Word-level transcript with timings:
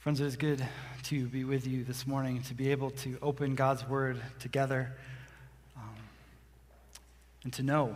Friends, 0.00 0.18
it 0.18 0.24
is 0.24 0.36
good 0.38 0.66
to 1.02 1.26
be 1.26 1.44
with 1.44 1.66
you 1.66 1.84
this 1.84 2.06
morning, 2.06 2.40
to 2.44 2.54
be 2.54 2.70
able 2.70 2.88
to 2.90 3.18
open 3.20 3.54
God's 3.54 3.86
Word 3.86 4.18
together, 4.38 4.90
um, 5.76 5.94
and 7.44 7.52
to 7.52 7.62
know 7.62 7.94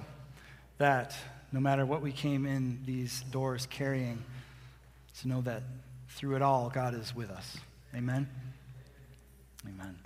that 0.76 1.16
no 1.50 1.60
matter 1.60 1.86
what 1.86 2.02
we 2.02 2.12
came 2.12 2.44
in 2.44 2.78
these 2.84 3.22
doors 3.30 3.66
carrying, 3.70 4.22
to 5.22 5.28
know 5.28 5.40
that 5.40 5.62
through 6.10 6.36
it 6.36 6.42
all, 6.42 6.68
God 6.68 6.92
is 6.92 7.16
with 7.16 7.30
us. 7.30 7.56
Amen? 7.94 8.28
Amen. 9.66 9.96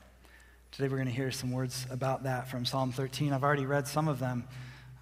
Today 0.70 0.86
we're 0.86 0.98
going 0.98 1.08
to 1.08 1.12
hear 1.12 1.32
some 1.32 1.50
words 1.50 1.84
about 1.90 2.22
that 2.22 2.48
from 2.48 2.64
Psalm 2.64 2.92
13. 2.92 3.32
I've 3.32 3.42
already 3.42 3.66
read 3.66 3.88
some 3.88 4.06
of 4.06 4.20
them. 4.20 4.44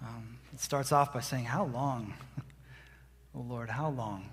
Um, 0.01 0.39
it 0.51 0.59
starts 0.59 0.91
off 0.91 1.13
by 1.13 1.19
saying, 1.19 1.45
How 1.45 1.65
long? 1.65 2.15
oh 3.35 3.45
Lord, 3.47 3.69
how 3.69 3.89
long? 3.89 4.31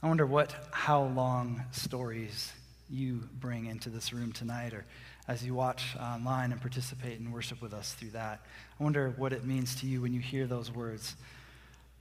I 0.00 0.06
wonder 0.06 0.26
what 0.26 0.54
how 0.70 1.02
long 1.02 1.64
stories 1.72 2.52
you 2.88 3.28
bring 3.40 3.66
into 3.66 3.90
this 3.90 4.12
room 4.12 4.30
tonight 4.30 4.72
or 4.72 4.84
as 5.26 5.44
you 5.44 5.54
watch 5.54 5.96
online 6.00 6.52
and 6.52 6.60
participate 6.60 7.18
and 7.18 7.32
worship 7.32 7.60
with 7.60 7.74
us 7.74 7.94
through 7.94 8.10
that. 8.10 8.40
I 8.78 8.84
wonder 8.84 9.12
what 9.16 9.32
it 9.32 9.44
means 9.44 9.74
to 9.80 9.86
you 9.86 10.00
when 10.00 10.12
you 10.12 10.20
hear 10.20 10.46
those 10.46 10.70
words. 10.70 11.16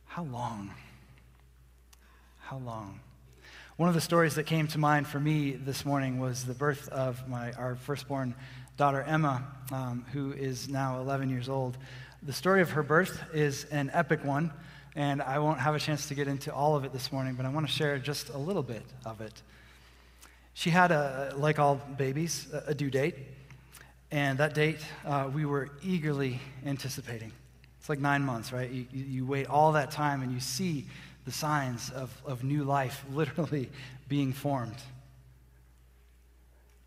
How 0.05 0.21
long? 0.25 0.75
How 2.41 2.57
long? 2.57 2.99
One 3.77 3.89
of 3.89 3.95
the 3.95 4.01
stories 4.01 4.35
that 4.35 4.43
came 4.43 4.67
to 4.67 4.77
mind 4.77 5.07
for 5.07 5.19
me 5.19 5.53
this 5.53 5.83
morning 5.83 6.19
was 6.19 6.45
the 6.45 6.53
birth 6.53 6.87
of 6.89 7.27
my, 7.27 7.51
our 7.53 7.77
firstborn 7.77 8.35
daughter, 8.77 9.01
Emma, 9.01 9.43
um, 9.71 10.05
who 10.13 10.33
is 10.33 10.69
now 10.69 10.99
11 10.99 11.31
years 11.31 11.49
old. 11.49 11.79
The 12.21 12.33
story 12.33 12.61
of 12.61 12.69
her 12.71 12.83
birth 12.83 13.23
is 13.33 13.65
an 13.71 13.89
epic 13.91 14.23
one, 14.23 14.53
and 14.97 15.21
I 15.21 15.37
won't 15.37 15.59
have 15.59 15.75
a 15.75 15.79
chance 15.79 16.07
to 16.07 16.15
get 16.15 16.27
into 16.27 16.51
all 16.51 16.75
of 16.75 16.83
it 16.83 16.91
this 16.91 17.11
morning, 17.11 17.35
but 17.35 17.45
I 17.45 17.49
want 17.49 17.67
to 17.67 17.71
share 17.71 17.99
just 17.99 18.29
a 18.29 18.37
little 18.37 18.63
bit 18.63 18.81
of 19.05 19.21
it. 19.21 19.43
She 20.55 20.71
had, 20.71 20.91
a, 20.91 21.35
like 21.37 21.59
all 21.59 21.75
babies, 21.75 22.47
a 22.65 22.73
due 22.73 22.89
date, 22.89 23.15
and 24.09 24.39
that 24.39 24.55
date 24.55 24.79
uh, 25.05 25.29
we 25.31 25.45
were 25.45 25.69
eagerly 25.83 26.39
anticipating. 26.65 27.31
It's 27.79 27.89
like 27.89 27.99
nine 27.99 28.23
months, 28.23 28.51
right? 28.51 28.71
You, 28.71 28.87
you 28.91 29.25
wait 29.27 29.45
all 29.47 29.71
that 29.73 29.91
time 29.91 30.23
and 30.23 30.33
you 30.33 30.39
see 30.39 30.87
the 31.25 31.31
signs 31.31 31.91
of, 31.91 32.09
of 32.25 32.43
new 32.43 32.63
life 32.63 33.05
literally 33.13 33.69
being 34.09 34.33
formed. 34.33 34.81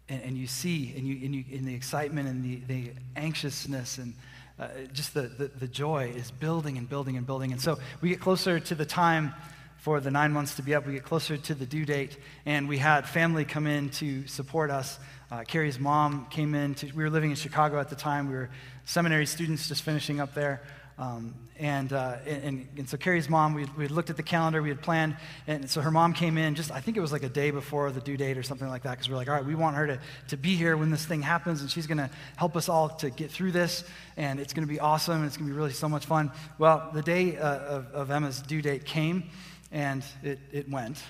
And, 0.08 0.20
and 0.24 0.36
you 0.36 0.48
see, 0.48 0.92
and 0.96 1.06
you, 1.06 1.24
and 1.24 1.32
you, 1.32 1.44
in 1.48 1.64
the 1.64 1.74
excitement 1.76 2.28
and 2.28 2.42
the, 2.42 2.56
the 2.66 2.90
anxiousness 3.14 3.98
and 3.98 4.14
uh, 4.60 4.68
just 4.92 5.14
the, 5.14 5.22
the, 5.22 5.48
the 5.48 5.66
joy 5.66 6.12
is 6.14 6.30
building 6.30 6.76
and 6.76 6.88
building 6.88 7.16
and 7.16 7.26
building. 7.26 7.52
And 7.52 7.60
so 7.60 7.78
we 8.02 8.10
get 8.10 8.20
closer 8.20 8.60
to 8.60 8.74
the 8.74 8.84
time 8.84 9.32
for 9.78 10.00
the 10.00 10.10
nine 10.10 10.32
months 10.32 10.56
to 10.56 10.62
be 10.62 10.74
up. 10.74 10.86
We 10.86 10.92
get 10.92 11.04
closer 11.04 11.38
to 11.38 11.54
the 11.54 11.64
due 11.64 11.86
date, 11.86 12.18
and 12.44 12.68
we 12.68 12.76
had 12.76 13.08
family 13.08 13.46
come 13.46 13.66
in 13.66 13.88
to 13.90 14.26
support 14.26 14.70
us. 14.70 14.98
Uh, 15.30 15.44
Carrie's 15.44 15.78
mom 15.78 16.26
came 16.26 16.54
in. 16.54 16.74
To, 16.74 16.86
we 16.88 17.02
were 17.02 17.08
living 17.08 17.30
in 17.30 17.36
Chicago 17.36 17.80
at 17.80 17.88
the 17.88 17.96
time. 17.96 18.28
We 18.28 18.34
were 18.34 18.50
seminary 18.84 19.24
students 19.24 19.66
just 19.66 19.82
finishing 19.82 20.20
up 20.20 20.34
there. 20.34 20.60
Um, 21.00 21.34
and, 21.58 21.94
uh, 21.94 22.16
and, 22.26 22.68
and, 22.76 22.86
so 22.86 22.98
Carrie's 22.98 23.30
mom, 23.30 23.54
we, 23.54 23.64
we 23.78 23.88
looked 23.88 24.10
at 24.10 24.18
the 24.18 24.22
calendar, 24.22 24.60
we 24.60 24.68
had 24.68 24.82
planned, 24.82 25.16
and 25.46 25.68
so 25.68 25.80
her 25.80 25.90
mom 25.90 26.12
came 26.12 26.36
in 26.36 26.54
just, 26.54 26.70
I 26.70 26.80
think 26.80 26.98
it 26.98 27.00
was 27.00 27.10
like 27.10 27.22
a 27.22 27.28
day 27.30 27.50
before 27.50 27.90
the 27.90 28.02
due 28.02 28.18
date 28.18 28.36
or 28.36 28.42
something 28.42 28.68
like 28.68 28.82
that, 28.82 28.90
because 28.90 29.08
we're 29.08 29.16
like, 29.16 29.28
all 29.28 29.34
right, 29.34 29.44
we 29.44 29.54
want 29.54 29.76
her 29.76 29.86
to, 29.86 30.00
to 30.28 30.36
be 30.36 30.56
here 30.56 30.76
when 30.76 30.90
this 30.90 31.06
thing 31.06 31.22
happens, 31.22 31.62
and 31.62 31.70
she's 31.70 31.86
going 31.86 31.98
to 31.98 32.10
help 32.36 32.54
us 32.54 32.68
all 32.68 32.90
to 32.90 33.08
get 33.08 33.30
through 33.30 33.52
this, 33.52 33.82
and 34.18 34.38
it's 34.38 34.52
going 34.52 34.66
to 34.66 34.70
be 34.70 34.78
awesome, 34.78 35.16
and 35.16 35.24
it's 35.24 35.38
going 35.38 35.48
to 35.48 35.54
be 35.54 35.56
really 35.56 35.72
so 35.72 35.88
much 35.88 36.04
fun. 36.04 36.32
Well, 36.58 36.90
the 36.92 37.02
day 37.02 37.38
uh, 37.38 37.58
of, 37.60 37.86
of 37.92 38.10
Emma's 38.10 38.42
due 38.42 38.60
date 38.60 38.84
came, 38.84 39.30
and 39.72 40.04
it, 40.22 40.38
it 40.52 40.68
went. 40.68 41.02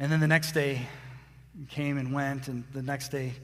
And 0.00 0.10
then 0.10 0.18
the 0.18 0.26
next 0.26 0.52
day 0.52 0.88
came 1.68 1.98
and 1.98 2.12
went, 2.12 2.48
and 2.48 2.64
the 2.72 2.82
next 2.82 3.10
day 3.10 3.34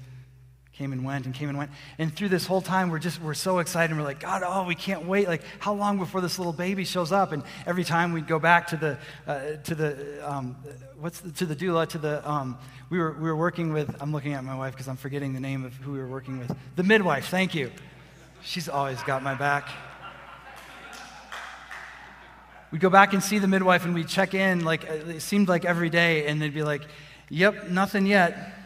came 0.77 0.93
and 0.93 1.05
went 1.05 1.25
and 1.25 1.35
came 1.35 1.49
and 1.49 1.57
went. 1.57 1.71
And 1.99 2.15
through 2.15 2.31
this 2.31 2.47
whole 2.47 2.61
time, 2.61 2.91
we're 2.91 2.99
just, 2.99 3.23
we're 3.23 3.35
so 3.35 3.61
excited. 3.61 3.93
And 3.93 4.01
we're 4.01 4.07
like, 4.07 4.19
God, 4.19 4.43
oh, 4.45 4.65
we 4.65 4.75
can't 4.75 5.07
wait. 5.07 5.29
Like, 5.29 5.43
how 5.61 5.73
long 5.73 5.99
before 5.99 6.21
this 6.21 6.37
little 6.37 6.53
baby 6.53 6.85
shows 6.85 7.13
up? 7.13 7.31
And 7.31 7.45
every 7.65 7.85
time 7.85 8.13
we'd 8.13 8.27
go 8.27 8.41
back 8.41 8.67
to 8.69 8.77
the, 8.77 8.99
uh, 9.27 9.53
to 9.63 9.75
the, 9.75 10.29
um, 10.29 10.57
what's 10.99 11.21
the, 11.21 11.31
to 11.33 11.47
the 11.47 11.55
doula, 11.55 11.89
to 11.89 11.99
the, 11.99 12.29
um, 12.29 12.59
we 12.91 12.99
were, 12.99 13.13
we 13.13 13.23
were 13.23 13.37
working 13.37 13.73
with, 13.73 13.95
I'm 14.03 14.13
looking 14.13 14.33
at 14.33 14.43
my 14.43 14.57
wife 14.57 14.73
because 14.73 14.89
I'm 14.89 14.97
forgetting 14.97 15.33
the 15.33 15.41
name 15.41 15.65
of 15.65 15.75
who 15.75 15.93
we 15.93 15.99
were 15.99 16.09
working 16.09 16.41
with. 16.41 16.53
The 16.75 16.83
midwife, 16.83 17.29
thank 17.29 17.55
you. 17.55 17.71
She's 18.43 18.69
always 18.69 19.01
got 19.05 19.23
my 19.23 19.35
back. 19.35 19.69
We'd 22.73 22.81
go 22.81 22.91
back 22.91 23.13
and 23.13 23.23
see 23.23 23.39
the 23.39 23.47
midwife 23.47 23.85
and 23.85 23.95
we'd 23.95 24.09
check 24.09 24.35
in, 24.35 24.65
like, 24.65 24.83
it 24.83 25.23
seemed 25.23 25.49
like 25.49 25.65
every 25.65 25.89
day, 25.89 26.27
and 26.27 26.43
they'd 26.43 26.53
be 26.53 26.65
like, 26.65 26.83
yep, 27.29 27.69
nothing 27.69 28.07
yet 28.07 28.64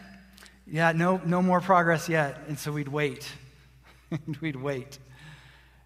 yeah, 0.71 0.91
no, 0.91 1.21
no 1.25 1.41
more 1.41 1.61
progress 1.61 2.09
yet. 2.09 2.41
And 2.47 2.57
so 2.57 2.71
we'd 2.71 2.87
wait. 2.87 3.29
and 4.11 4.37
we'd 4.37 4.55
wait. 4.55 4.99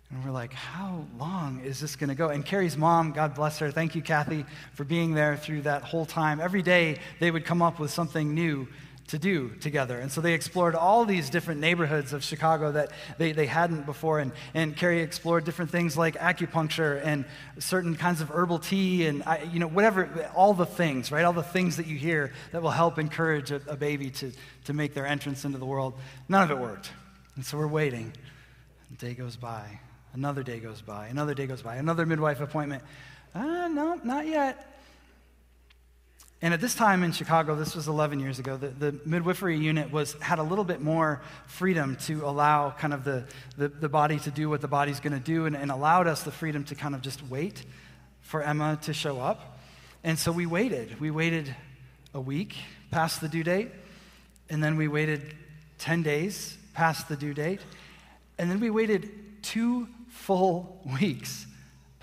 And 0.10 0.24
we're 0.24 0.32
like, 0.32 0.54
how 0.54 1.06
long 1.18 1.62
is 1.64 1.80
this 1.80 1.96
going 1.96 2.10
to 2.10 2.16
go? 2.16 2.30
And 2.30 2.46
Carrie's 2.46 2.78
mom, 2.78 3.14
God 3.14 3.34
bless 3.34 3.60
her, 3.60 3.72
thank 3.72 3.96
you, 3.96 4.02
Kathy, 4.02 4.46
for 4.74 4.84
being 4.84 5.14
there 5.14 5.36
through 5.36 5.62
that 5.62 5.82
whole 5.82 6.06
time. 6.06 6.40
Every 6.40 6.62
day 6.62 7.00
they 7.20 7.32
would 7.32 7.46
come 7.46 7.62
up 7.62 7.80
with 7.80 7.90
something 7.90 8.34
new 8.34 8.68
to 9.14 9.20
do 9.20 9.50
together. 9.62 10.00
And 10.00 10.12
so 10.12 10.22
they 10.22 10.34
explored 10.34 10.74
all 10.74 11.06
these 11.06 11.30
different 11.30 11.62
neighborhoods 11.62 12.14
of 12.14 12.24
Chicago 12.24 12.72
that 12.72 12.90
they, 13.20 13.32
they 13.32 13.46
hadn't 13.46 13.86
before. 13.86 14.18
And, 14.18 14.32
and 14.56 14.76
Carrie 14.76 15.02
explored 15.02 15.46
different 15.46 15.70
things 15.70 15.96
like 15.96 16.16
acupuncture 16.16 17.00
and 17.06 17.24
certain 17.60 17.96
kinds 17.96 18.22
of 18.22 18.32
herbal 18.32 18.58
tea 18.58 19.06
and, 19.06 19.24
you 19.52 19.60
know, 19.60 19.68
whatever, 19.68 20.32
all 20.34 20.56
the 20.56 20.66
things, 20.66 21.12
right? 21.12 21.26
All 21.26 21.34
the 21.34 21.44
things 21.44 21.78
that 21.78 21.86
you 21.86 21.96
hear 21.96 22.34
that 22.54 22.64
will 22.64 22.72
help 22.72 22.98
encourage 22.98 23.52
a, 23.52 23.62
a 23.68 23.76
baby 23.76 24.10
to, 24.10 24.32
to 24.66 24.74
make 24.74 24.96
their 24.96 25.06
entrance 25.06 25.46
into 25.46 25.60
the 25.60 25.66
world. 25.66 25.94
None 26.28 26.42
of 26.42 26.50
it 26.50 26.58
worked. 26.58 26.90
And 27.36 27.46
so 27.46 27.60
we're 27.60 27.68
waiting. 27.68 28.14
A 28.92 28.96
day 28.96 29.14
goes 29.14 29.36
by. 29.36 29.80
Another 30.14 30.42
day 30.42 30.60
goes 30.60 30.82
by. 30.82 31.06
Another 31.06 31.36
day 31.36 31.46
goes 31.46 31.62
by. 31.62 31.76
Another 31.76 32.08
midwife 32.08 32.42
appointment. 32.42 32.82
Uh, 33.36 33.68
no, 33.68 34.00
not 34.04 34.26
yet. 34.26 34.73
And 36.44 36.54
at 36.54 36.60
this 36.60 36.76
time 36.76 37.04
in 37.04 37.14
Chicago, 37.14 37.56
this 37.56 37.74
was 37.74 37.88
11 37.88 38.20
years 38.20 38.38
ago, 38.38 38.58
the, 38.58 38.68
the 38.68 39.00
midwifery 39.06 39.58
unit 39.58 39.94
was, 39.94 40.12
had 40.20 40.40
a 40.40 40.44
little 40.44 40.66
bit 40.66 40.82
more 40.82 41.22
freedom 41.48 41.96
to 42.02 42.26
allow 42.26 42.72
kind 42.72 42.94
of 42.94 43.06
the, 43.06 43.24
the, 43.56 43.70
the 43.70 43.88
body 43.88 44.20
to 44.20 44.30
do 44.30 44.50
what 44.50 44.60
the 44.60 44.68
body's 44.68 45.00
going 45.00 45.14
to 45.14 45.22
do 45.22 45.46
and, 45.46 45.56
and 45.56 45.72
allowed 45.72 46.06
us 46.06 46.24
the 46.24 46.32
freedom 46.32 46.66
to 46.66 46.76
kind 46.76 46.96
of 46.96 47.02
just 47.02 47.26
wait 47.30 47.64
for 48.20 48.42
Emma 48.42 48.78
to 48.82 48.94
show 48.94 49.22
up. 49.22 49.58
And 50.04 50.20
so 50.20 50.34
we 50.34 50.46
waited. 50.46 51.00
We 51.00 51.12
waited 51.12 51.56
a 52.14 52.20
week 52.20 52.58
past 52.92 53.22
the 53.22 53.30
due 53.30 53.46
date, 53.46 53.72
and 54.50 54.62
then 54.62 54.76
we 54.76 54.90
waited 54.90 55.36
10 55.78 56.04
days 56.04 56.58
past 56.74 57.08
the 57.08 57.16
due 57.16 57.34
date, 57.34 57.62
and 58.38 58.52
then 58.52 58.60
we 58.60 58.70
waited 58.70 59.10
two 59.44 59.88
full 60.10 60.82
weeks 61.00 61.48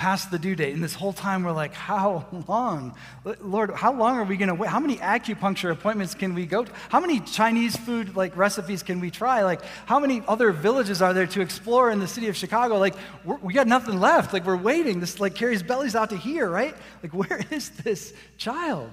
past 0.01 0.31
the 0.31 0.39
due 0.39 0.57
date. 0.57 0.73
And 0.73 0.83
this 0.83 0.95
whole 0.95 1.13
time 1.13 1.43
we're 1.43 1.53
like, 1.53 1.75
how 1.75 2.25
long? 2.49 2.95
Lord, 3.43 3.71
how 3.73 3.93
long 3.93 4.17
are 4.17 4.25
we 4.25 4.39
going 4.39 4.49
to 4.49 4.55
wait? 4.55 4.71
How 4.71 4.81
many 4.81 4.97
acupuncture 4.97 5.71
appointments 5.71 6.15
can 6.15 6.33
we 6.35 6.47
go 6.47 6.65
to? 6.65 6.73
How 6.89 7.01
many 7.01 7.21
Chinese 7.21 7.77
food 7.77 8.17
like 8.17 8.35
recipes 8.35 8.83
can 8.83 9.01
we 9.01 9.11
try? 9.11 9.43
Like, 9.43 9.61
how 9.85 10.01
many 10.01 10.23
other 10.27 10.53
villages 10.53 11.03
are 11.03 11.13
there 11.13 11.27
to 11.27 11.43
explore 11.43 11.91
in 11.91 11.99
the 11.99 12.09
city 12.09 12.29
of 12.29 12.37
Chicago? 12.37 12.79
Like, 12.79 12.95
we 13.43 13.53
got 13.53 13.67
nothing 13.67 14.01
left. 14.01 14.33
Like, 14.33 14.47
we're 14.47 14.57
waiting. 14.57 15.01
This 15.01 15.21
like 15.21 15.35
Carrie's 15.35 15.63
belly's 15.63 15.95
out 15.95 16.09
to 16.11 16.17
here, 16.17 16.49
right? 16.49 16.75
Like, 17.03 17.13
where 17.21 17.45
is 17.51 17.69
this 17.69 18.15
child? 18.39 18.91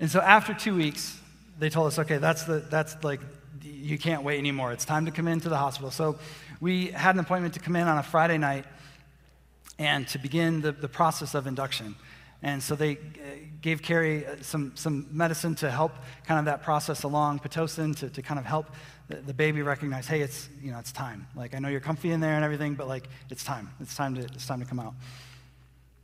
And 0.00 0.10
so 0.10 0.22
after 0.22 0.54
two 0.54 0.74
weeks, 0.74 1.20
they 1.58 1.68
told 1.68 1.88
us, 1.88 1.98
okay, 1.98 2.16
that's 2.16 2.44
the 2.44 2.60
that's 2.70 2.96
like 3.04 3.20
you 3.62 3.98
can't 3.98 4.22
wait 4.22 4.38
anymore. 4.38 4.72
It's 4.72 4.86
time 4.86 5.04
to 5.04 5.10
come 5.10 5.28
into 5.28 5.50
the 5.50 5.58
hospital. 5.58 5.90
So 5.90 6.18
we 6.58 6.86
had 6.86 7.14
an 7.16 7.20
appointment 7.20 7.52
to 7.52 7.60
come 7.60 7.76
in 7.76 7.86
on 7.86 7.98
a 7.98 8.02
Friday 8.02 8.38
night 8.38 8.64
and 9.78 10.06
to 10.08 10.18
begin 10.18 10.60
the, 10.60 10.72
the 10.72 10.88
process 10.88 11.34
of 11.34 11.46
induction. 11.46 11.94
And 12.42 12.62
so 12.62 12.74
they 12.74 12.92
uh, 12.92 12.96
gave 13.62 13.82
Carrie 13.82 14.26
uh, 14.26 14.36
some, 14.42 14.72
some 14.74 15.06
medicine 15.10 15.54
to 15.56 15.70
help 15.70 15.92
kind 16.26 16.38
of 16.38 16.44
that 16.44 16.62
process 16.62 17.02
along, 17.02 17.38
Pitocin, 17.40 17.96
to, 17.96 18.10
to 18.10 18.22
kind 18.22 18.38
of 18.38 18.44
help 18.44 18.66
the, 19.08 19.16
the, 19.16 19.32
baby 19.32 19.62
recognize, 19.62 20.06
hey, 20.06 20.20
it's, 20.20 20.50
you 20.62 20.70
know, 20.70 20.78
it's 20.78 20.92
time. 20.92 21.26
Like, 21.34 21.54
I 21.54 21.58
know 21.58 21.68
you're 21.68 21.80
comfy 21.80 22.10
in 22.10 22.20
there 22.20 22.34
and 22.34 22.44
everything, 22.44 22.74
but 22.74 22.86
like, 22.86 23.08
it's 23.30 23.44
time. 23.44 23.70
It's 23.80 23.96
time 23.96 24.14
to, 24.16 24.20
it's 24.20 24.46
time 24.46 24.60
to 24.60 24.66
come 24.66 24.78
out. 24.78 24.94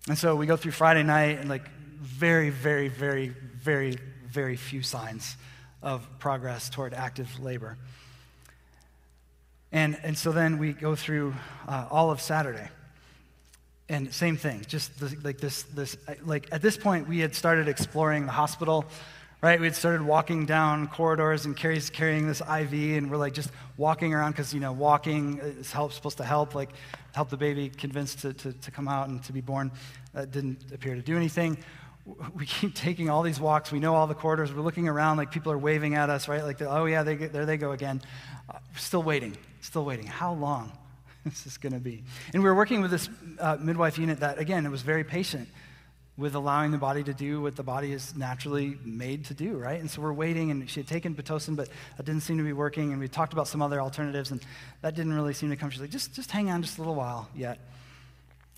And 0.08 0.16
so 0.16 0.34
we 0.34 0.46
go 0.46 0.56
through 0.56 0.72
Friday 0.72 1.02
night 1.02 1.38
and 1.38 1.48
like 1.50 1.68
very, 2.00 2.48
very, 2.48 2.88
very, 2.88 3.28
very, 3.28 3.98
very 4.26 4.56
few 4.56 4.82
signs 4.82 5.36
of 5.82 6.06
progress 6.18 6.70
toward 6.70 6.94
active 6.94 7.38
labor. 7.38 7.76
And, 9.72 9.98
and 10.02 10.16
so 10.16 10.32
then 10.32 10.58
we 10.58 10.72
go 10.72 10.94
through 10.94 11.34
uh, 11.68 11.86
all 11.90 12.10
of 12.10 12.22
Saturday. 12.22 12.68
And 13.90 14.14
same 14.14 14.36
thing, 14.36 14.64
just 14.68 14.92
like 15.24 15.38
this, 15.38 15.64
this, 15.64 15.96
like 16.24 16.46
at 16.52 16.62
this 16.62 16.76
point, 16.76 17.08
we 17.08 17.18
had 17.18 17.34
started 17.34 17.66
exploring 17.66 18.24
the 18.24 18.30
hospital, 18.30 18.84
right? 19.42 19.58
We 19.58 19.66
had 19.66 19.74
started 19.74 20.02
walking 20.02 20.46
down 20.46 20.86
corridors 20.86 21.44
and 21.44 21.56
Carrie's 21.56 21.90
carrying 21.90 22.28
this 22.28 22.40
IV, 22.40 22.72
and 22.72 23.10
we're 23.10 23.16
like 23.16 23.34
just 23.34 23.50
walking 23.76 24.14
around 24.14 24.30
because, 24.30 24.54
you 24.54 24.60
know, 24.60 24.70
walking 24.70 25.38
is 25.38 25.72
help, 25.72 25.92
supposed 25.92 26.18
to 26.18 26.24
help, 26.24 26.54
like 26.54 26.70
help 27.16 27.30
the 27.30 27.36
baby 27.36 27.68
convinced 27.68 28.20
to, 28.20 28.32
to, 28.32 28.52
to 28.52 28.70
come 28.70 28.86
out 28.86 29.08
and 29.08 29.24
to 29.24 29.32
be 29.32 29.40
born. 29.40 29.72
That 30.14 30.30
didn't 30.30 30.70
appear 30.72 30.94
to 30.94 31.02
do 31.02 31.16
anything. 31.16 31.58
we 32.32 32.46
keep 32.46 32.76
taking 32.76 33.10
all 33.10 33.24
these 33.24 33.40
walks. 33.40 33.72
We 33.72 33.80
know 33.80 33.96
all 33.96 34.06
the 34.06 34.14
corridors. 34.14 34.54
We're 34.54 34.62
looking 34.62 34.86
around 34.86 35.16
like 35.16 35.32
people 35.32 35.50
are 35.50 35.58
waving 35.58 35.96
at 35.96 36.10
us, 36.10 36.28
right? 36.28 36.44
Like, 36.44 36.62
oh, 36.62 36.84
yeah, 36.84 37.02
they, 37.02 37.16
there 37.16 37.44
they 37.44 37.56
go 37.56 37.72
again. 37.72 38.02
Uh, 38.48 38.58
still 38.76 39.02
waiting, 39.02 39.36
still 39.62 39.84
waiting. 39.84 40.06
How 40.06 40.32
long 40.32 40.70
is 41.46 41.58
going 41.58 41.72
to 41.72 41.80
be? 41.80 42.02
And 42.32 42.42
we 42.42 42.48
were 42.48 42.54
working 42.54 42.80
with 42.80 42.90
this 42.90 43.08
uh, 43.38 43.56
midwife 43.60 43.98
unit 43.98 44.20
that, 44.20 44.38
again, 44.38 44.66
it 44.66 44.70
was 44.70 44.82
very 44.82 45.04
patient 45.04 45.48
with 46.16 46.34
allowing 46.34 46.70
the 46.70 46.78
body 46.78 47.02
to 47.02 47.14
do 47.14 47.40
what 47.40 47.56
the 47.56 47.62
body 47.62 47.92
is 47.92 48.14
naturally 48.14 48.76
made 48.84 49.24
to 49.24 49.34
do, 49.34 49.56
right? 49.56 49.80
And 49.80 49.90
so 49.90 50.02
we're 50.02 50.12
waiting, 50.12 50.50
and 50.50 50.68
she 50.68 50.80
had 50.80 50.86
taken 50.86 51.14
Pitocin, 51.14 51.56
but 51.56 51.68
that 51.96 52.04
didn't 52.04 52.22
seem 52.22 52.36
to 52.36 52.44
be 52.44 52.52
working. 52.52 52.92
And 52.92 53.00
we 53.00 53.08
talked 53.08 53.32
about 53.32 53.48
some 53.48 53.62
other 53.62 53.80
alternatives, 53.80 54.30
and 54.30 54.40
that 54.82 54.94
didn't 54.94 55.14
really 55.14 55.32
seem 55.32 55.48
to 55.48 55.56
come. 55.56 55.70
She's 55.70 55.80
like, 55.80 55.90
just, 55.90 56.14
just 56.14 56.30
hang 56.30 56.50
on 56.50 56.62
just 56.62 56.76
a 56.76 56.80
little 56.82 56.94
while 56.94 57.28
yet. 57.34 57.58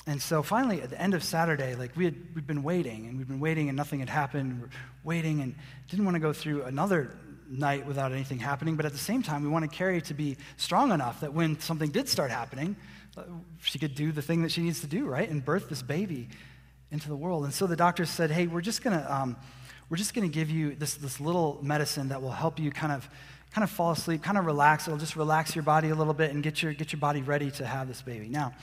And 0.06 0.20
so 0.20 0.42
finally, 0.42 0.82
at 0.82 0.90
the 0.90 1.00
end 1.00 1.14
of 1.14 1.22
Saturday, 1.22 1.76
like 1.76 1.96
we 1.96 2.04
had 2.04 2.16
we'd 2.34 2.46
been 2.46 2.64
waiting 2.64 3.06
and 3.06 3.18
we'd 3.18 3.28
been 3.28 3.38
waiting 3.38 3.68
and 3.68 3.76
nothing 3.76 4.00
had 4.00 4.08
happened. 4.08 4.60
We're 4.60 4.68
waiting 5.04 5.40
and 5.42 5.54
didn't 5.88 6.04
want 6.04 6.16
to 6.16 6.20
go 6.20 6.32
through 6.32 6.64
another 6.64 7.12
night 7.52 7.86
without 7.86 8.12
anything 8.12 8.38
happening. 8.38 8.76
But 8.76 8.86
at 8.86 8.92
the 8.92 8.98
same 8.98 9.22
time, 9.22 9.42
we 9.42 9.48
wanted 9.48 9.72
Carrie 9.72 10.00
to 10.02 10.14
be 10.14 10.36
strong 10.56 10.90
enough 10.90 11.20
that 11.20 11.32
when 11.32 11.60
something 11.60 11.90
did 11.90 12.08
start 12.08 12.30
happening, 12.30 12.76
uh, 13.16 13.22
she 13.60 13.78
could 13.78 13.94
do 13.94 14.10
the 14.10 14.22
thing 14.22 14.42
that 14.42 14.50
she 14.50 14.62
needs 14.62 14.80
to 14.80 14.86
do, 14.86 15.06
right? 15.06 15.28
And 15.28 15.44
birth 15.44 15.68
this 15.68 15.82
baby 15.82 16.28
into 16.90 17.08
the 17.08 17.16
world. 17.16 17.44
And 17.44 17.52
so 17.52 17.66
the 17.66 17.76
doctor 17.76 18.06
said, 18.06 18.30
hey, 18.30 18.46
we're 18.46 18.60
just 18.62 18.82
going 18.82 18.98
to. 18.98 19.14
Um, 19.14 19.36
we're 19.90 19.98
just 19.98 20.14
going 20.14 20.26
to 20.26 20.34
give 20.34 20.48
you 20.48 20.74
this, 20.74 20.94
this 20.94 21.20
little 21.20 21.58
medicine 21.60 22.08
that 22.08 22.22
will 22.22 22.30
help 22.30 22.58
you 22.58 22.70
kind 22.70 22.94
of 22.94 23.06
kind 23.52 23.62
of 23.62 23.68
fall 23.68 23.90
asleep, 23.90 24.22
kind 24.22 24.38
of 24.38 24.46
relax. 24.46 24.88
It'll 24.88 24.98
just 24.98 25.16
relax 25.16 25.54
your 25.54 25.64
body 25.64 25.90
a 25.90 25.94
little 25.94 26.14
bit 26.14 26.30
and 26.30 26.42
get 26.42 26.62
your, 26.62 26.72
get 26.72 26.94
your 26.94 27.00
body 27.00 27.20
ready 27.20 27.50
to 27.50 27.66
have 27.66 27.88
this 27.88 28.00
baby. 28.00 28.30
Now, 28.30 28.54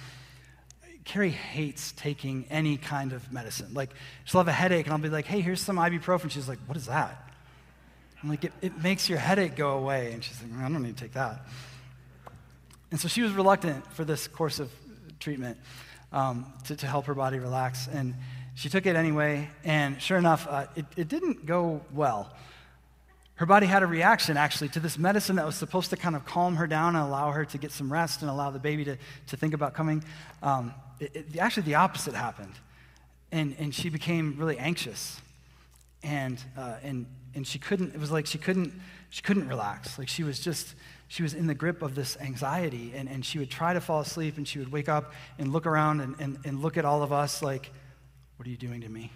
Carrie 1.05 1.29
hates 1.29 1.91
taking 1.91 2.45
any 2.49 2.77
kind 2.77 3.13
of 3.13 3.31
medicine. 3.31 3.75
Like, 3.75 3.91
she'll 4.25 4.39
have 4.39 4.47
a 4.47 4.51
headache, 4.51 4.87
and 4.87 4.93
I'll 4.93 4.99
be 4.99 5.09
like, 5.09 5.25
hey, 5.25 5.41
here's 5.41 5.61
some 5.61 5.77
ibuprofen. 5.77 6.31
She's 6.31 6.49
like, 6.49 6.57
what 6.65 6.75
is 6.75 6.87
that? 6.87 7.28
I'm 8.21 8.29
like, 8.29 8.43
it, 8.43 8.53
it 8.61 8.83
makes 8.83 9.09
your 9.09 9.17
headache 9.17 9.55
go 9.55 9.77
away. 9.77 10.11
And 10.11 10.23
she's 10.23 10.41
like, 10.41 10.51
I 10.59 10.69
don't 10.69 10.83
need 10.83 10.97
to 10.97 11.03
take 11.03 11.13
that. 11.13 11.45
And 12.91 12.99
so 12.99 13.07
she 13.07 13.21
was 13.21 13.31
reluctant 13.31 13.85
for 13.93 14.03
this 14.03 14.27
course 14.27 14.59
of 14.59 14.71
treatment 15.19 15.57
um, 16.11 16.51
to, 16.65 16.75
to 16.75 16.87
help 16.87 17.05
her 17.05 17.13
body 17.13 17.39
relax. 17.39 17.87
And 17.87 18.15
she 18.55 18.67
took 18.67 18.85
it 18.85 18.95
anyway, 18.95 19.49
and 19.63 20.01
sure 20.01 20.17
enough, 20.17 20.47
uh, 20.49 20.65
it, 20.75 20.85
it 20.97 21.07
didn't 21.07 21.45
go 21.45 21.81
well 21.93 22.33
her 23.39 23.45
body 23.45 23.65
had 23.65 23.83
a 23.83 23.87
reaction 23.87 24.35
actually 24.35 24.67
to 24.67 24.81
this 24.81 24.97
medicine 24.97 25.37
that 25.37 25.45
was 25.45 25.55
supposed 25.55 25.91
to 25.91 25.95
kind 25.95 26.13
of 26.13 26.25
calm 26.25 26.57
her 26.57 26.67
down 26.67 26.97
and 26.97 27.05
allow 27.05 27.31
her 27.31 27.45
to 27.45 27.57
get 27.57 27.71
some 27.71 27.89
rest 27.89 28.21
and 28.21 28.29
allow 28.29 28.51
the 28.51 28.59
baby 28.59 28.83
to, 28.83 28.97
to 29.27 29.37
think 29.37 29.53
about 29.53 29.73
coming. 29.73 30.03
Um, 30.43 30.73
it, 30.99 31.15
it, 31.15 31.37
actually, 31.37 31.63
the 31.63 31.75
opposite 31.75 32.13
happened. 32.13 32.51
And, 33.31 33.55
and 33.57 33.73
she 33.73 33.87
became 33.87 34.35
really 34.37 34.57
anxious. 34.57 35.21
And, 36.03 36.37
uh, 36.57 36.79
and, 36.83 37.05
and 37.35 37.45
she 37.45 37.59
couldn't, 37.59 37.93
it 37.93 37.99
was 37.99 38.11
like 38.11 38.25
she 38.25 38.37
couldn't, 38.37 38.73
she 39.09 39.21
couldn't 39.21 39.47
relax. 39.47 39.97
Like 39.97 40.07
she 40.07 40.23
was 40.23 40.39
just, 40.39 40.75
she 41.07 41.23
was 41.23 41.33
in 41.33 41.47
the 41.47 41.55
grip 41.55 41.81
of 41.81 41.95
this 41.95 42.17
anxiety. 42.21 42.93
And, 42.95 43.09
and 43.09 43.25
she 43.25 43.39
would 43.39 43.49
try 43.49 43.73
to 43.73 43.81
fall 43.81 44.01
asleep 44.01 44.37
and 44.37 44.47
she 44.47 44.59
would 44.59 44.71
wake 44.71 44.89
up 44.89 45.13
and 45.37 45.51
look 45.51 45.65
around 45.65 46.01
and, 46.01 46.15
and, 46.19 46.39
and 46.45 46.61
look 46.61 46.77
at 46.77 46.85
all 46.85 47.03
of 47.03 47.11
us 47.11 47.41
like, 47.41 47.71
what 48.37 48.47
are 48.47 48.51
you 48.51 48.57
doing 48.57 48.81
to 48.81 48.89
me? 48.89 49.11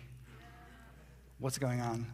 What's 1.39 1.57
going 1.57 1.81
on? 1.81 2.07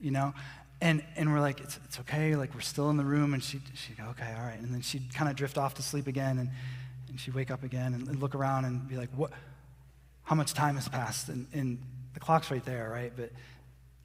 You 0.00 0.10
know? 0.10 0.34
And, 0.80 1.04
and 1.16 1.32
we're 1.32 1.40
like, 1.40 1.60
it's, 1.60 1.78
it's 1.84 1.98
okay. 2.00 2.36
Like, 2.36 2.54
we're 2.54 2.60
still 2.60 2.88
in 2.90 2.96
the 2.96 3.04
room. 3.04 3.34
And 3.34 3.42
she'd, 3.42 3.62
she'd 3.74 3.96
go, 3.96 4.04
okay, 4.10 4.32
all 4.36 4.44
right. 4.44 4.58
And 4.58 4.72
then 4.72 4.80
she'd 4.80 5.12
kind 5.12 5.30
of 5.30 5.36
drift 5.36 5.58
off 5.58 5.74
to 5.74 5.82
sleep 5.82 6.06
again. 6.06 6.38
And, 6.38 6.50
and 7.08 7.18
she'd 7.18 7.34
wake 7.34 7.50
up 7.50 7.64
again 7.64 7.94
and, 7.94 8.06
and, 8.06 8.20
look 8.20 8.34
around 8.34 8.64
and 8.64 8.88
be 8.88 8.96
like, 8.96 9.08
what, 9.16 9.32
how 10.22 10.36
much 10.36 10.54
time 10.54 10.76
has 10.76 10.88
passed? 10.88 11.28
And, 11.28 11.46
and 11.52 11.82
the 12.14 12.20
clock's 12.20 12.50
right 12.50 12.64
there, 12.64 12.90
right? 12.90 13.12
But 13.16 13.32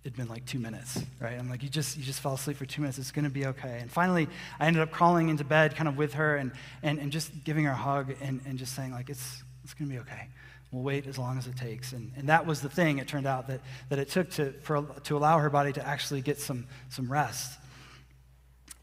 it'd 0.04 0.18
been 0.18 0.28
like 0.28 0.46
two 0.46 0.60
minutes, 0.60 1.02
right? 1.22 1.40
I'm 1.40 1.50
like, 1.50 1.64
you 1.64 1.70
just, 1.70 1.98
you 1.98 2.04
just 2.04 2.20
fell 2.20 2.34
asleep 2.34 2.58
for 2.58 2.66
two 2.66 2.82
minutes. 2.82 2.98
It's 2.98 3.12
going 3.12 3.24
to 3.24 3.32
be 3.32 3.46
okay. 3.48 3.80
And 3.80 3.90
finally, 3.90 4.28
I 4.60 4.68
ended 4.68 4.82
up 4.82 4.92
crawling 4.92 5.30
into 5.30 5.46
bed 5.46 5.76
kind 5.76 5.88
of 5.88 5.96
with 5.96 6.16
her 6.16 6.36
and, 6.36 6.52
and, 6.82 7.00
and 7.00 7.12
just 7.12 7.32
giving 7.46 7.64
her 7.66 7.72
a 7.72 7.76
hug 7.76 8.14
and, 8.22 8.42
and 8.46 8.60
just 8.60 8.76
saying, 8.76 8.92
like, 8.92 9.10
it's, 9.10 9.44
it's 9.64 9.74
going 9.74 9.90
to 9.90 9.96
be 9.96 10.02
okay. 10.02 10.28
We'll 10.72 10.84
wait 10.84 11.08
as 11.08 11.18
long 11.18 11.38
as 11.38 11.48
it 11.48 11.56
takes. 11.56 11.94
And, 11.94 12.12
and 12.18 12.28
that 12.28 12.46
was 12.46 12.62
the 12.62 12.70
thing, 12.70 12.98
it 12.98 13.08
turned 13.08 13.28
out, 13.28 13.48
that, 13.48 13.62
that 13.90 14.00
it 14.00 14.10
took 14.10 14.30
to, 14.32 14.52
for, 14.64 14.86
to 15.06 15.16
allow 15.16 15.40
her 15.40 15.50
body 15.50 15.72
to 15.74 15.88
actually 15.88 16.22
get 16.22 16.38
some, 16.38 16.68
some 16.90 17.10
rest 17.10 17.58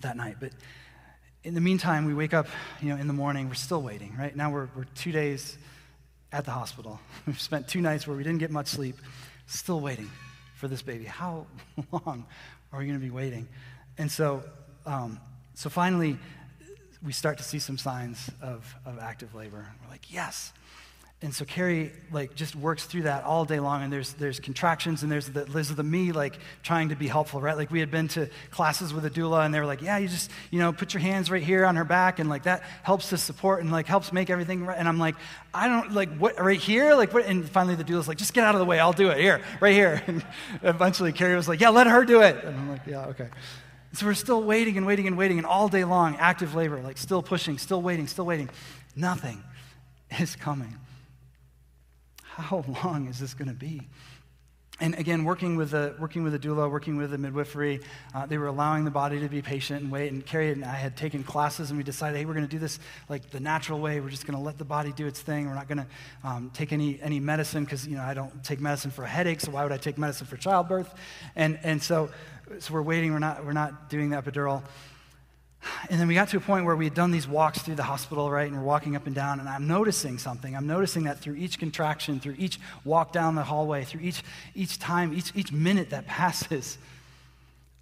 that 0.00 0.16
night. 0.16 0.37
But 0.40 0.52
in 1.44 1.52
the 1.52 1.61
meantime, 1.61 2.06
we 2.06 2.14
wake 2.14 2.32
up 2.32 2.46
you 2.81 2.88
know, 2.88 2.96
in 2.96 3.08
the 3.08 3.12
morning, 3.12 3.49
we're 3.49 3.55
still 3.55 3.82
waiting, 3.82 4.16
right? 4.19 4.34
Now 4.34 4.50
we're, 4.50 4.69
we're 4.75 4.84
two 4.94 5.12
days 5.12 5.58
at 6.32 6.46
the 6.46 6.52
hospital. 6.52 6.99
We've 7.26 7.40
spent 7.40 7.69
two 7.69 7.82
nights 7.82 8.06
where 8.06 8.16
we 8.16 8.23
didn't 8.23 8.38
get 8.38 8.50
much 8.50 8.69
sleep, 8.69 8.96
still 9.46 9.81
waiting 9.81 10.08
for 10.61 10.69
this 10.69 10.83
baby. 10.83 11.07
How 11.07 11.47
long 11.93 12.27
are 12.71 12.79
we 12.79 12.87
going 12.87 12.99
to 12.99 13.05
be 13.05 13.11
waiting? 13.11 13.49
And 13.97 14.12
so, 14.12 14.45
um, 14.85 15.19
so 15.55 15.71
finally, 15.71 16.19
we 17.03 17.12
start 17.12 17.39
to 17.39 17.45
see 17.45 17.59
some 17.59 17.79
signs 17.79 18.31
of, 18.43 18.75
of 18.85 18.99
active 18.99 19.35
labor. 19.35 19.67
We're 19.83 19.91
like, 19.91 20.12
yes, 20.12 20.53
and 21.22 21.34
so 21.34 21.44
Carrie 21.44 21.93
like 22.11 22.34
just 22.34 22.56
works 22.56 22.87
through 22.87 23.02
that 23.02 23.25
all 23.25 23.44
day 23.44 23.61
long 23.61 23.82
and 23.82 23.93
there's 23.93 24.14
there's 24.14 24.40
contractions 24.40 25.02
and 25.02 25.12
there's 25.12 25.28
the 25.28 25.44
there's 25.44 25.69
the 25.69 25.82
me 25.82 26.12
like 26.12 26.38
trying 26.62 26.88
to 26.88 26.96
be 26.96 27.08
helpful 27.08 27.43
right? 27.43 27.58
Like 27.58 27.70
we 27.70 27.78
had 27.78 27.90
been 27.90 28.08
to 28.08 28.31
classes 28.50 28.94
with 28.94 29.05
a 29.05 29.11
doula 29.11 29.44
and 29.44 29.52
they 29.52 29.61
were 29.61 29.67
like 29.67 29.82
yeah 29.82 29.99
you 29.99 30.08
just 30.08 30.31
you 30.50 30.58
know 30.58 30.72
put 30.72 30.94
your 30.94 31.02
hands 31.02 31.31
right 31.31 31.43
here 31.43 31.67
on 31.67 31.76
her 31.76 31.84
back 31.84 32.20
and 32.20 32.31
like 32.31 32.44
that 32.44 32.62
helps 32.82 33.11
to 33.11 33.19
support 33.19 33.61
and 33.61 33.70
like 33.70 33.87
helps 33.87 34.14
make 34.14 34.31
everything 34.31 34.64
right. 34.64 34.78
And 34.78 34.88
I'm 34.88 34.99
like 34.99 35.14
I 35.52 35.69
don't 35.69 35.93
like 35.93 36.17
what 36.17 36.40
right 36.40 36.58
here? 36.58 36.94
Like 36.94 37.12
what? 37.12 37.26
And 37.26 37.46
finally 37.46 37.75
the 37.75 37.84
doula's 37.84 38.08
like 38.08 38.16
just 38.16 38.32
get 38.32 38.44
out 38.44 38.55
of 38.55 38.58
the 38.58 38.64
way. 38.64 38.81
I'll 38.81 38.94
do 38.94 39.11
it. 39.11 39.19
Here 39.19 39.43
right 39.61 39.75
here. 39.75 40.02
And 40.11 40.25
eventually 40.62 41.12
Carrie 41.12 41.37
was 41.37 41.49
like 41.49 41.61
yeah 41.61 41.69
let 41.69 41.87
her 41.87 42.05
do 42.06 42.23
it. 42.23 42.43
And 42.43 42.56
I'm 42.56 42.70
like 42.70 42.87
yeah 42.87 43.06
okay. 43.08 43.28
So 43.93 44.06
we're 44.06 44.14
still 44.14 44.43
waiting 44.43 44.78
and 44.78 44.87
waiting 44.87 45.06
and 45.06 45.19
waiting 45.19 45.37
and 45.37 45.46
all 45.46 45.69
day 45.69 45.84
long 45.84 46.16
active 46.16 46.55
labor 46.55 46.81
like 46.81 46.96
still 46.96 47.23
pushing 47.23 47.58
still 47.58 47.82
waiting 47.82 48.06
still 48.06 48.25
waiting. 48.25 48.49
Nothing 48.96 49.44
is 50.19 50.34
coming 50.34 50.78
how 52.40 52.64
long 52.84 53.06
is 53.06 53.19
this 53.19 53.34
going 53.34 53.48
to 53.48 53.54
be? 53.54 53.88
And 54.82 54.94
again, 54.94 55.25
working 55.25 55.56
with 55.56 55.75
a, 55.75 55.94
working 55.98 56.22
with 56.22 56.34
a 56.34 56.38
doula, 56.38 56.70
working 56.70 56.96
with 56.96 57.12
a 57.12 57.19
midwifery, 57.19 57.81
uh, 58.14 58.25
they 58.25 58.38
were 58.38 58.46
allowing 58.46 58.87
the 58.87 58.90
body 58.90 59.20
to 59.20 59.28
be 59.28 59.42
patient 59.42 59.82
and 59.82 59.92
wait. 59.92 60.10
And 60.10 60.25
Carrie 60.25 60.52
and 60.52 60.64
I 60.64 60.75
had 60.75 60.96
taken 60.96 61.22
classes, 61.22 61.69
and 61.70 61.76
we 61.76 61.84
decided, 61.84 62.16
hey, 62.16 62.25
we're 62.25 62.32
going 62.32 62.46
to 62.46 62.50
do 62.50 62.58
this 62.58 62.78
like 63.06 63.28
the 63.28 63.40
natural 63.40 63.78
way. 63.78 64.00
We're 64.00 64.08
just 64.08 64.26
going 64.26 64.38
to 64.38 64.42
let 64.42 64.56
the 64.56 64.64
body 64.64 64.92
do 64.92 65.06
its 65.06 65.20
thing. 65.20 65.48
We're 65.48 65.54
not 65.54 65.69
going 65.69 65.78
to 65.78 65.87
um, 66.25 66.50
take 66.54 66.72
any, 66.72 66.98
any 67.02 67.20
medicine 67.20 67.64
because, 67.64 67.87
you 67.87 67.96
know, 67.96 68.02
I 68.02 68.14
don't 68.14 68.42
take 68.42 68.58
medicine 68.58 68.90
for 68.90 69.04
a 69.04 69.08
headache, 69.08 69.42
so 69.42 69.50
why 69.50 69.64
would 69.64 69.72
I 69.72 69.76
take 69.76 69.98
medicine 69.98 70.26
for 70.26 70.38
childbirth? 70.38 70.94
And, 71.37 71.58
and 71.62 71.82
so, 71.82 72.08
so 72.59 72.73
we're 72.73 72.80
waiting. 72.80 73.12
We're 73.12 73.18
not, 73.18 73.44
we're 73.44 73.52
not 73.52 73.90
doing 73.90 74.09
the 74.09 74.16
epidural. 74.16 74.62
And 75.90 76.00
then 76.00 76.09
we 76.09 76.14
got 76.14 76.29
to 76.31 76.38
a 76.38 76.40
point 76.40 76.64
where 76.64 76.76
we 76.76 76.85
had 76.85 76.95
done 76.95 77.11
these 77.11 77.29
walks 77.29 77.61
through 77.61 77.75
the 77.75 77.83
hospital, 77.83 78.31
right? 78.31 78.47
And 78.47 78.57
we're 78.57 78.64
walking 78.64 78.97
up 78.97 79.07
and 79.07 79.14
down, 79.14 79.40
and 79.40 79.49
I'm 79.49 79.67
noticing 79.67 80.19
something. 80.19 80.57
I'm 80.57 80.67
noticing 80.67 81.05
that 81.05 81.19
through 81.19 81.35
each 81.35 81.59
contraction, 81.59 82.19
through 82.19 82.37
each 82.38 82.59
walk 82.85 83.12
down 83.12 83.35
the 83.35 83.43
hallway, 83.43 83.85
through 83.85 84.00
each, 84.00 84.23
each 84.55 84.79
time, 84.79 85.12
each, 85.12 85.33
each 85.35 85.52
minute 85.52 85.90
that 85.90 86.07
passes, 86.07 86.79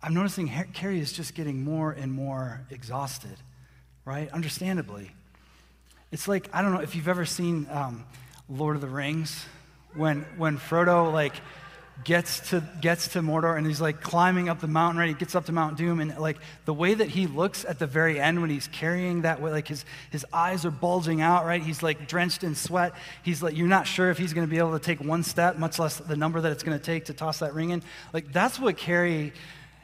I'm 0.02 0.14
noticing 0.14 0.48
Carrie 0.74 1.00
is 1.00 1.12
just 1.12 1.34
getting 1.34 1.64
more 1.64 1.90
and 1.92 2.12
more 2.12 2.60
exhausted, 2.70 3.36
right? 4.04 4.30
Understandably. 4.32 5.10
It's 6.12 6.28
like, 6.28 6.48
I 6.52 6.62
don't 6.62 6.72
know 6.72 6.80
if 6.80 6.94
you've 6.94 7.08
ever 7.08 7.24
seen 7.24 7.66
um, 7.70 8.04
Lord 8.48 8.76
of 8.76 8.82
the 8.82 8.88
Rings, 8.88 9.44
when, 9.94 10.24
when 10.36 10.56
Frodo, 10.56 11.12
like, 11.12 11.34
gets 12.04 12.50
to, 12.50 12.62
gets 12.80 13.08
to 13.08 13.20
Mordor 13.20 13.56
and 13.56 13.66
he's 13.66 13.80
like 13.80 14.00
climbing 14.00 14.48
up 14.48 14.60
the 14.60 14.68
mountain, 14.68 15.00
right? 15.00 15.08
He 15.08 15.14
gets 15.14 15.34
up 15.34 15.46
to 15.46 15.52
Mount 15.52 15.76
Doom 15.76 16.00
and 16.00 16.16
like 16.18 16.38
the 16.64 16.74
way 16.74 16.94
that 16.94 17.08
he 17.08 17.26
looks 17.26 17.64
at 17.64 17.78
the 17.78 17.86
very 17.86 18.20
end 18.20 18.40
when 18.40 18.50
he's 18.50 18.68
carrying 18.68 19.22
that 19.22 19.40
way, 19.40 19.50
like 19.50 19.68
his, 19.68 19.84
his 20.10 20.24
eyes 20.32 20.64
are 20.64 20.70
bulging 20.70 21.20
out, 21.20 21.44
right? 21.44 21.62
He's 21.62 21.82
like 21.82 22.08
drenched 22.08 22.44
in 22.44 22.54
sweat. 22.54 22.94
He's 23.22 23.42
like, 23.42 23.56
you're 23.56 23.68
not 23.68 23.86
sure 23.86 24.10
if 24.10 24.18
he's 24.18 24.32
going 24.32 24.46
to 24.46 24.50
be 24.50 24.58
able 24.58 24.78
to 24.78 24.84
take 24.84 25.00
one 25.00 25.22
step, 25.22 25.58
much 25.58 25.78
less 25.78 25.98
the 25.98 26.16
number 26.16 26.40
that 26.40 26.52
it's 26.52 26.62
going 26.62 26.78
to 26.78 26.84
take 26.84 27.06
to 27.06 27.12
toss 27.12 27.40
that 27.40 27.54
ring 27.54 27.70
in. 27.70 27.82
Like 28.12 28.32
that's 28.32 28.58
what 28.58 28.76
Carrie 28.76 29.32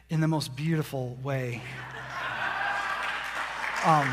in 0.08 0.20
the 0.20 0.28
most 0.28 0.54
beautiful 0.56 1.18
way. 1.22 1.62
Um, 3.86 4.10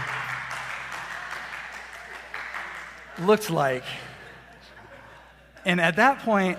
looked 3.26 3.50
like. 3.50 3.84
And 5.66 5.80
at 5.80 5.96
that 5.98 6.20
point, 6.20 6.58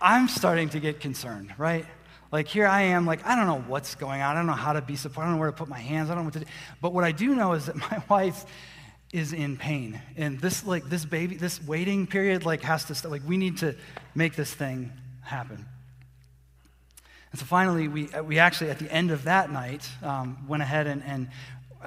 I'm 0.00 0.28
starting 0.28 0.68
to 0.70 0.80
get 0.80 1.00
concerned, 1.00 1.54
right? 1.58 1.84
Like 2.30 2.46
here 2.46 2.66
I 2.66 2.82
am, 2.82 3.06
like 3.06 3.26
I 3.26 3.34
don't 3.36 3.46
know 3.46 3.64
what's 3.66 3.94
going 3.94 4.20
on. 4.20 4.36
I 4.36 4.38
don't 4.38 4.46
know 4.46 4.52
how 4.52 4.74
to 4.74 4.82
be 4.82 4.96
supported. 4.96 5.22
I 5.22 5.30
don't 5.30 5.36
know 5.36 5.40
where 5.40 5.50
to 5.50 5.56
put 5.56 5.68
my 5.68 5.78
hands. 5.78 6.10
I 6.10 6.14
don't 6.14 6.24
know 6.24 6.26
what 6.26 6.34
to 6.34 6.40
do. 6.40 6.46
But 6.80 6.92
what 6.92 7.04
I 7.04 7.12
do 7.12 7.34
know 7.34 7.52
is 7.54 7.66
that 7.66 7.76
my 7.90 8.02
wife 8.08 8.44
is 9.12 9.32
in 9.32 9.56
pain, 9.56 10.00
and 10.18 10.38
this 10.38 10.66
like 10.66 10.84
this 10.84 11.06
baby, 11.06 11.36
this 11.36 11.62
waiting 11.62 12.06
period, 12.06 12.44
like 12.44 12.60
has 12.62 12.84
to 12.84 12.94
st- 12.94 13.10
like 13.10 13.22
we 13.26 13.38
need 13.38 13.58
to 13.58 13.74
make 14.14 14.36
this 14.36 14.52
thing 14.52 14.92
happen. 15.22 15.64
And 17.30 17.40
so 17.40 17.46
finally, 17.46 17.88
we 17.88 18.10
we 18.24 18.38
actually 18.38 18.70
at 18.70 18.78
the 18.78 18.92
end 18.92 19.10
of 19.10 19.24
that 19.24 19.50
night 19.50 19.88
um, 20.02 20.46
went 20.46 20.62
ahead 20.62 20.86
and, 20.86 21.02
and 21.04 21.28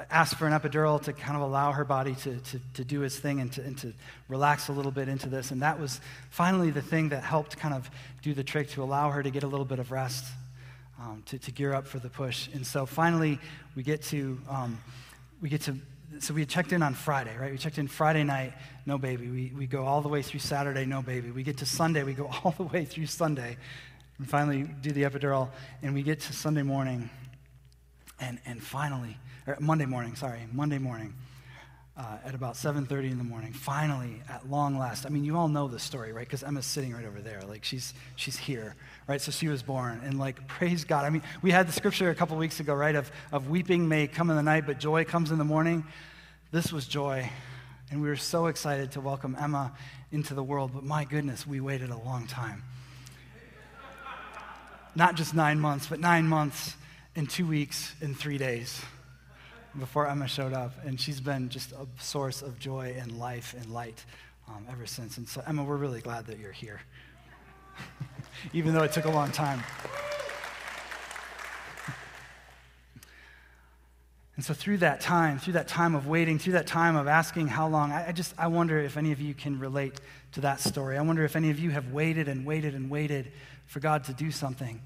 asked 0.09 0.35
for 0.35 0.47
an 0.47 0.53
epidural 0.53 1.01
to 1.03 1.13
kind 1.13 1.35
of 1.35 1.43
allow 1.43 1.71
her 1.71 1.83
body 1.83 2.15
to, 2.15 2.37
to, 2.37 2.59
to 2.73 2.83
do 2.83 3.03
its 3.03 3.17
thing 3.17 3.39
and 3.39 3.51
to, 3.53 3.61
and 3.61 3.77
to 3.77 3.93
relax 4.27 4.67
a 4.69 4.71
little 4.71 4.91
bit 4.91 5.07
into 5.07 5.29
this. 5.29 5.51
And 5.51 5.61
that 5.61 5.79
was 5.79 5.99
finally 6.29 6.71
the 6.71 6.81
thing 6.81 7.09
that 7.09 7.23
helped 7.23 7.57
kind 7.57 7.73
of 7.73 7.89
do 8.21 8.33
the 8.33 8.43
trick 8.43 8.69
to 8.71 8.83
allow 8.83 9.09
her 9.09 9.21
to 9.21 9.29
get 9.29 9.43
a 9.43 9.47
little 9.47 9.65
bit 9.65 9.79
of 9.79 9.91
rest, 9.91 10.25
um, 10.99 11.23
to, 11.27 11.37
to 11.39 11.51
gear 11.51 11.73
up 11.73 11.87
for 11.87 11.99
the 11.99 12.09
push. 12.09 12.47
And 12.53 12.65
so 12.65 12.85
finally, 12.85 13.39
we 13.75 13.83
get 13.83 14.01
to, 14.03 14.39
um, 14.49 14.79
we 15.41 15.49
get 15.49 15.61
to, 15.61 15.75
so 16.19 16.33
we 16.33 16.45
checked 16.45 16.71
in 16.71 16.83
on 16.83 16.93
Friday, 16.93 17.35
right? 17.37 17.51
We 17.51 17.57
checked 17.57 17.77
in 17.77 17.87
Friday 17.87 18.23
night, 18.23 18.53
no 18.85 18.97
baby. 18.97 19.27
We, 19.27 19.53
we 19.55 19.67
go 19.67 19.85
all 19.85 20.01
the 20.01 20.09
way 20.09 20.21
through 20.21 20.41
Saturday, 20.41 20.85
no 20.85 21.01
baby. 21.01 21.31
We 21.31 21.43
get 21.43 21.57
to 21.57 21.65
Sunday, 21.65 22.03
we 22.03 22.13
go 22.13 22.29
all 22.43 22.51
the 22.51 22.63
way 22.63 22.85
through 22.85 23.07
Sunday, 23.07 23.57
and 24.17 24.29
finally 24.29 24.63
do 24.81 24.91
the 24.91 25.03
epidural. 25.03 25.49
And 25.81 25.93
we 25.93 26.03
get 26.03 26.19
to 26.21 26.33
Sunday 26.33 26.63
morning, 26.63 27.09
and, 28.19 28.39
and 28.45 28.61
finally, 28.61 29.17
Monday 29.59 29.85
morning, 29.85 30.15
sorry, 30.15 30.39
Monday 30.51 30.77
morning, 30.77 31.13
uh, 31.97 32.17
at 32.25 32.33
about 32.33 32.55
7.30 32.55 33.11
in 33.11 33.17
the 33.17 33.23
morning, 33.23 33.51
finally, 33.51 34.21
at 34.29 34.49
long 34.49 34.77
last. 34.77 35.05
I 35.05 35.09
mean, 35.09 35.23
you 35.23 35.37
all 35.37 35.47
know 35.47 35.67
the 35.67 35.77
story, 35.77 36.13
right? 36.13 36.25
Because 36.25 36.41
Emma's 36.41 36.65
sitting 36.65 36.93
right 36.93 37.05
over 37.05 37.21
there. 37.21 37.41
Like, 37.41 37.63
she's, 37.63 37.93
she's 38.15 38.37
here, 38.37 38.75
right? 39.07 39.19
So 39.19 39.31
she 39.31 39.49
was 39.49 39.61
born. 39.61 40.01
And, 40.03 40.17
like, 40.17 40.47
praise 40.47 40.85
God. 40.85 41.05
I 41.05 41.09
mean, 41.09 41.21
we 41.41 41.51
had 41.51 41.67
the 41.67 41.73
scripture 41.73 42.09
a 42.09 42.15
couple 42.15 42.37
weeks 42.37 42.59
ago, 42.59 42.73
right, 42.73 42.95
of, 42.95 43.11
of 43.31 43.49
weeping 43.49 43.87
may 43.87 44.07
come 44.07 44.29
in 44.29 44.35
the 44.35 44.43
night, 44.43 44.65
but 44.65 44.79
joy 44.79 45.03
comes 45.03 45.31
in 45.31 45.37
the 45.37 45.43
morning. 45.43 45.83
This 46.51 46.71
was 46.71 46.87
joy. 46.87 47.29
And 47.91 48.01
we 48.01 48.07
were 48.07 48.15
so 48.15 48.47
excited 48.47 48.93
to 48.93 49.01
welcome 49.01 49.35
Emma 49.39 49.73
into 50.11 50.33
the 50.33 50.43
world. 50.43 50.71
But 50.73 50.83
my 50.83 51.03
goodness, 51.03 51.45
we 51.45 51.59
waited 51.59 51.89
a 51.89 51.97
long 51.97 52.25
time. 52.25 52.63
Not 54.95 55.15
just 55.15 55.35
nine 55.35 55.59
months, 55.59 55.87
but 55.87 55.99
nine 55.99 56.25
months 56.25 56.75
and 57.15 57.29
two 57.29 57.45
weeks 57.45 57.93
and 58.01 58.17
three 58.17 58.37
days 58.37 58.81
before 59.79 60.07
Emma 60.07 60.27
showed 60.27 60.53
up. 60.53 60.73
And 60.85 60.99
she's 60.99 61.21
been 61.21 61.49
just 61.49 61.71
a 61.71 61.87
source 62.01 62.41
of 62.41 62.59
joy 62.59 62.95
and 62.97 63.17
life 63.17 63.55
and 63.57 63.71
light 63.71 64.03
um, 64.47 64.65
ever 64.69 64.85
since. 64.85 65.17
And 65.17 65.27
so, 65.27 65.41
Emma, 65.45 65.63
we're 65.63 65.77
really 65.77 66.01
glad 66.01 66.25
that 66.27 66.39
you're 66.39 66.51
here, 66.51 66.81
even 68.53 68.73
though 68.73 68.83
it 68.83 68.91
took 68.91 69.05
a 69.05 69.11
long 69.11 69.31
time. 69.31 69.63
And 74.41 74.45
so 74.45 74.55
through 74.55 74.77
that 74.77 75.01
time, 75.01 75.37
through 75.37 75.53
that 75.53 75.67
time 75.67 75.93
of 75.93 76.07
waiting, 76.07 76.39
through 76.39 76.53
that 76.53 76.65
time 76.65 76.95
of 76.95 77.07
asking 77.07 77.47
how 77.47 77.67
long, 77.67 77.91
I, 77.91 78.07
I, 78.07 78.11
just 78.11 78.33
I 78.39 78.47
wonder 78.47 78.79
if 78.79 78.97
any 78.97 79.11
of 79.11 79.21
you 79.21 79.35
can 79.35 79.59
relate 79.59 80.01
to 80.31 80.41
that 80.41 80.59
story. 80.59 80.97
I 80.97 81.01
wonder 81.01 81.23
if 81.23 81.35
any 81.35 81.51
of 81.51 81.59
you 81.59 81.69
have 81.69 81.91
waited 81.91 82.27
and 82.27 82.43
waited 82.43 82.73
and 82.73 82.89
waited 82.89 83.31
for 83.67 83.79
God 83.79 84.05
to 84.05 84.13
do 84.13 84.31
something, 84.31 84.81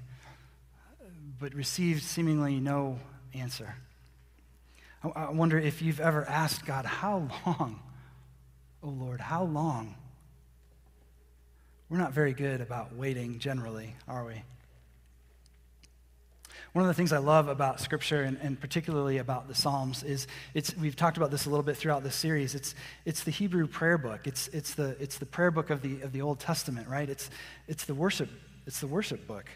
but 1.40 1.54
received 1.54 2.02
seemingly 2.02 2.60
no 2.60 2.98
answer. 3.32 3.76
I, 5.14 5.30
wonder 5.30 5.58
if 5.58 5.82
you've 5.82 6.00
ever 6.00 6.24
asked 6.28 6.64
God, 6.66 6.86
How 6.86 7.28
long? 7.46 7.80
Oh 8.82 8.88
Lord, 8.88 9.20
how 9.20 9.44
long? 9.44 9.94
We're 11.88 11.98
not 11.98 12.12
very 12.12 12.32
good 12.32 12.60
about 12.60 12.94
waiting 12.94 13.38
generally, 13.38 13.94
are 14.08 14.24
we? 14.24 14.42
One 16.72 16.82
of 16.82 16.88
the 16.88 16.94
things 16.94 17.12
I 17.12 17.18
love 17.18 17.48
about 17.48 17.80
Scripture 17.80 18.22
and, 18.22 18.36
and, 18.42 18.60
particularly 18.60 19.18
about 19.18 19.48
the 19.48 19.54
Psalms 19.54 20.02
is 20.02 20.26
it's, 20.52 20.76
we've 20.76 20.96
talked 20.96 21.16
about 21.16 21.30
this 21.30 21.46
a 21.46 21.48
little 21.48 21.62
bit 21.62 21.76
throughout 21.76 22.02
this 22.02 22.14
series. 22.14 22.54
It's, 22.54 22.74
it's 23.04 23.24
the 23.24 23.30
Hebrew 23.30 23.66
prayer 23.66 23.96
book. 23.96 24.26
It's, 24.26 24.48
it's, 24.48 24.74
the, 24.74 24.96
it's 25.00 25.16
the 25.16 25.26
prayer 25.26 25.50
book 25.50 25.70
of 25.70 25.80
the, 25.80 26.02
of 26.02 26.12
the 26.12 26.20
Old 26.20 26.38
Testament, 26.38 26.86
right? 26.86 27.08
It's, 27.08 27.30
it's, 27.66 27.86
the, 27.86 27.94
worship, 27.94 28.28
it's 28.66 28.80
the 28.80 28.88
worship 28.88 29.26
book. 29.26 29.46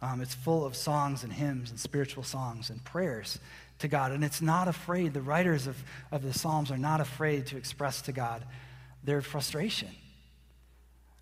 Um, 0.00 0.20
it's 0.20 0.34
full 0.34 0.64
of 0.64 0.74
songs 0.74 1.22
and 1.22 1.32
hymns 1.32 1.70
and 1.70 1.78
spiritual 1.78 2.22
songs 2.22 2.70
and 2.70 2.82
prayers 2.84 3.38
to 3.80 3.88
God. 3.88 4.12
And 4.12 4.24
it's 4.24 4.40
not 4.40 4.68
afraid, 4.68 5.14
the 5.14 5.22
writers 5.22 5.66
of, 5.66 5.82
of 6.12 6.22
the 6.22 6.32
Psalms 6.32 6.70
are 6.70 6.78
not 6.78 7.00
afraid 7.00 7.46
to 7.46 7.56
express 7.56 8.02
to 8.02 8.12
God 8.12 8.44
their 9.02 9.20
frustration 9.20 9.90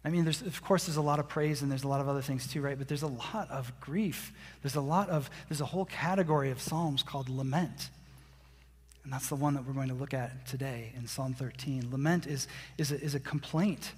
I 0.05 0.11
mean, 0.11 0.25
there's, 0.25 0.43
of 0.43 0.63
course, 0.63 0.87
there's 0.87 0.97
a 0.97 1.03
lot 1.03 1.21
of 1.21 1.29
praise 1.29 1.63
and 1.63 1.71
there's 1.71 1.85
a 1.85 1.89
lot 1.89 2.01
of 2.01 2.09
other 2.09 2.23
things 2.23 2.49
too, 2.49 2.61
right? 2.61 2.77
But 2.77 2.89
there's 2.89 3.03
a 3.03 3.09
lot 3.09 3.49
of 3.51 3.73
grief. 3.81 4.33
There's 4.63 4.75
a 4.75 4.81
lot 4.81 5.09
of, 5.11 5.31
there's 5.49 5.61
a 5.61 5.67
whole 5.67 5.85
category 5.85 6.51
of 6.51 6.61
Psalms 6.61 7.03
called 7.03 7.29
lament. 7.29 7.91
And 9.05 9.13
that's 9.13 9.29
the 9.29 9.37
one 9.37 9.55
that 9.55 9.65
we're 9.65 9.75
going 9.75 9.89
to 9.89 9.95
look 9.95 10.15
at 10.15 10.47
today 10.47 10.93
in 10.97 11.07
Psalm 11.07 11.35
13. 11.35 11.91
Lament 11.91 12.27
is, 12.27 12.49
is, 12.79 12.91
a, 12.91 13.01
is 13.01 13.15
a 13.15 13.21
complaint 13.21 13.93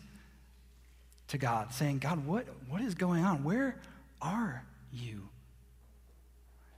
to 1.29 1.39
God, 1.39 1.73
saying, 1.73 1.99
God, 1.99 2.27
what, 2.27 2.47
what 2.69 2.83
is 2.83 2.95
going 2.95 3.25
on? 3.25 3.43
Where 3.43 3.81
are 4.21 4.63
you? 4.93 5.29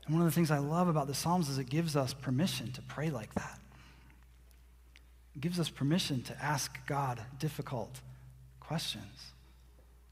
And 0.06 0.14
one 0.14 0.24
of 0.24 0.32
the 0.32 0.34
things 0.34 0.50
I 0.50 0.58
love 0.58 0.88
about 0.88 1.08
the 1.08 1.14
Psalms 1.14 1.48
is 1.48 1.58
it 1.58 1.68
gives 1.68 1.96
us 1.96 2.14
permission 2.14 2.72
to 2.72 2.82
pray 2.82 3.10
like 3.10 3.34
that. 3.34 3.58
It 5.34 5.40
gives 5.40 5.58
us 5.58 5.68
permission 5.68 6.22
to 6.22 6.42
ask 6.42 6.78
God 6.86 7.20
difficult 7.38 8.00
questions 8.60 9.32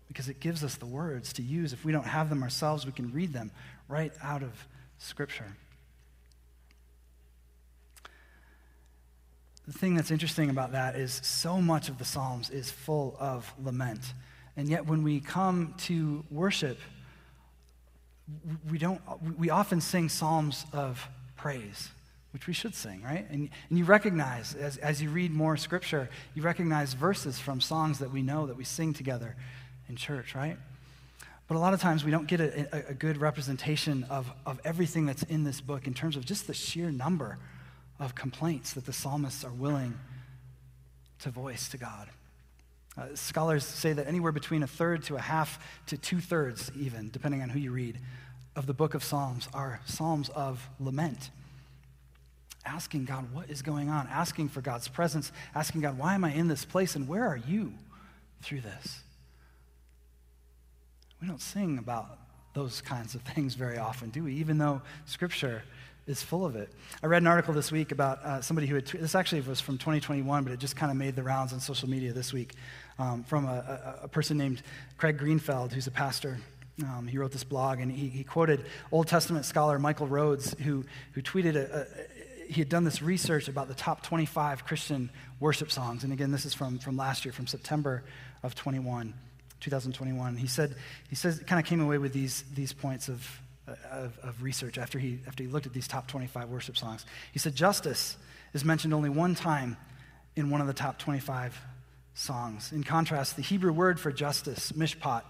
because 0.08 0.28
it 0.28 0.40
gives 0.40 0.62
us 0.62 0.76
the 0.76 0.86
words 0.86 1.32
to 1.34 1.42
use. 1.42 1.72
If 1.72 1.84
we 1.84 1.92
don't 1.92 2.06
have 2.06 2.28
them 2.28 2.42
ourselves, 2.42 2.84
we 2.86 2.92
can 2.92 3.12
read 3.12 3.32
them 3.32 3.50
right 3.88 4.12
out 4.22 4.42
of 4.42 4.66
Scripture. 4.98 5.56
The 9.66 9.72
thing 9.72 9.94
that's 9.94 10.10
interesting 10.10 10.50
about 10.50 10.72
that 10.72 10.94
is 10.94 11.20
so 11.24 11.60
much 11.60 11.88
of 11.88 11.98
the 11.98 12.04
Psalms 12.04 12.50
is 12.50 12.70
full 12.70 13.16
of 13.18 13.50
lament. 13.62 14.12
And 14.56 14.68
yet, 14.68 14.86
when 14.86 15.02
we 15.02 15.20
come 15.20 15.74
to 15.78 16.22
worship, 16.30 16.78
we, 18.70 18.78
don't, 18.78 19.00
uh, 19.06 19.16
we 19.38 19.50
often 19.50 19.80
sing 19.80 20.08
psalms 20.08 20.64
of 20.72 21.08
praise 21.36 21.90
which 22.34 22.48
we 22.48 22.52
should 22.52 22.74
sing, 22.74 23.00
right? 23.04 23.30
And, 23.30 23.48
and 23.68 23.78
you 23.78 23.84
recognize, 23.84 24.56
as, 24.56 24.76
as 24.78 25.00
you 25.00 25.08
read 25.08 25.30
more 25.30 25.56
scripture, 25.56 26.10
you 26.34 26.42
recognize 26.42 26.92
verses 26.92 27.38
from 27.38 27.60
songs 27.60 28.00
that 28.00 28.10
we 28.10 28.22
know 28.22 28.46
that 28.48 28.56
we 28.56 28.64
sing 28.64 28.92
together 28.92 29.36
in 29.88 29.94
church, 29.94 30.34
right? 30.34 30.56
But 31.46 31.56
a 31.56 31.60
lot 31.60 31.74
of 31.74 31.80
times 31.80 32.04
we 32.04 32.10
don't 32.10 32.26
get 32.26 32.40
a, 32.40 32.76
a, 32.76 32.90
a 32.90 32.94
good 32.94 33.18
representation 33.18 34.02
of, 34.10 34.28
of 34.44 34.60
everything 34.64 35.06
that's 35.06 35.22
in 35.22 35.44
this 35.44 35.60
book 35.60 35.86
in 35.86 35.94
terms 35.94 36.16
of 36.16 36.24
just 36.24 36.48
the 36.48 36.54
sheer 36.54 36.90
number 36.90 37.38
of 38.00 38.16
complaints 38.16 38.72
that 38.72 38.84
the 38.84 38.92
psalmists 38.92 39.44
are 39.44 39.52
willing 39.52 39.96
to 41.20 41.30
voice 41.30 41.68
to 41.68 41.78
God. 41.78 42.08
Uh, 42.96 43.06
scholars 43.14 43.64
say 43.64 43.92
that 43.92 44.06
anywhere 44.06 44.32
between 44.32 44.62
a 44.62 44.66
third 44.66 45.02
to 45.02 45.16
a 45.16 45.20
half 45.20 45.58
to 45.86 45.96
two 45.96 46.20
thirds, 46.20 46.70
even, 46.78 47.10
depending 47.10 47.42
on 47.42 47.48
who 47.48 47.58
you 47.58 47.72
read, 47.72 47.98
of 48.54 48.66
the 48.66 48.74
book 48.74 48.94
of 48.94 49.02
Psalms 49.02 49.48
are 49.52 49.80
psalms 49.84 50.28
of 50.28 50.68
lament 50.78 51.30
asking 52.66 53.04
God, 53.04 53.32
what 53.32 53.50
is 53.50 53.62
going 53.62 53.88
on? 53.88 54.06
Asking 54.08 54.48
for 54.48 54.60
God's 54.60 54.88
presence, 54.88 55.32
asking 55.54 55.82
God, 55.82 55.98
why 55.98 56.14
am 56.14 56.24
I 56.24 56.32
in 56.32 56.48
this 56.48 56.64
place 56.64 56.96
and 56.96 57.06
where 57.06 57.26
are 57.26 57.36
you 57.36 57.72
through 58.42 58.62
this? 58.62 59.02
We 61.20 61.28
don't 61.28 61.40
sing 61.40 61.78
about 61.78 62.18
those 62.54 62.80
kinds 62.80 63.14
of 63.14 63.22
things 63.34 63.54
very 63.54 63.78
often, 63.78 64.10
do 64.10 64.24
we? 64.24 64.34
Even 64.34 64.58
though 64.58 64.82
Scripture 65.06 65.62
is 66.06 66.22
full 66.22 66.44
of 66.44 66.54
it. 66.54 66.70
I 67.02 67.06
read 67.06 67.22
an 67.22 67.26
article 67.26 67.54
this 67.54 67.72
week 67.72 67.90
about 67.90 68.22
uh, 68.22 68.42
somebody 68.42 68.66
who 68.66 68.74
had, 68.74 68.86
this 68.86 69.14
actually 69.14 69.40
was 69.40 69.60
from 69.60 69.78
2021, 69.78 70.44
but 70.44 70.52
it 70.52 70.58
just 70.58 70.76
kind 70.76 70.92
of 70.92 70.98
made 70.98 71.16
the 71.16 71.22
rounds 71.22 71.54
on 71.54 71.60
social 71.60 71.88
media 71.88 72.12
this 72.12 72.30
week, 72.30 72.54
um, 72.98 73.24
from 73.24 73.46
a, 73.46 73.98
a, 74.00 74.04
a, 74.04 74.08
person 74.08 74.38
named 74.38 74.62
Craig 74.98 75.18
Greenfield, 75.18 75.72
who's 75.72 75.86
a 75.86 75.90
pastor. 75.90 76.38
Um, 76.82 77.06
he 77.06 77.18
wrote 77.18 77.32
this 77.32 77.44
blog, 77.44 77.80
and 77.80 77.90
he, 77.90 78.08
he, 78.08 78.24
quoted 78.24 78.64
Old 78.90 79.08
Testament 79.08 79.44
scholar 79.44 79.78
Michael 79.78 80.06
Rhodes, 80.06 80.54
who, 80.60 80.84
who 81.12 81.22
tweeted 81.22 81.56
a, 81.56 81.86
he 82.48 82.60
had 82.60 82.68
done 82.68 82.84
this 82.84 83.02
research 83.02 83.48
about 83.48 83.68
the 83.68 83.74
top 83.74 84.02
25 84.02 84.64
Christian 84.64 85.10
worship 85.40 85.70
songs. 85.70 86.04
And 86.04 86.12
again, 86.12 86.30
this 86.30 86.44
is 86.44 86.54
from, 86.54 86.78
from 86.78 86.96
last 86.96 87.24
year, 87.24 87.32
from 87.32 87.46
September 87.46 88.04
of 88.42 88.54
21, 88.54 89.14
2021. 89.60 90.36
He 90.36 90.46
said, 90.46 90.74
he 91.08 91.16
says, 91.16 91.40
kind 91.46 91.60
of 91.60 91.66
came 91.66 91.80
away 91.80 91.98
with 91.98 92.12
these, 92.12 92.44
these 92.54 92.72
points 92.72 93.08
of, 93.08 93.40
of, 93.90 94.18
of 94.22 94.42
research 94.42 94.78
after 94.78 94.98
he, 94.98 95.20
after 95.26 95.42
he 95.42 95.48
looked 95.48 95.66
at 95.66 95.72
these 95.72 95.88
top 95.88 96.06
25 96.06 96.48
worship 96.48 96.76
songs. 96.76 97.04
He 97.32 97.38
said, 97.38 97.54
Justice 97.54 98.16
is 98.52 98.64
mentioned 98.64 98.94
only 98.94 99.10
one 99.10 99.34
time 99.34 99.76
in 100.36 100.50
one 100.50 100.60
of 100.60 100.66
the 100.66 100.74
top 100.74 100.98
25 100.98 101.60
songs. 102.14 102.72
In 102.72 102.84
contrast, 102.84 103.36
the 103.36 103.42
Hebrew 103.42 103.72
word 103.72 104.00
for 104.00 104.12
justice, 104.12 104.72
mishpat, 104.72 105.22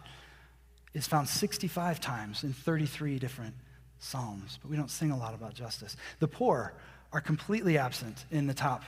is 0.93 1.07
found 1.07 1.29
65 1.29 2.00
times 2.00 2.45
in 2.45 2.53
33 2.53 3.19
different 3.19 3.55
psalms, 3.99 4.59
but 4.62 4.71
we 4.71 4.76
don't 4.76 4.91
sing 4.91 5.11
a 5.11 5.17
lot 5.17 5.35
about 5.35 5.55
justice. 5.55 5.97
The 6.21 6.29
poor 6.29 6.75
are 7.12 7.21
completely 7.21 7.79
absent 7.79 8.25
in 8.31 8.47
the 8.47 8.55
top 8.55 8.85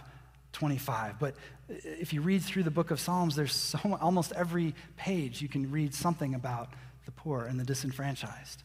25. 0.52 1.18
But 1.18 1.34
if 1.68 2.12
you 2.12 2.20
read 2.20 2.42
through 2.42 2.62
the 2.62 2.70
book 2.70 2.90
of 2.90 2.98
Psalms, 2.98 3.36
there's 3.36 3.52
so 3.52 3.78
almost 4.00 4.32
every 4.32 4.74
page 4.96 5.42
you 5.42 5.48
can 5.48 5.70
read 5.70 5.94
something 5.94 6.34
about 6.34 6.70
the 7.04 7.12
poor 7.12 7.44
and 7.44 7.58
the 7.58 7.64
disenfranchised. 7.64 8.62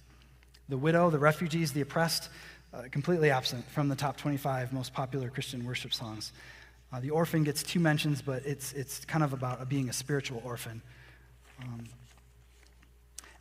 The 0.69 0.77
widow, 0.77 1.09
the 1.09 1.19
refugees, 1.19 1.73
the 1.73 1.81
oppressed, 1.81 2.29
uh, 2.73 2.83
completely 2.91 3.29
absent 3.29 3.69
from 3.71 3.89
the 3.89 3.95
top 3.95 4.17
25 4.17 4.71
most 4.71 4.93
popular 4.93 5.29
Christian 5.29 5.65
worship 5.65 5.93
songs. 5.93 6.31
Uh, 6.93 6.99
the 6.99 7.09
orphan 7.09 7.43
gets 7.43 7.63
two 7.63 7.79
mentions, 7.79 8.21
but 8.21 8.45
it's, 8.45 8.73
it's 8.73 9.05
kind 9.05 9.23
of 9.23 9.33
about 9.33 9.67
being 9.69 9.89
a 9.89 9.93
spiritual 9.93 10.41
orphan. 10.43 10.81
Um, 11.61 11.85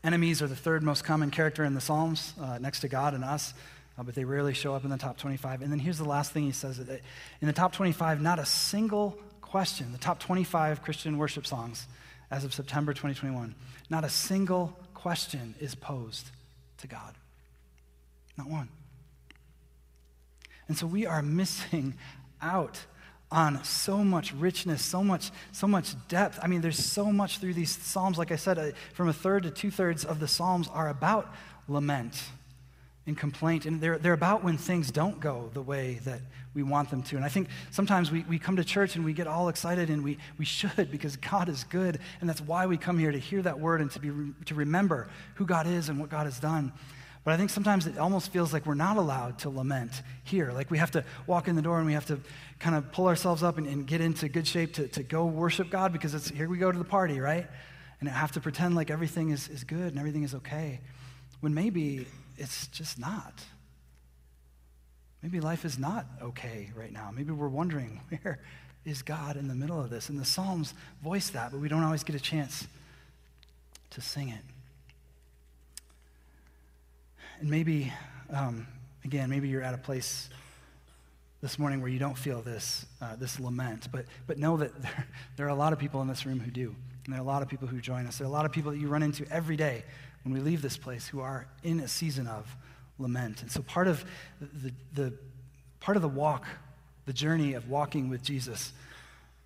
enemies 0.05 0.41
are 0.41 0.47
the 0.47 0.57
third 0.57 0.83
most 0.83 1.05
common 1.05 1.31
character 1.31 1.65
in 1.65 1.75
the 1.75 1.81
Psalms, 1.81 2.35
uh, 2.41 2.59
next 2.59 2.81
to 2.81 2.89
God 2.89 3.15
and 3.15 3.25
us. 3.25 3.55
uh, 3.99 4.03
but 4.03 4.15
they 4.15 4.25
rarely 4.25 4.55
show 4.55 4.75
up 4.75 4.85
in 4.85 4.91
the 4.91 4.97
top 4.97 5.19
25. 5.19 5.63
And 5.63 5.71
then 5.71 5.79
here's 5.79 5.99
the 5.99 6.05
last 6.05 6.33
thing 6.33 6.45
he 6.45 6.53
says 6.53 6.79
in 6.79 7.47
the 7.47 7.53
top 7.53 7.73
25, 7.73 8.21
not 8.21 8.39
a 8.39 8.47
single 8.47 9.19
question, 9.41 9.93
the 9.93 9.99
top 9.99 10.21
25 10.21 10.83
Christian 10.83 11.19
worship 11.19 11.47
songs 11.47 11.87
as 12.31 12.45
of 12.45 12.55
September 12.55 12.93
2021, 12.93 13.55
not 13.91 14.05
a 14.05 14.09
single 14.09 14.79
question 14.95 15.55
is 15.59 15.75
posed 15.75 16.31
to 16.79 16.87
God. 16.87 17.15
Not 18.39 18.49
one. 18.49 18.69
And 20.69 20.79
so 20.79 20.87
we 20.87 21.05
are 21.05 21.21
missing 21.23 21.95
out 22.41 22.79
on 23.33 23.63
so 23.65 24.03
much 24.03 24.33
richness, 24.35 24.83
so 24.83 25.05
much, 25.05 25.31
so 25.53 25.67
much 25.67 25.95
depth. 26.09 26.39
I 26.43 26.47
mean, 26.47 26.61
there's 26.61 26.85
so 26.85 27.13
much 27.13 27.39
through 27.39 27.55
these 27.55 27.71
Psalms. 27.71 28.19
Like 28.19 28.33
I 28.33 28.37
said, 28.37 28.59
uh, 28.59 28.71
from 28.93 29.09
a 29.09 29.13
third 29.13 29.45
to 29.45 29.51
two 29.51 29.71
thirds 29.71 30.05
of 30.05 30.21
the 30.21 30.29
Psalms 30.29 30.69
are 30.69 30.89
about 30.89 31.33
lament 31.69 32.23
and 33.07 33.17
complaint. 33.17 33.67
And 33.67 33.81
they're, 33.81 33.99
they're 33.99 34.13
about 34.13 34.43
when 34.43 34.59
things 34.59 34.91
don't 34.91 35.21
go 35.21 35.51
the 35.55 35.63
way 35.63 36.01
that 36.05 36.21
we 36.55 36.63
want 36.63 36.91
them 36.91 37.03
to. 37.05 37.17
And 37.17 37.25
I 37.25 37.29
think 37.29 37.49
sometimes 37.71 38.11
we, 38.11 38.25
we 38.29 38.39
come 38.39 38.57
to 38.57 38.65
church 38.65 38.97
and 38.97 39.05
we 39.05 39.13
get 39.13 39.27
all 39.27 39.49
excited, 39.49 39.91
and 39.91 40.03
we, 40.03 40.19
we 40.39 40.45
should 40.45 40.91
because 40.91 41.17
God 41.17 41.49
is 41.49 41.65
good. 41.65 41.99
And 42.21 42.29
that's 42.29 42.41
why 42.41 42.67
we 42.67 42.77
come 42.77 42.99
here 42.99 43.13
to 43.13 43.19
hear 43.19 43.43
that 43.43 43.61
word 43.61 43.81
and 43.81 43.91
to, 43.93 44.01
be, 44.01 44.11
to 44.47 44.55
remember 44.55 45.09
who 45.35 45.47
God 45.47 45.67
is 45.67 45.89
and 45.89 46.01
what 46.01 46.11
God 46.11 46.27
has 46.27 46.41
done. 46.41 46.73
But 47.23 47.35
I 47.35 47.37
think 47.37 47.51
sometimes 47.51 47.87
it 47.87 47.99
almost 47.99 48.33
feels 48.33 48.53
like 48.53 48.65
we're 48.65 48.75
not 48.75 48.97
allowed 48.97 49.39
to 49.41 49.51
lament 49.51 50.03
here. 50.25 50.53
Like 50.53 50.71
we 50.71 50.79
have 50.79 50.91
to 50.93 51.05
walk 51.27 51.49
in 51.49 51.57
the 51.57 51.63
door 51.63 51.77
and 51.77 51.87
we 51.87 51.93
have 51.93 52.07
to 52.07 52.19
kind 52.59 52.75
of 52.75 52.91
pull 52.93 53.09
ourselves 53.09 53.43
up 53.43 53.59
and, 53.59 53.67
and 53.67 53.87
get 53.87 54.01
into 54.01 54.29
good 54.29 54.47
shape 54.47 54.75
to, 54.75 54.89
to 54.89 55.03
go 55.03 55.27
worship 55.27 55.71
God 55.71 55.93
because 55.93 56.15
it's 56.15 56.31
here 56.31 56.49
we 56.49 56.57
go 56.57 56.73
to 56.73 56.79
the 56.79 56.85
party, 56.85 57.21
right? 57.21 57.47
And 58.01 58.09
I 58.09 58.13
have 58.13 58.33
to 58.33 58.41
pretend 58.41 58.75
like 58.75 58.91
everything 58.91 59.31
is, 59.31 59.49
is 59.49 59.65
good 59.65 59.89
and 59.89 59.99
everything 59.99 60.23
is 60.23 60.35
okay. 60.37 60.81
When 61.41 61.53
maybe 61.53 62.07
it's 62.39 62.69
just 62.69 62.99
not. 62.99 63.45
Maybe 65.23 65.41
life 65.41 65.67
is 65.67 65.79
not 65.79 66.07
okay 66.23 66.71
right 66.75 66.93
now. 66.93 67.11
Maybe 67.15 67.33
we're 67.33 67.49
wondering, 67.49 68.01
where 68.23 68.41
is 68.87 69.03
God 69.03 69.37
in 69.37 69.49
the 69.49 69.55
middle 69.55 69.79
of 69.79 69.91
this? 69.91 70.09
And 70.09 70.19
the 70.19 70.25
Psalms 70.25 70.73
voice 71.03 71.29
that, 71.31 71.51
but 71.51 71.61
we 71.61 71.69
don't 71.69 71.85
always 71.85 72.03
get 72.03 72.17
a 72.17 72.21
chance 72.21 72.67
to 73.91 74.01
sing 74.01 74.31
it. 74.31 74.41
And 77.41 77.49
maybe, 77.49 77.91
um, 78.29 78.67
again, 79.03 79.31
maybe 79.31 79.49
you're 79.49 79.63
at 79.63 79.73
a 79.73 79.79
place 79.79 80.29
this 81.41 81.59
morning 81.59 81.81
where 81.81 81.89
you 81.89 81.99
don't 81.99 82.19
feel 82.19 82.43
this, 82.43 82.85
uh, 83.01 83.17
this 83.17 83.41
lament, 83.41 83.89
but, 83.91 84.05
but 84.27 84.37
know 84.37 84.59
that 84.59 84.83
there, 84.83 85.07
there 85.39 85.47
are 85.47 85.51
a 85.51 85.55
lot 85.55 85.73
of 85.73 85.79
people 85.79 86.03
in 86.03 86.07
this 86.07 86.27
room 86.27 86.39
who 86.39 86.51
do. 86.51 86.75
And 87.07 87.15
there 87.15 87.19
are 87.19 87.25
a 87.25 87.27
lot 87.27 87.41
of 87.41 87.49
people 87.49 87.67
who 87.67 87.81
join 87.81 88.07
us. 88.07 88.19
There 88.19 88.27
are 88.27 88.29
a 88.31 88.33
lot 88.33 88.45
of 88.45 88.53
people 88.53 88.73
that 88.73 88.79
you 88.79 88.89
run 88.89 89.03
into 89.03 89.27
every 89.33 89.57
day 89.57 89.85
when 90.23 90.35
we 90.35 90.41
leave 90.41 90.61
this 90.61 90.77
place 90.77 91.09
who 91.09 91.21
are 91.21 91.47
in 91.63 91.81
a 91.81 91.89
season 91.89 92.27
of 92.27 92.55
lament. 92.99 93.41
And 93.41 93.51
so 93.51 93.63
part 93.63 93.89
of 93.89 94.05
the, 94.39 94.73
the, 94.93 95.15
part 95.81 95.97
of 95.97 96.03
the 96.03 96.09
walk, 96.09 96.45
the 97.07 97.15
journey 97.15 97.55
of 97.55 97.71
walking 97.71 98.11
with 98.11 98.23
Jesus, 98.23 98.75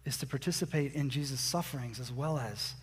is 0.05 0.19
to 0.19 0.27
participate 0.27 0.95
in 0.95 1.11
Jesus' 1.11 1.41
sufferings 1.41 2.01
as 2.01 2.11
well 2.11 2.39
as 2.39 2.75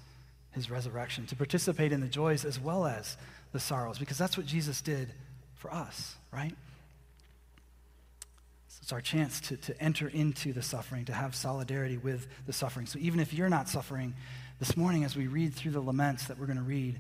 his 0.54 0.70
resurrection, 0.70 1.26
to 1.28 1.36
participate 1.36 1.92
in 1.92 2.02
the 2.02 2.08
joys 2.08 2.46
as 2.46 2.60
well 2.60 2.86
as 2.86 3.18
the 3.54 3.60
sorrows, 3.60 3.98
because 3.98 4.18
that's 4.18 4.38
what 4.38 4.46
Jesus 4.46 4.82
did 4.82 5.10
for 5.56 5.74
us, 5.74 6.16
right? 6.32 6.56
So 8.68 8.80
it's 8.82 8.92
our 8.94 9.02
chance 9.02 9.40
to, 9.42 9.58
to 9.58 9.82
enter 9.82 10.08
into 10.08 10.54
the 10.54 10.62
suffering, 10.62 11.06
to 11.06 11.14
have 11.14 11.36
solidarity 11.36 11.98
with 11.98 12.28
the 12.46 12.54
suffering. 12.54 12.86
So 12.86 13.00
even 13.00 13.20
if 13.20 13.34
you're 13.34 13.50
not 13.50 13.70
suffering, 13.70 14.14
this 14.60 14.78
morning 14.78 15.04
as 15.04 15.16
we 15.16 15.28
read 15.28 15.54
through 15.54 15.72
the 15.72 15.82
laments 15.82 16.28
that 16.28 16.38
we're 16.38 16.46
going 16.46 16.58
to 16.58 16.64
read, 16.64 17.00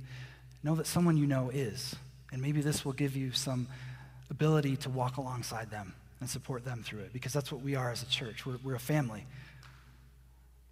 know 0.63 0.75
that 0.75 0.87
someone 0.87 1.17
you 1.17 1.27
know 1.27 1.49
is. 1.53 1.95
And 2.31 2.41
maybe 2.41 2.61
this 2.61 2.85
will 2.85 2.93
give 2.93 3.15
you 3.15 3.31
some 3.33 3.67
ability 4.29 4.77
to 4.77 4.89
walk 4.89 5.17
alongside 5.17 5.69
them 5.69 5.93
and 6.19 6.29
support 6.29 6.63
them 6.63 6.83
through 6.83 7.01
it, 7.01 7.13
because 7.13 7.33
that's 7.33 7.51
what 7.51 7.61
we 7.61 7.75
are 7.75 7.91
as 7.91 8.03
a 8.03 8.07
church. 8.07 8.45
We're, 8.45 8.57
we're 8.63 8.75
a 8.75 8.79
family. 8.79 9.25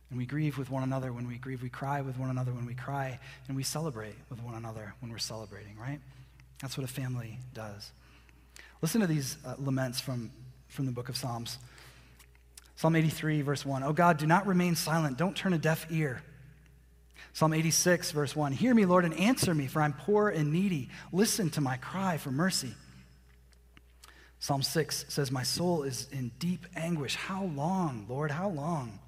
And 0.09 0.17
we 0.17 0.25
grieve 0.25 0.57
with 0.57 0.71
one 0.71 0.83
another 0.83 1.13
when 1.13 1.27
we 1.27 1.37
grieve. 1.37 1.61
We 1.61 1.69
cry 1.69 2.01
with 2.01 2.17
one 2.17 2.29
another 2.29 2.51
when 2.51 2.65
we 2.65 2.73
cry. 2.73 3.19
And 3.47 3.55
we 3.55 3.63
celebrate 3.63 4.15
with 4.29 4.41
one 4.41 4.55
another 4.55 4.93
when 5.01 5.11
we're 5.11 5.19
celebrating, 5.19 5.77
right? 5.79 5.99
That's 6.61 6.77
what 6.77 6.83
a 6.83 6.91
family 6.91 7.37
does. 7.53 7.91
Listen 8.81 9.01
to 9.01 9.07
these 9.07 9.37
uh, 9.45 9.55
laments 9.57 9.99
from, 9.99 10.31
from 10.67 10.85
the 10.85 10.91
book 10.91 11.09
of 11.09 11.17
Psalms. 11.17 11.57
Psalm 12.75 12.95
83, 12.95 13.41
verse 13.41 13.65
1. 13.65 13.83
Oh 13.83 13.93
God, 13.93 14.17
do 14.17 14.25
not 14.25 14.47
remain 14.47 14.75
silent. 14.75 15.17
Don't 15.17 15.35
turn 15.35 15.53
a 15.53 15.57
deaf 15.57 15.85
ear. 15.91 16.23
Psalm 17.33 17.53
86, 17.53 18.11
verse 18.11 18.35
1. 18.35 18.53
Hear 18.53 18.73
me, 18.73 18.85
Lord, 18.85 19.05
and 19.05 19.13
answer 19.13 19.53
me, 19.53 19.67
for 19.67 19.81
I'm 19.81 19.93
poor 19.93 20.29
and 20.29 20.51
needy. 20.51 20.89
Listen 21.11 21.49
to 21.51 21.61
my 21.61 21.77
cry 21.77 22.17
for 22.17 22.31
mercy. 22.31 22.73
Psalm 24.39 24.63
6 24.63 25.05
says, 25.09 25.31
My 25.31 25.43
soul 25.43 25.83
is 25.83 26.07
in 26.11 26.31
deep 26.39 26.65
anguish. 26.75 27.15
How 27.15 27.43
long, 27.43 28.05
Lord? 28.09 28.31
How 28.31 28.49
long? 28.49 28.99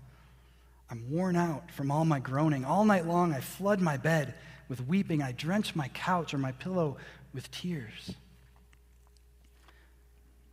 I'm 0.92 1.10
worn 1.10 1.38
out 1.38 1.72
from 1.72 1.90
all 1.90 2.04
my 2.04 2.20
groaning. 2.20 2.66
All 2.66 2.84
night 2.84 3.08
long 3.08 3.34
I 3.34 3.40
flood 3.40 3.80
my 3.80 3.96
bed 3.96 4.34
with 4.68 4.86
weeping. 4.88 5.24
I 5.24 5.32
drench 5.32 5.74
my 5.74 5.88
couch 5.88 6.34
or 6.34 6.38
my 6.38 6.52
pillow 6.52 6.98
with 7.34 7.50
tears. 7.50 8.14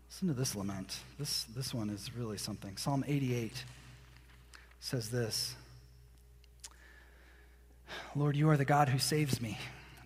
Listen 0.09 0.29
to 0.29 0.35
this 0.35 0.55
lament. 0.55 1.01
This, 1.19 1.43
this 1.45 1.75
one 1.75 1.91
is 1.91 2.15
really 2.17 2.39
something. 2.39 2.77
Psalm 2.77 3.05
88 3.07 3.65
says 4.81 5.11
this 5.11 5.57
Lord, 8.15 8.37
you 8.37 8.49
are 8.49 8.57
the 8.57 8.65
God 8.65 8.89
who 8.89 8.99
saves 8.99 9.41
me. 9.41 9.59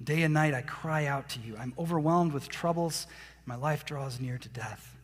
Day 0.02 0.22
and 0.22 0.32
night 0.32 0.54
I 0.54 0.62
cry 0.62 1.06
out 1.06 1.28
to 1.30 1.40
you. 1.40 1.56
I'm 1.58 1.74
overwhelmed 1.78 2.32
with 2.32 2.48
troubles. 2.48 3.06
My 3.44 3.54
life 3.54 3.84
draws 3.84 4.18
near 4.18 4.38
to 4.38 4.48
death. 4.48 4.96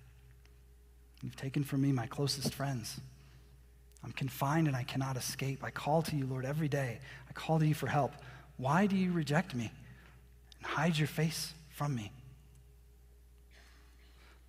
You've 1.22 1.36
taken 1.36 1.64
from 1.64 1.82
me 1.82 1.92
my 1.92 2.06
closest 2.06 2.54
friends. 2.54 3.00
I'm 4.04 4.12
confined 4.12 4.68
and 4.68 4.76
I 4.76 4.84
cannot 4.84 5.16
escape. 5.16 5.62
I 5.62 5.70
call 5.70 6.02
to 6.02 6.16
you, 6.16 6.26
Lord, 6.26 6.44
every 6.44 6.68
day. 6.68 6.98
I 7.28 7.32
call 7.32 7.58
to 7.58 7.66
you 7.66 7.74
for 7.74 7.88
help. 7.88 8.12
Why 8.56 8.86
do 8.86 8.96
you 8.96 9.12
reject 9.12 9.54
me 9.54 9.70
and 10.58 10.66
hide 10.66 10.96
your 10.96 11.08
face 11.08 11.52
from 11.70 11.94
me? 11.94 12.12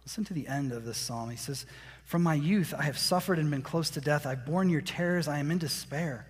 Listen 0.06 0.24
to 0.26 0.34
the 0.34 0.48
end 0.48 0.72
of 0.72 0.86
this 0.86 0.98
psalm. 0.98 1.30
He 1.30 1.38
says, 1.38 1.66
From 2.04 2.24
my 2.24 2.34
youth 2.34 2.74
I 2.78 2.84
have 2.84 2.98
suffered 2.98 3.38
and 3.38 3.52
been 3.52 3.62
close 3.62 3.90
to 3.92 4.02
death. 4.02 4.26
I've 4.26 4.46
borne 4.46 4.70
your 4.70 4.82
terrors. 4.82 5.28
I 5.28 5.40
am 5.40 5.52
in 5.52 5.58
despair. 5.58 6.26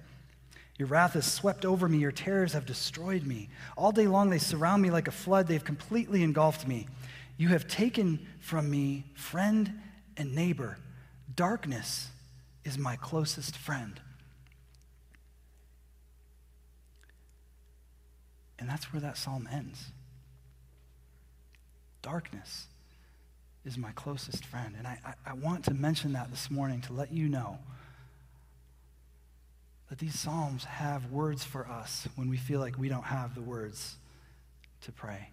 Your 0.77 0.87
wrath 0.87 1.13
has 1.13 1.31
swept 1.31 1.65
over 1.65 1.87
me. 1.87 1.97
Your 1.97 2.11
terrors 2.11 2.53
have 2.53 2.65
destroyed 2.65 3.25
me. 3.25 3.49
All 3.77 3.91
day 3.91 4.07
long 4.07 4.29
they 4.29 4.37
surround 4.37 4.81
me 4.81 4.91
like 4.91 5.07
a 5.07 5.11
flood. 5.11 5.47
They've 5.47 5.63
completely 5.63 6.23
engulfed 6.23 6.67
me. 6.67 6.87
You 7.37 7.49
have 7.49 7.67
taken 7.67 8.25
from 8.39 8.69
me 8.69 9.05
friend 9.13 9.81
and 10.17 10.35
neighbor. 10.35 10.77
Darkness 11.35 12.09
is 12.63 12.77
my 12.77 12.95
closest 12.95 13.55
friend. 13.55 13.99
And 18.57 18.67
that's 18.67 18.91
where 18.91 19.01
that 19.01 19.17
psalm 19.17 19.47
ends. 19.51 19.85
Darkness 22.01 22.67
is 23.65 23.77
my 23.77 23.91
closest 23.91 24.45
friend. 24.45 24.75
And 24.77 24.85
I, 24.85 24.99
I, 25.05 25.31
I, 25.31 25.33
want 25.33 25.65
to 25.65 25.73
mention 25.73 26.13
that 26.13 26.29
this 26.29 26.49
morning 26.49 26.81
to 26.81 26.93
let 26.93 27.11
you 27.11 27.27
know 27.27 27.59
that 29.89 29.99
these 29.99 30.17
psalms 30.17 30.63
have 30.63 31.11
words 31.11 31.43
for 31.43 31.67
us 31.67 32.07
when 32.15 32.29
we 32.29 32.37
feel 32.37 32.59
like 32.59 32.77
we 32.77 32.89
don't 32.89 33.03
have 33.03 33.35
the 33.35 33.41
words 33.41 33.95
to 34.81 34.91
pray. 34.91 35.29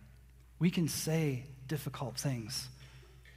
We 0.58 0.70
can 0.70 0.88
say 0.88 1.44
difficult 1.68 2.16
things 2.16 2.68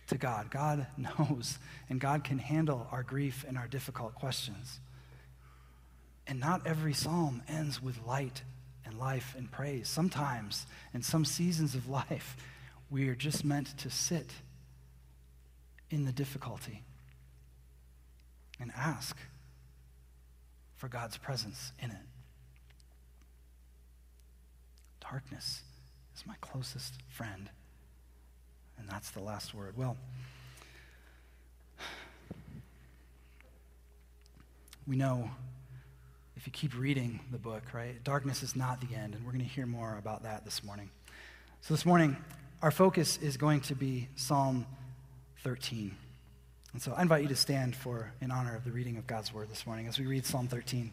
to 0.09 0.17
God. 0.17 0.51
God 0.51 0.87
knows, 0.97 1.57
and 1.89 1.99
God 1.99 2.23
can 2.23 2.37
handle 2.37 2.87
our 2.91 3.03
grief 3.03 3.45
and 3.47 3.57
our 3.57 3.67
difficult 3.67 4.15
questions. 4.15 4.79
And 6.27 6.39
not 6.39 6.67
every 6.67 6.93
psalm 6.93 7.41
ends 7.47 7.81
with 7.81 8.05
light 8.05 8.43
and 8.85 8.99
life 8.99 9.33
and 9.37 9.51
praise. 9.51 9.89
Sometimes, 9.89 10.67
in 10.93 11.01
some 11.01 11.25
seasons 11.25 11.73
of 11.75 11.89
life, 11.89 12.37
we 12.91 13.07
are 13.07 13.15
just 13.15 13.45
meant 13.45 13.77
to 13.79 13.89
sit 13.89 14.31
in 15.89 16.05
the 16.05 16.11
difficulty 16.11 16.83
and 18.59 18.71
ask 18.75 19.17
for 20.75 20.87
God's 20.87 21.17
presence 21.17 21.71
in 21.81 21.91
it. 21.91 21.97
Darkness 25.01 25.61
is 26.15 26.25
my 26.25 26.35
closest 26.41 26.93
friend. 27.07 27.49
And 28.79 28.87
that's 28.89 29.11
the 29.11 29.19
last 29.19 29.53
word. 29.53 29.77
Well, 29.77 29.97
we 34.87 34.95
know 34.95 35.29
if 36.35 36.47
you 36.47 36.53
keep 36.53 36.77
reading 36.77 37.19
the 37.31 37.37
book, 37.37 37.73
right, 37.73 38.03
darkness 38.03 38.41
is 38.41 38.55
not 38.55 38.81
the 38.81 38.95
end, 38.95 39.13
and 39.13 39.25
we're 39.25 39.31
going 39.31 39.43
to 39.43 39.49
hear 39.49 39.65
more 39.65 39.97
about 39.99 40.23
that 40.23 40.45
this 40.45 40.63
morning. 40.63 40.89
So, 41.61 41.73
this 41.73 41.85
morning, 41.85 42.15
our 42.61 42.71
focus 42.71 43.17
is 43.17 43.37
going 43.37 43.61
to 43.61 43.75
be 43.75 44.07
Psalm 44.15 44.65
13. 45.43 45.95
And 46.73 46.81
so 46.81 46.93
I 46.93 47.01
invite 47.01 47.23
you 47.23 47.29
to 47.29 47.35
stand 47.35 47.75
for 47.75 48.13
in 48.21 48.31
honor 48.31 48.55
of 48.55 48.63
the 48.63 48.71
reading 48.71 48.97
of 48.97 49.07
God's 49.07 49.33
word 49.33 49.49
this 49.49 49.65
morning 49.65 49.87
as 49.87 49.97
we 49.97 50.05
read 50.05 50.25
Psalm 50.25 50.47
13. 50.47 50.91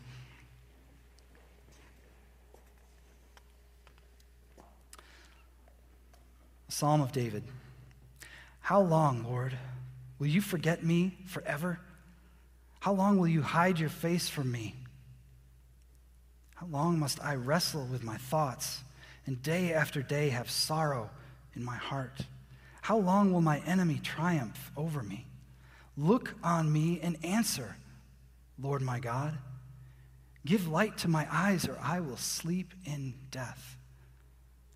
Psalm 6.68 7.00
of 7.00 7.12
David. 7.12 7.42
How 8.66 8.80
long, 8.80 9.22
Lord, 9.22 9.56
will 10.18 10.26
you 10.26 10.40
forget 10.40 10.82
me 10.82 11.16
forever? 11.26 11.78
How 12.80 12.94
long 12.94 13.16
will 13.16 13.28
you 13.28 13.40
hide 13.40 13.78
your 13.78 13.88
face 13.88 14.28
from 14.28 14.50
me? 14.50 14.74
How 16.56 16.66
long 16.66 16.98
must 16.98 17.22
I 17.24 17.36
wrestle 17.36 17.86
with 17.86 18.02
my 18.02 18.16
thoughts 18.16 18.82
and 19.24 19.40
day 19.40 19.72
after 19.72 20.02
day 20.02 20.30
have 20.30 20.50
sorrow 20.50 21.10
in 21.54 21.64
my 21.64 21.76
heart? 21.76 22.22
How 22.82 22.98
long 22.98 23.32
will 23.32 23.40
my 23.40 23.60
enemy 23.68 24.00
triumph 24.02 24.72
over 24.76 25.00
me? 25.00 25.26
Look 25.96 26.34
on 26.42 26.72
me 26.72 26.98
and 27.00 27.24
answer, 27.24 27.76
Lord 28.60 28.82
my 28.82 28.98
God. 28.98 29.38
Give 30.44 30.66
light 30.66 30.98
to 30.98 31.08
my 31.08 31.28
eyes, 31.30 31.68
or 31.68 31.78
I 31.80 32.00
will 32.00 32.16
sleep 32.16 32.74
in 32.84 33.14
death. 33.30 33.76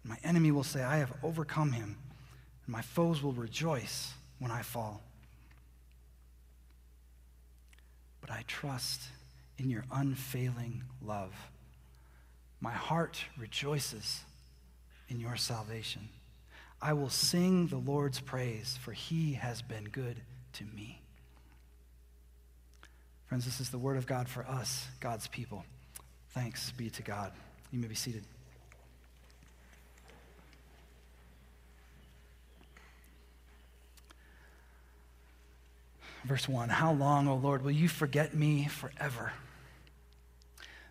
My 0.04 0.18
enemy 0.22 0.52
will 0.52 0.62
say, 0.62 0.80
I 0.80 0.98
have 0.98 1.12
overcome 1.24 1.72
him, 1.72 1.96
my 2.70 2.82
foes 2.82 3.20
will 3.22 3.32
rejoice 3.32 4.12
when 4.38 4.52
I 4.52 4.62
fall. 4.62 5.02
But 8.20 8.30
I 8.30 8.44
trust 8.46 9.02
in 9.58 9.68
your 9.68 9.84
unfailing 9.92 10.84
love. 11.04 11.34
My 12.60 12.70
heart 12.70 13.24
rejoices 13.36 14.20
in 15.08 15.18
your 15.18 15.36
salvation. 15.36 16.08
I 16.80 16.92
will 16.92 17.10
sing 17.10 17.66
the 17.66 17.76
Lord's 17.76 18.20
praise, 18.20 18.78
for 18.80 18.92
he 18.92 19.32
has 19.32 19.62
been 19.62 19.84
good 19.84 20.20
to 20.54 20.64
me. 20.64 21.00
Friends, 23.26 23.44
this 23.44 23.60
is 23.60 23.70
the 23.70 23.78
word 23.78 23.96
of 23.96 24.06
God 24.06 24.28
for 24.28 24.46
us, 24.46 24.86
God's 25.00 25.26
people. 25.26 25.64
Thanks 26.30 26.70
be 26.70 26.88
to 26.90 27.02
God. 27.02 27.32
You 27.72 27.80
may 27.80 27.88
be 27.88 27.94
seated. 27.94 28.24
Verse 36.24 36.48
1 36.48 36.68
How 36.68 36.92
long, 36.92 37.28
O 37.28 37.36
Lord, 37.36 37.62
will 37.62 37.70
you 37.70 37.88
forget 37.88 38.34
me 38.34 38.66
forever? 38.66 39.32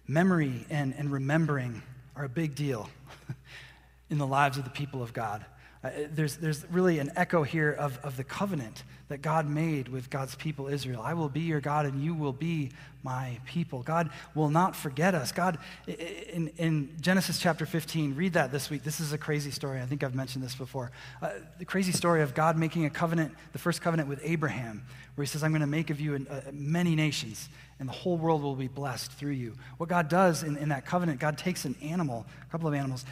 Memory 0.07 0.65
and, 0.69 0.93
and 0.97 1.11
remembering 1.11 1.83
are 2.15 2.25
a 2.25 2.29
big 2.29 2.55
deal 2.55 2.89
in 4.09 4.17
the 4.17 4.27
lives 4.27 4.57
of 4.57 4.63
the 4.63 4.71
people 4.71 5.03
of 5.03 5.13
God. 5.13 5.45
Uh, 5.81 5.91
there's, 6.11 6.35
there's 6.37 6.69
really 6.71 6.99
an 6.99 7.09
echo 7.15 7.41
here 7.41 7.71
of, 7.71 7.97
of 7.99 8.17
the 8.17 8.23
covenant 8.23 8.83
that 9.07 9.21
God 9.21 9.49
made 9.49 9.87
with 9.87 10.09
God's 10.09 10.35
people 10.35 10.67
Israel. 10.67 11.01
I 11.01 11.13
will 11.13 11.29
be 11.29 11.39
your 11.41 11.61
God 11.61 11.85
and 11.85 12.03
you 12.03 12.13
will 12.13 12.33
be 12.33 12.71
my 13.01 13.39
people. 13.45 13.81
God 13.81 14.09
will 14.35 14.49
not 14.49 14.75
forget 14.75 15.15
us. 15.15 15.31
God, 15.31 15.57
in, 15.87 16.51
in 16.57 16.89
Genesis 16.99 17.39
chapter 17.39 17.65
15, 17.65 18.15
read 18.15 18.33
that 18.33 18.51
this 18.51 18.69
week. 18.69 18.83
This 18.83 18.99
is 18.99 19.13
a 19.13 19.17
crazy 19.17 19.51
story. 19.51 19.79
I 19.79 19.85
think 19.85 20.03
I've 20.03 20.15
mentioned 20.15 20.43
this 20.43 20.53
before. 20.53 20.91
Uh, 21.21 21.29
the 21.59 21.65
crazy 21.65 21.93
story 21.93 22.23
of 22.23 22.33
God 22.33 22.57
making 22.57 22.83
a 22.83 22.89
covenant, 22.89 23.33
the 23.53 23.59
first 23.59 23.81
covenant 23.81 24.09
with 24.09 24.19
Abraham, 24.23 24.83
where 25.19 25.25
he 25.25 25.29
says, 25.29 25.43
I'm 25.43 25.51
going 25.51 25.61
to 25.61 25.67
make 25.67 25.89
of 25.89 25.99
you 25.99 26.25
uh, 26.29 26.41
many 26.51 26.95
nations 26.95 27.49
and 27.79 27.87
the 27.87 27.93
whole 27.93 28.17
world 28.17 28.41
will 28.41 28.55
be 28.55 28.67
blessed 28.67 29.11
through 29.11 29.31
you. 29.31 29.55
What 29.77 29.89
God 29.89 30.07
does 30.07 30.43
in, 30.43 30.57
in 30.57 30.69
that 30.69 30.85
covenant, 30.85 31.19
God 31.19 31.37
takes 31.37 31.65
an 31.65 31.75
animal, 31.81 32.25
a 32.47 32.51
couple 32.51 32.67
of 32.67 32.73
animals, 32.73 33.05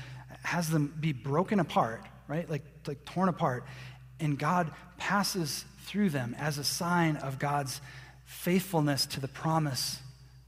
has 0.44 0.70
them 0.70 0.94
be 1.00 1.14
broken 1.14 1.60
apart 1.60 2.02
right? 2.28 2.50
Like, 2.50 2.64
like 2.86 3.04
torn 3.06 3.30
apart. 3.30 3.66
And 4.20 4.38
God 4.38 4.72
passes 4.98 5.66
through 5.82 6.10
them 6.10 6.36
as 6.38 6.58
a 6.58 6.64
sign 6.64 7.18
of 7.18 7.40
God's 7.40 7.82
faithfulness 8.26 9.06
to 9.08 9.20
the 9.20 9.28
promise 9.28 10.00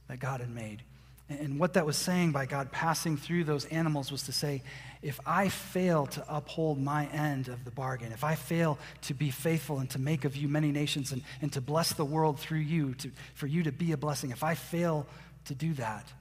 that 0.07 0.19
God 0.19 0.41
had 0.41 0.49
made. 0.49 0.83
And 1.29 1.59
what 1.59 1.73
that 1.73 1.85
was 1.85 1.95
saying 1.95 2.31
by 2.31 2.47
God 2.47 2.71
passing 2.71 3.15
through 3.15 3.43
those 3.43 3.65
animals 3.65 4.11
was 4.11 4.23
to 4.23 4.31
say, 4.31 4.63
if 5.03 5.19
I 5.27 5.49
fail 5.49 6.07
to 6.07 6.25
uphold 6.27 6.81
my 6.81 7.05
end 7.07 7.49
of 7.49 7.63
the 7.65 7.71
bargain, 7.71 8.11
if 8.11 8.23
I 8.23 8.33
fail 8.33 8.79
to 9.03 9.13
be 9.13 9.29
faithful 9.29 9.77
and 9.77 9.89
to 9.91 9.99
make 9.99 10.25
of 10.25 10.35
you 10.35 10.47
many 10.47 10.71
nations 10.71 11.11
and, 11.11 11.21
and 11.41 11.53
to 11.53 11.61
bless 11.61 11.93
the 11.93 12.03
world 12.03 12.39
through 12.39 12.59
you, 12.59 12.95
to, 12.95 13.11
for 13.35 13.45
you 13.45 13.63
to 13.63 13.71
be 13.71 13.91
a 13.91 13.97
blessing, 13.97 14.31
if 14.31 14.43
I 14.43 14.55
fail 14.55 15.05
to 15.45 15.53
do 15.53 15.73
that, 15.75 16.11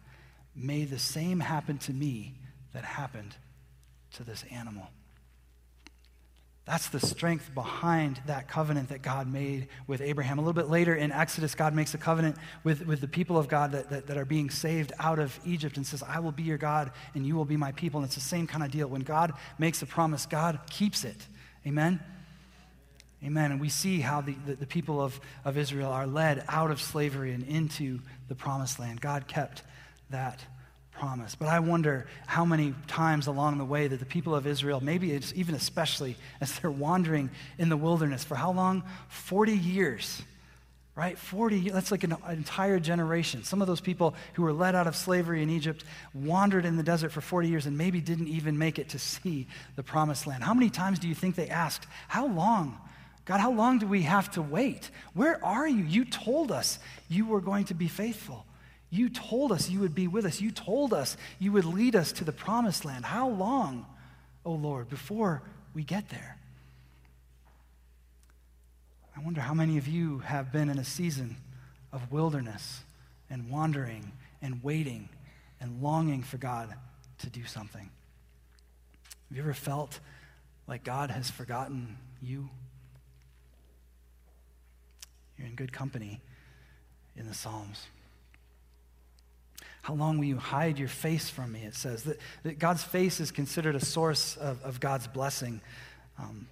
may 0.55 0.85
the 0.85 0.99
same 0.99 1.41
happen 1.41 1.79
to 1.79 1.93
me 1.93 2.35
that 2.75 2.85
happened 2.85 3.35
to 4.13 4.25
this 4.25 4.45
animal. 4.51 4.89
That's 6.69 6.91
the 6.91 7.01
strength 7.01 7.55
behind 7.55 8.21
that 8.27 8.47
covenant 8.47 8.91
that 8.91 9.01
God 9.01 9.27
made 9.27 9.69
with 9.87 10.03
Abraham. 10.03 10.39
A 10.39 10.43
little 10.43 10.53
bit 10.53 10.69
later 10.69 10.95
in 10.95 11.11
Exodus, 11.11 11.55
God 11.55 11.75
makes 11.75 11.95
a 11.95 11.99
covenant 11.99 12.37
with, 12.63 12.85
with 12.85 13.01
the 13.01 13.09
people 13.09 13.39
of 13.39 13.49
God 13.49 13.73
that, 13.73 13.89
that, 13.89 14.07
that, 14.09 14.19
are 14.19 14.27
being 14.27 14.51
saved 14.51 14.93
out 14.99 15.19
of 15.19 15.41
Egypt 15.47 15.79
and 15.79 15.87
says, 15.87 16.03
I 16.03 16.21
will 16.21 16.31
be 16.31 16.43
your 16.43 16.59
God 16.59 16.91
and 17.15 17.27
you 17.27 17.37
will 17.37 17.47
be 17.47 17.57
my 17.57 17.73
people. 17.73 18.01
And 18.01 18.07
it's 18.07 18.17
the 18.17 18.21
same 18.21 18.47
kind 18.47 18.63
of 18.63 18.71
deal. 18.71 18.87
When 18.87 19.01
God 19.01 19.33
makes 19.59 19.81
a 19.81 19.87
promise, 19.87 20.27
God 20.27 20.61
keeps 20.69 21.05
it. 21.05 21.27
Amen? 21.67 22.01
Amen. 23.25 23.51
And 23.51 23.63
we 23.63 23.71
see 23.71 24.01
how 24.01 24.21
the, 24.21 24.37
the, 24.45 24.57
the 24.57 24.67
people 24.67 25.01
of, 25.01 25.19
of 25.47 25.57
Israel 25.57 25.91
are 25.91 26.07
led 26.07 26.45
out 26.49 26.71
of 26.71 26.83
slavery 26.83 27.33
and 27.33 27.45
into 27.45 28.01
the 28.29 28.35
promised 28.35 28.79
land. 28.79 29.01
God 29.01 29.27
kept 29.27 29.63
that 30.11 30.45
promise. 30.99 31.37
But 31.37 31.49
I 31.49 31.61
wonder 31.61 32.07
how 32.27 32.45
many 32.45 32.75
times 32.89 33.29
along 33.29 33.59
the 33.59 33.65
way 33.65 33.87
that 33.87 34.01
the 34.01 34.07
people 34.07 34.35
of 34.35 34.47
Israel, 34.47 34.81
maybe 34.81 35.13
it's 35.13 35.33
even 35.37 35.55
especially 35.55 36.17
as 36.41 36.59
they're 36.59 36.71
wandering 36.71 37.31
in 37.59 37.69
the 37.69 37.77
wilderness, 37.77 38.25
for 38.25 38.35
how 38.35 38.53
long? 38.53 38.83
40 39.09 39.53
years, 39.53 40.21
right? 40.97 41.17
40, 41.17 41.71
that's 41.71 41.93
like 41.93 42.03
an, 42.03 42.17
an 42.25 42.37
entire 42.37 42.81
generation. 42.81 43.45
Some 43.45 43.61
of 43.61 43.69
those 43.69 43.81
people 43.81 44.15
who 44.35 44.43
were 44.43 44.53
led 44.53 44.75
out 44.75 44.87
of 44.89 44.97
slavery 44.97 45.43
in 45.43 45.51
Egypt 45.51 45.85
wandered 46.13 46.65
in 46.65 46.77
the 46.77 46.83
desert 46.83 47.13
for 47.13 47.21
40 47.21 47.49
years 47.49 47.67
and 47.67 47.79
maybe 47.79 48.01
didn't 48.01 48.29
even 48.29 48.59
make 48.59 48.79
it 48.79 48.89
to 48.91 48.99
see 48.99 49.47
the 49.77 49.83
promised 49.85 50.27
land. 50.27 50.43
How 50.43 50.55
many 50.55 50.69
times 50.69 50.99
do 50.99 51.07
you 51.07 51.15
think 51.15 51.37
they 51.37 51.49
asked, 51.49 51.87
How 52.09 52.27
long? 52.27 52.77
God, 53.25 53.41
how 53.41 53.53
long 53.53 53.79
do 53.79 53.87
we 53.87 54.03
have 54.03 54.31
to 54.33 54.43
wait? 54.43 54.91
Where 55.13 55.45
are 55.45 55.69
you? 55.69 55.85
You 55.85 56.07
told 56.07 56.51
us 56.51 56.79
you 57.11 57.27
were 57.27 57.43
going 57.43 57.67
to 57.67 57.75
be 57.75 57.87
faithful. 57.87 58.47
You 58.91 59.09
told 59.11 59.53
us 59.53 59.69
you 59.69 59.81
would 59.81 59.95
be 59.95 60.09
with 60.09 60.25
us. 60.25 60.41
You 60.41 60.51
told 60.51 60.95
us 60.95 61.17
you 61.39 61.53
would 61.53 61.65
lead 61.65 61.95
us 61.95 62.13
to 62.13 62.25
the 62.25 62.33
promised 62.33 62.85
land. 62.85 63.05
How 63.05 63.29
long, 63.29 63.87
O 64.47 64.53
oh 64.53 64.55
Lord, 64.55 64.89
before 64.89 65.43
we 65.75 65.83
get 65.83 66.09
there? 66.09 66.39
I 69.17 69.21
wonder 69.21 69.41
how 69.41 69.53
many 69.53 69.79
of 69.79 69.89
you 69.89 70.21
have 70.21 70.53
been 70.53 70.71
in 70.71 70.79
a 70.79 70.85
season 70.85 71.37
of 71.93 72.13
wilderness 72.13 72.83
and 73.29 73.51
wandering 73.51 74.13
and 74.41 74.63
waiting 74.63 75.09
and 75.61 75.83
longing 75.83 76.23
for 76.23 76.39
God 76.39 76.73
to 77.19 77.29
do 77.29 77.45
something. 77.45 77.91
Have 79.29 79.37
you 79.37 79.43
ever 79.43 79.55
felt 79.55 79.99
like 80.67 80.85
God 80.85 81.11
has 81.11 81.31
forgotten 81.31 81.99
you? 82.23 82.49
You're 85.37 85.49
in 85.49 85.57
good 85.57 85.73
company 85.73 86.21
in 87.17 87.27
the 87.27 87.35
Psalms. 87.35 87.87
How 89.83 89.95
long 89.95 90.19
will 90.19 90.27
you 90.27 90.39
hide 90.39 90.79
your 90.79 90.89
face 90.89 91.31
from 91.31 91.53
me? 91.53 91.63
It 91.63 91.75
says 91.75 92.03
that, 92.05 92.19
that 92.43 92.59
God's 92.59 92.83
face 92.83 93.21
is 93.21 93.31
considered 93.31 93.75
a 93.75 93.85
source 93.85 94.37
of, 94.37 94.63
of 94.63 94.81
God's 94.81 95.07
blessing. 95.07 95.61
Um, 96.19 96.47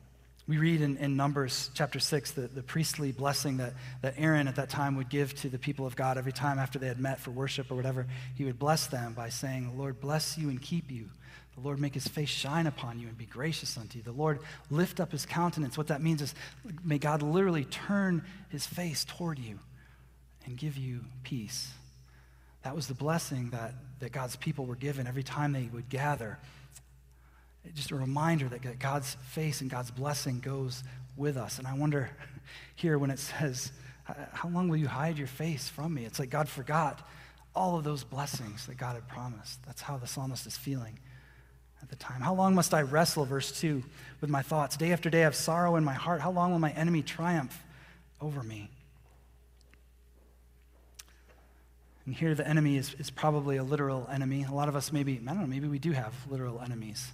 we 0.48 0.58
read 0.58 0.80
in, 0.80 0.96
in, 0.98 1.16
Numbers 1.16 1.70
chapter 1.74 1.98
6 1.98 2.30
the, 2.32 2.42
the 2.42 2.62
priestly 2.62 3.10
blessing 3.10 3.56
that, 3.56 3.74
that 4.02 4.14
Aaron 4.16 4.46
at 4.46 4.56
that 4.56 4.70
time 4.70 4.96
would 4.96 5.08
give 5.08 5.34
to 5.36 5.48
the 5.48 5.58
people 5.58 5.86
of 5.86 5.96
God 5.96 6.18
every 6.18 6.32
time 6.32 6.58
after 6.58 6.78
they 6.78 6.86
had 6.86 7.00
met 7.00 7.18
for 7.18 7.32
worship 7.32 7.70
or 7.70 7.74
whatever. 7.74 8.06
He 8.36 8.44
would 8.44 8.58
bless 8.58 8.86
them 8.86 9.12
by 9.12 9.28
saying, 9.28 9.70
The 9.70 9.76
Lord 9.76 10.00
bless 10.00 10.38
you 10.38 10.48
and 10.48 10.62
keep 10.62 10.90
you. 10.90 11.08
The 11.56 11.62
Lord 11.62 11.80
make 11.80 11.94
his 11.94 12.06
face 12.06 12.28
shine 12.28 12.66
upon 12.66 13.00
you 13.00 13.08
and 13.08 13.16
be 13.16 13.24
gracious 13.24 13.76
unto 13.76 13.98
you. 13.98 14.04
The 14.04 14.12
Lord 14.12 14.40
lift 14.70 15.00
up 15.00 15.10
his 15.10 15.26
countenance. 15.26 15.76
What 15.76 15.88
that 15.88 16.02
means 16.02 16.22
is, 16.22 16.34
may 16.84 16.98
God 16.98 17.22
literally 17.22 17.64
turn 17.64 18.24
his 18.50 18.66
face 18.66 19.04
toward 19.04 19.38
you 19.38 19.58
and 20.44 20.56
give 20.56 20.76
you 20.76 21.00
peace. 21.24 21.72
That 22.66 22.74
was 22.74 22.88
the 22.88 22.94
blessing 22.94 23.50
that, 23.50 23.74
that 24.00 24.11
God's 24.11 24.35
people 24.35 24.66
were 24.66 24.74
given 24.74 25.07
every 25.07 25.22
time 25.22 25.52
they 25.52 25.68
would 25.72 25.88
gather. 25.88 26.37
Just 27.76 27.92
a 27.92 27.94
reminder 27.94 28.48
that 28.48 28.81
God's 28.81 29.16
face 29.29 29.61
and 29.61 29.70
God's 29.70 29.92
blessing 29.92 30.40
goes 30.40 30.83
with 31.16 31.37
us. 31.37 31.61
And 31.61 31.68
I 31.68 31.74
wonder 31.74 32.11
here 32.74 32.98
when 32.98 33.12
it 33.12 33.20
says, 33.20 33.70
How 34.33 34.48
long 34.48 34.68
will 34.68 34.79
you 34.79 34.88
hide 34.88 35.16
your 35.16 35.29
face 35.29 35.68
from 35.68 35.94
me? 35.94 36.07
It's 36.07 36.18
like 36.18 36.29
God 36.29 36.48
forgot 36.48 37.09
all 37.55 37.79
of 37.79 37.85
those 37.85 38.02
blessings 38.02 38.66
that 38.66 38.79
God 38.79 38.96
had 38.96 39.07
promised. 39.07 39.64
That's 39.64 39.83
how 39.83 39.96
the 39.96 40.09
psalmist 40.09 40.44
is 40.44 40.57
feeling 40.57 40.98
at 41.81 41.88
the 41.88 41.94
time. 41.94 42.20
How 42.20 42.35
long 42.35 42.52
must 42.57 42.74
I 42.74 42.83
wrestle, 42.83 43.26
verse 43.26 43.61
2, 43.61 43.81
with 44.20 44.29
my 44.29 44.42
thoughts? 44.42 44.76
Day 44.76 44.90
after 44.90 45.09
day 45.09 45.20
I 45.20 45.22
have 45.22 45.37
sorrow 45.37 45.76
in 45.76 45.85
my 45.85 45.94
heart. 45.94 46.20
How 46.20 46.33
long 46.33 46.50
will 46.50 46.59
my 46.59 46.72
enemy 46.72 47.02
triumph 47.02 47.62
over 48.20 48.42
me? 48.42 48.70
And 52.07 52.14
here 52.14 52.35
the 52.35 52.47
enemy 52.47 52.77
is, 52.77 52.95
is 52.99 53.11
probably 53.11 53.57
a 53.57 53.64
literal 53.64 54.09
enemy. 54.11 54.45
A 54.49 54.55
lot 54.55 54.69
of 54.69 54.77
us 54.77 54.92
maybe, 54.92 55.21
I 55.23 55.27
don't 55.27 55.40
know, 55.40 55.47
maybe 55.47 55.66
we 55.66 55.81
do 55.81 55.90
have 55.90 56.14
literal 56.31 56.61
enemies. 56.61 57.11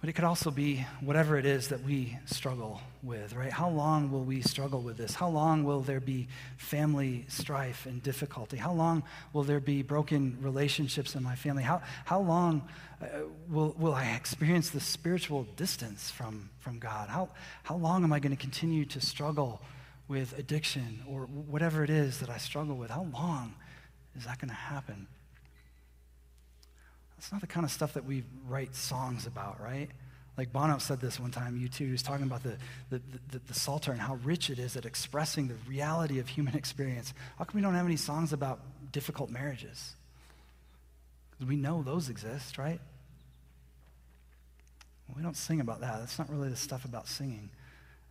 But 0.00 0.08
it 0.08 0.14
could 0.14 0.24
also 0.24 0.50
be 0.50 0.86
whatever 1.00 1.36
it 1.36 1.44
is 1.44 1.68
that 1.68 1.84
we 1.84 2.16
struggle 2.24 2.80
with, 3.02 3.34
right? 3.34 3.52
How 3.52 3.68
long 3.68 4.10
will 4.10 4.24
we 4.24 4.40
struggle 4.40 4.80
with 4.80 4.96
this? 4.96 5.14
How 5.14 5.28
long 5.28 5.62
will 5.62 5.82
there 5.82 6.00
be 6.00 6.28
family 6.56 7.26
strife 7.28 7.84
and 7.84 8.02
difficulty? 8.02 8.56
How 8.56 8.72
long 8.72 9.02
will 9.34 9.42
there 9.42 9.60
be 9.60 9.82
broken 9.82 10.38
relationships 10.40 11.16
in 11.16 11.22
my 11.22 11.34
family? 11.34 11.62
How, 11.62 11.82
how 12.06 12.20
long 12.20 12.66
uh, 13.02 13.06
will, 13.50 13.74
will 13.78 13.94
I 13.94 14.12
experience 14.12 14.70
the 14.70 14.80
spiritual 14.80 15.42
distance 15.56 16.10
from, 16.10 16.48
from 16.60 16.78
God? 16.78 17.10
How, 17.10 17.28
how 17.64 17.76
long 17.76 18.02
am 18.02 18.12
I 18.12 18.20
going 18.20 18.34
to 18.34 18.40
continue 18.40 18.86
to 18.86 19.02
struggle 19.02 19.60
with 20.10 20.36
addiction 20.36 21.04
or 21.06 21.20
whatever 21.22 21.84
it 21.84 21.88
is 21.88 22.18
that 22.18 22.28
I 22.28 22.36
struggle 22.38 22.74
with? 22.74 22.90
How 22.90 23.06
long 23.12 23.54
is 24.18 24.24
that 24.24 24.40
going 24.40 24.48
to 24.48 24.54
happen? 24.54 25.06
It's 27.16 27.30
not 27.30 27.40
the 27.40 27.46
kind 27.46 27.64
of 27.64 27.70
stuff 27.70 27.92
that 27.92 28.04
we 28.04 28.24
write 28.48 28.74
songs 28.74 29.24
about, 29.24 29.60
right? 29.60 29.88
Like 30.36 30.52
Bono 30.52 30.78
said 30.78 31.00
this 31.00 31.20
one 31.20 31.30
time, 31.30 31.56
U2, 31.56 31.74
he 31.76 31.92
was 31.92 32.02
talking 32.02 32.26
about 32.26 32.42
the, 32.42 32.56
the, 32.90 33.00
the, 33.30 33.38
the, 33.46 33.54
Psalter 33.54 33.92
and 33.92 34.00
how 34.00 34.16
rich 34.24 34.50
it 34.50 34.58
is 34.58 34.76
at 34.76 34.84
expressing 34.84 35.46
the 35.46 35.54
reality 35.68 36.18
of 36.18 36.26
human 36.26 36.56
experience. 36.56 37.14
How 37.38 37.44
come 37.44 37.54
we 37.54 37.62
don't 37.62 37.74
have 37.74 37.86
any 37.86 37.96
songs 37.96 38.32
about 38.32 38.58
difficult 38.90 39.30
marriages? 39.30 39.94
Because 41.30 41.46
we 41.46 41.54
know 41.54 41.84
those 41.84 42.08
exist, 42.08 42.58
right? 42.58 42.80
Well, 45.06 45.16
we 45.16 45.22
don't 45.22 45.36
sing 45.36 45.60
about 45.60 45.80
that. 45.82 46.00
That's 46.00 46.18
not 46.18 46.28
really 46.28 46.48
the 46.48 46.56
stuff 46.56 46.84
about 46.84 47.06
singing. 47.06 47.50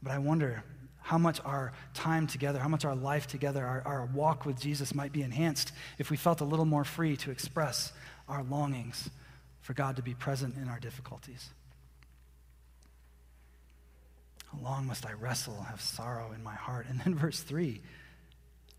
But 0.02 0.14
I 0.14 0.18
wonder 0.18 0.64
how 1.02 1.18
much 1.18 1.42
our 1.46 1.74
time 1.94 2.28
together, 2.28 2.60
how 2.60 2.68
much 2.68 2.86
our 2.86 2.96
life 2.96 3.28
together, 3.28 3.66
our, 3.66 3.82
our 3.86 4.06
walk 4.14 4.46
with 4.46 4.60
Jesus 4.60 4.94
might 4.94 5.12
be 5.12 5.22
enhanced 5.22 5.72
if 5.98 6.12
we 6.12 6.18
felt 6.18 6.42
a 6.42 6.46
little 6.46 6.66
more 6.66 6.84
free 6.84 7.16
to 7.18 7.32
express 7.32 7.92
our 8.28 8.44
longings 8.44 9.10
for 9.62 9.74
God 9.74 9.96
to 9.96 10.02
be 10.02 10.14
present 10.14 10.56
in 10.58 10.68
our 10.68 10.80
difficulties. 10.80 11.50
How 14.52 14.60
long 14.64 14.88
must 14.88 15.06
I 15.06 15.14
wrestle, 15.14 15.62
have 15.70 15.82
sorrow 15.82 16.32
in 16.34 16.44
my 16.44 16.56
heart? 16.56 16.88
And 16.90 17.00
then 17.02 17.16
verse 17.16 17.40
3, 17.42 17.82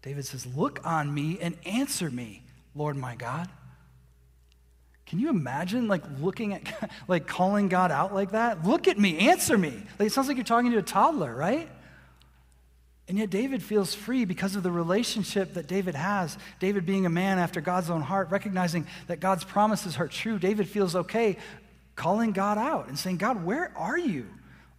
David 0.02 0.26
says, 0.26 0.46
Look 0.46 0.84
on 0.84 1.12
me 1.12 1.38
and 1.40 1.56
answer 1.64 2.10
me, 2.10 2.42
Lord 2.74 2.96
my 2.96 3.14
God. 3.14 3.48
Can 5.06 5.18
you 5.18 5.28
imagine 5.28 5.88
like 5.88 6.02
looking 6.20 6.54
at, 6.54 6.90
like 7.08 7.26
calling 7.26 7.68
God 7.68 7.90
out 7.90 8.14
like 8.14 8.32
that? 8.32 8.64
Look 8.64 8.88
at 8.88 8.98
me, 8.98 9.28
answer 9.28 9.58
me. 9.58 9.72
Like 9.98 10.06
it 10.06 10.12
sounds 10.12 10.28
like 10.28 10.36
you're 10.36 10.44
talking 10.44 10.70
to 10.72 10.78
a 10.78 10.82
toddler, 10.82 11.34
right? 11.34 11.68
And 13.10 13.18
yet, 13.18 13.28
David 13.28 13.60
feels 13.60 13.92
free 13.92 14.24
because 14.24 14.54
of 14.54 14.62
the 14.62 14.70
relationship 14.70 15.54
that 15.54 15.66
David 15.66 15.96
has. 15.96 16.38
David, 16.60 16.86
being 16.86 17.06
a 17.06 17.10
man 17.10 17.40
after 17.40 17.60
God's 17.60 17.90
own 17.90 18.02
heart, 18.02 18.30
recognizing 18.30 18.86
that 19.08 19.18
God's 19.18 19.42
promises 19.42 19.98
are 19.98 20.06
true, 20.06 20.38
David 20.38 20.68
feels 20.68 20.94
okay 20.94 21.36
calling 21.96 22.30
God 22.30 22.56
out 22.56 22.86
and 22.86 22.96
saying, 22.96 23.16
God, 23.16 23.44
where 23.44 23.72
are 23.76 23.98
you? 23.98 24.28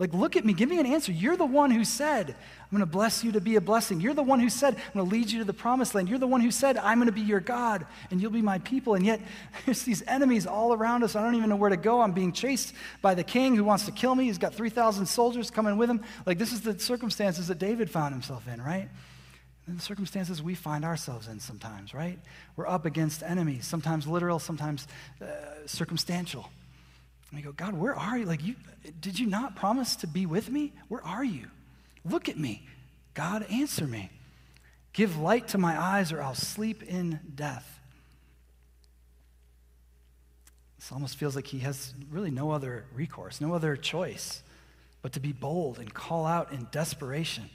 Like, 0.02 0.16
look 0.16 0.36
at 0.36 0.44
me, 0.44 0.54
give 0.54 0.68
me 0.68 0.80
an 0.80 0.88
answer. 0.88 1.12
You're 1.12 1.38
the 1.38 1.46
one 1.46 1.70
who 1.70 1.86
said, 1.86 2.30
I'm 2.30 2.76
going 2.76 2.80
to 2.80 2.88
bless 2.88 3.24
you 3.24 3.34
to 3.34 3.40
be 3.40 3.56
a 3.56 3.62
blessing. 3.62 4.02
You're 4.02 4.16
the 4.16 4.24
one 4.24 4.40
who 4.40 4.50
said, 4.50 4.74
I'm 4.74 4.94
going 4.96 5.08
to 5.08 5.16
lead 5.16 5.30
you 5.30 5.38
to 5.38 5.46
the 5.46 5.54
promised 5.54 5.94
land. 5.94 6.10
You're 6.10 6.18
the 6.18 6.26
one 6.26 6.42
who 6.42 6.50
said, 6.50 6.76
I'm 6.78 6.98
going 6.98 7.06
to 7.06 7.12
be 7.12 7.22
your 7.22 7.40
God 7.40 7.86
and 8.10 8.20
you'll 8.20 8.32
be 8.32 8.42
my 8.42 8.58
people. 8.58 8.96
And 8.96 9.06
yet, 9.06 9.22
there's 9.68 9.84
these 9.84 10.02
enemies 10.08 10.48
all 10.48 10.74
around 10.74 11.04
us. 11.04 11.16
I 11.16 11.22
don't 11.22 11.36
even 11.36 11.50
know 11.50 11.56
where 11.56 11.70
to 11.70 11.78
go. 11.78 12.02
I'm 12.02 12.14
being 12.14 12.32
chased 12.32 12.74
by 13.04 13.14
the 13.14 13.24
king 13.24 13.56
who 13.56 13.64
wants 13.64 13.86
to 13.86 13.92
kill 13.92 14.16
me. 14.16 14.24
He's 14.24 14.40
got 14.40 14.56
3,000 14.56 15.06
soldiers 15.06 15.52
coming 15.52 15.78
with 15.78 15.88
him. 15.88 16.02
Like, 16.26 16.40
this 16.40 16.52
is 16.52 16.62
the 16.62 16.80
circumstances 16.80 17.48
that 17.50 17.60
David 17.60 17.88
found 17.88 18.12
himself 18.12 18.48
in, 18.48 18.60
right? 18.60 18.90
And 19.68 19.78
the 19.78 19.84
circumstances 19.84 20.42
we 20.42 20.56
find 20.56 20.84
ourselves 20.84 21.28
in 21.28 21.40
sometimes, 21.40 21.94
right? 21.94 22.18
We're 22.56 22.68
up 22.68 22.88
against 22.88 23.22
enemies, 23.22 23.68
sometimes 23.68 24.08
literal, 24.08 24.40
sometimes 24.40 24.88
uh, 25.22 25.28
circumstantial. 25.68 26.50
And 27.32 27.40
we 27.40 27.42
go, 27.42 27.54
God, 27.54 27.74
where 27.74 27.96
are 27.96 28.18
you? 28.18 28.26
Like, 28.26 28.44
you, 28.44 28.56
did 29.00 29.18
you 29.18 29.26
not 29.26 29.56
promise 29.56 29.96
to 29.98 30.08
be 30.08 30.26
with 30.26 30.50
me? 30.50 30.74
Where 30.90 31.04
are 31.04 31.24
you? 31.24 31.48
Look 32.04 32.30
at 32.30 32.38
me. 32.38 32.68
God, 33.14 33.46
answer 33.50 33.88
me. 33.88 34.10
Give 34.94 35.18
light 35.18 35.48
to 35.50 35.58
my 35.58 35.82
eyes, 35.82 36.12
or 36.12 36.22
I'll 36.22 36.36
sleep 36.36 36.84
in 36.84 37.20
death. 37.34 37.80
This 40.78 40.92
almost 40.92 41.16
feels 41.16 41.36
like 41.36 41.48
he 41.48 41.60
has 41.60 41.94
really 42.10 42.32
no 42.32 42.52
other 42.52 42.86
recourse, 42.94 43.40
no 43.40 43.54
other 43.54 43.76
choice 43.76 44.44
but 45.02 45.14
to 45.14 45.20
be 45.20 45.32
bold 45.32 45.80
and 45.80 45.92
call 45.94 46.26
out 46.26 46.52
in 46.52 46.68
desperation 46.72 47.50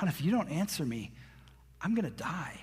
God, 0.00 0.08
if 0.08 0.20
you 0.20 0.30
don't 0.30 0.48
answer 0.48 0.84
me, 0.84 1.10
I'm 1.80 1.94
going 1.94 2.04
to 2.04 2.16
die. 2.16 2.60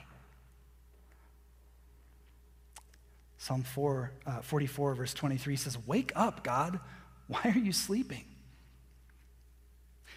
Psalm 3.40 3.64
4, 3.64 4.12
uh, 4.28 4.42
44, 4.42 4.96
verse 4.96 5.14
23 5.14 5.56
says, 5.56 5.78
Wake 5.88 6.12
up, 6.14 6.44
God. 6.44 6.80
Why 7.28 7.42
are 7.46 7.58
you 7.58 7.72
sleeping? 7.72 8.26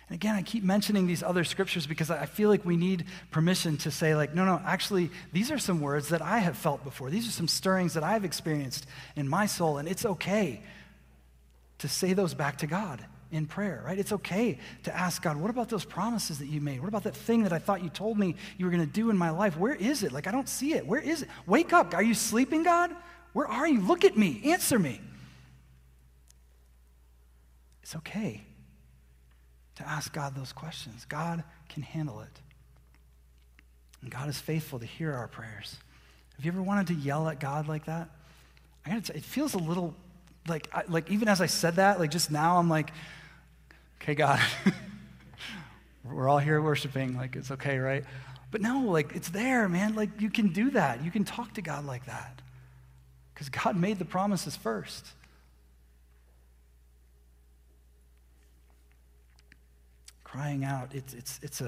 And 0.09 0.17
again, 0.17 0.35
I 0.35 0.43
keep 0.43 0.65
mentioning 0.65 1.07
these 1.07 1.23
other 1.23 1.45
scriptures 1.45 1.87
because 1.87 2.11
I 2.11 2.27
feel 2.27 2.49
like 2.49 2.65
we 2.65 2.77
need 2.77 3.07
permission 3.31 3.77
to 3.79 3.91
say, 3.93 4.17
like, 4.17 4.35
no, 4.35 4.45
no, 4.45 4.61
actually, 4.65 5.09
these 5.33 5.53
are 5.53 5.59
some 5.59 5.81
words 5.81 6.09
that 6.09 6.21
I 6.21 6.39
have 6.39 6.59
felt 6.59 6.83
before. 6.83 7.11
These 7.11 7.29
are 7.29 7.31
some 7.31 7.47
stirrings 7.47 7.95
that 7.95 8.03
I've 8.03 8.25
experienced 8.25 8.87
in 9.15 9.29
my 9.29 9.47
soul, 9.47 9.79
and 9.79 9.89
it's 9.89 10.05
okay 10.05 10.61
to 11.79 11.89
say 11.89 12.15
those 12.15 12.35
back 12.35 12.59
to 12.59 12.67
God 12.67 13.05
in 13.31 13.47
prayer, 13.47 13.83
right? 13.87 13.99
It's 13.99 14.13
okay 14.13 14.59
to 14.83 14.95
ask 14.95 15.23
God, 15.23 15.37
what 15.37 15.51
about 15.51 15.69
those 15.69 15.85
promises 15.85 16.41
that 16.41 16.49
you 16.49 16.61
made? 16.61 16.81
What 16.81 16.89
about 16.89 17.05
that 17.05 17.15
thing 17.17 17.45
that 17.45 17.53
I 17.53 17.59
thought 17.59 17.85
you 17.85 17.89
told 17.89 18.19
me 18.19 18.35
you 18.59 18.67
were 18.67 18.73
going 18.73 18.87
to 18.87 18.93
do 18.93 19.11
in 19.11 19.17
my 19.17 19.31
life? 19.31 19.57
Where 19.57 19.75
is 19.75 20.03
it? 20.03 20.13
Like, 20.13 20.27
I 20.27 20.33
don't 20.33 20.49
see 20.49 20.75
it. 20.75 20.87
Where 20.87 21.01
is 21.01 21.23
it? 21.23 21.29
Wake 21.47 21.73
up. 21.73 21.95
Are 21.95 22.03
you 22.03 22.15
sleeping, 22.15 22.65
God? 22.65 22.95
Where 23.33 23.47
are 23.47 23.67
you? 23.67 23.81
Look 23.81 24.05
at 24.05 24.17
me. 24.17 24.41
Answer 24.45 24.79
me. 24.79 25.01
It's 27.83 27.97
okay 27.97 28.43
to 29.77 29.89
ask 29.89 30.13
God 30.13 30.35
those 30.35 30.53
questions. 30.53 31.07
God 31.09 31.43
can 31.69 31.83
handle 31.83 32.21
it. 32.21 32.41
And 34.03 34.11
God 34.11 34.29
is 34.29 34.39
faithful 34.39 34.79
to 34.79 34.87
hear 34.87 35.13
our 35.13 35.29
prayers. 35.29 35.77
Have 36.37 36.45
you 36.45 36.53
ever 36.53 36.63
wanted 36.63 36.89
to 36.89 36.95
yell 36.95 37.29
at 37.29 37.41
God 37.41 37.69
like 37.69 37.87
that? 37.87 38.09
I 38.85 38.91
gotta 38.91 39.03
tell, 39.03 39.17
it 39.17 39.25
feels 39.25 39.55
a 39.55 39.59
little 39.59 39.95
like, 40.49 40.69
like 40.89 41.11
even 41.11 41.29
as 41.29 41.41
I 41.41 41.47
said 41.47 41.77
that, 41.77 42.01
like 42.01 42.11
just 42.11 42.31
now, 42.31 42.59
I'm 42.59 42.69
like, 42.69 42.91
okay, 44.01 44.15
God, 44.15 44.41
we're 46.05 46.29
all 46.29 46.39
here 46.39 46.61
worshiping. 46.61 47.17
Like 47.17 47.37
it's 47.37 47.53
okay, 47.53 47.79
right? 47.79 48.05
But 48.51 48.61
no, 48.61 48.81
like 48.81 49.15
it's 49.15 49.31
there, 49.31 49.69
man. 49.69 49.95
Like 49.95 50.21
you 50.21 50.31
can 50.31 50.49
do 50.49 50.71
that. 50.71 51.05
You 51.05 51.11
can 51.11 51.25
talk 51.25 51.55
to 51.55 51.63
God 51.63 51.87
like 51.87 52.07
that. 52.07 52.42
Because 53.35 53.49
God 53.49 53.77
made 53.77 53.99
the 53.99 54.05
promises 54.05 54.57
first. 54.57 55.07
Crying 60.25 60.65
out, 60.65 60.95
it's, 60.95 61.13
it's, 61.13 61.41
it's 61.43 61.63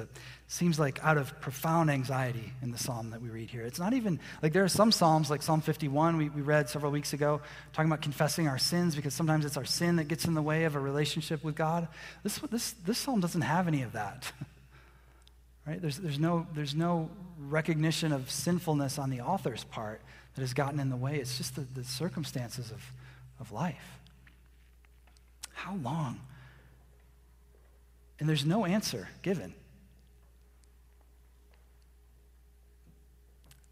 seems 0.49 0.79
like 0.79 0.99
out 1.05 1.19
of 1.19 1.39
profound 1.43 1.91
anxiety 1.91 2.51
in 2.63 2.71
the 2.71 2.79
psalm 2.79 3.11
that 3.11 3.21
we 3.21 3.29
read 3.29 3.51
here. 3.51 3.61
It's 3.61 3.79
not 3.79 3.93
even, 3.93 4.19
like 4.43 4.55
there 4.55 4.65
are 4.65 4.69
some 4.69 4.91
psalms, 4.91 5.29
like 5.29 5.43
Psalm 5.43 5.61
51, 5.61 6.17
we, 6.17 6.31
we 6.31 6.41
read 6.41 6.71
several 6.71 6.91
weeks 6.91 7.13
ago, 7.13 7.43
talking 7.75 7.91
about 7.91 8.01
confessing 8.01 8.49
our 8.49 8.57
sins 8.57 8.97
because 8.97 9.13
sometimes 9.13 9.45
it's 9.45 9.59
our 9.59 9.67
sin 9.67 9.97
that 9.97 10.05
gets 10.05 10.25
in 10.25 10.33
the 10.33 10.41
way 10.41 10.65
of 10.65 10.77
a 10.77 10.81
relationship 10.81 11.45
with 11.45 11.57
God. 11.57 11.89
This, 12.23 12.39
this, 12.51 12.73
this 12.87 12.97
psalm 12.97 13.21
doesn't 13.21 13.43
have 13.43 13.69
any 13.69 13.83
of 13.83 13.93
that. 13.93 14.33
right? 15.67 15.83
There's, 15.83 15.99
there's, 15.99 16.19
no, 16.19 16.47
there's 16.55 16.75
no 16.75 17.11
recognition 17.39 18.13
of 18.13 18.31
sinfulness 18.31 18.99
on 18.99 19.11
the 19.11 19.21
author's 19.21 19.65
part 19.65 20.01
that 20.35 20.41
has 20.41 20.55
gotten 20.55 20.81
in 20.81 20.91
the 20.91 20.97
way. 20.97 21.17
It's 21.17 21.37
just 21.37 21.57
the, 21.57 21.63
the 21.63 21.85
circumstances 21.85 22.71
of, 22.71 22.83
of 23.41 23.53
life. 23.53 23.99
How 25.53 25.77
long? 25.77 26.21
And 28.19 28.29
there's 28.29 28.45
no 28.45 28.65
answer 28.65 29.09
given. 29.23 29.55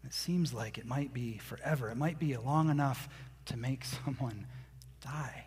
It 0.05 0.13
seems 0.13 0.53
like 0.53 0.77
it 0.77 0.85
might 0.85 1.13
be 1.13 1.37
forever. 1.37 1.89
It 1.89 1.95
might 1.95 2.19
be 2.19 2.35
long 2.37 2.69
enough 2.69 3.07
to 3.45 3.57
make 3.57 3.83
someone 4.05 4.45
die. 5.01 5.45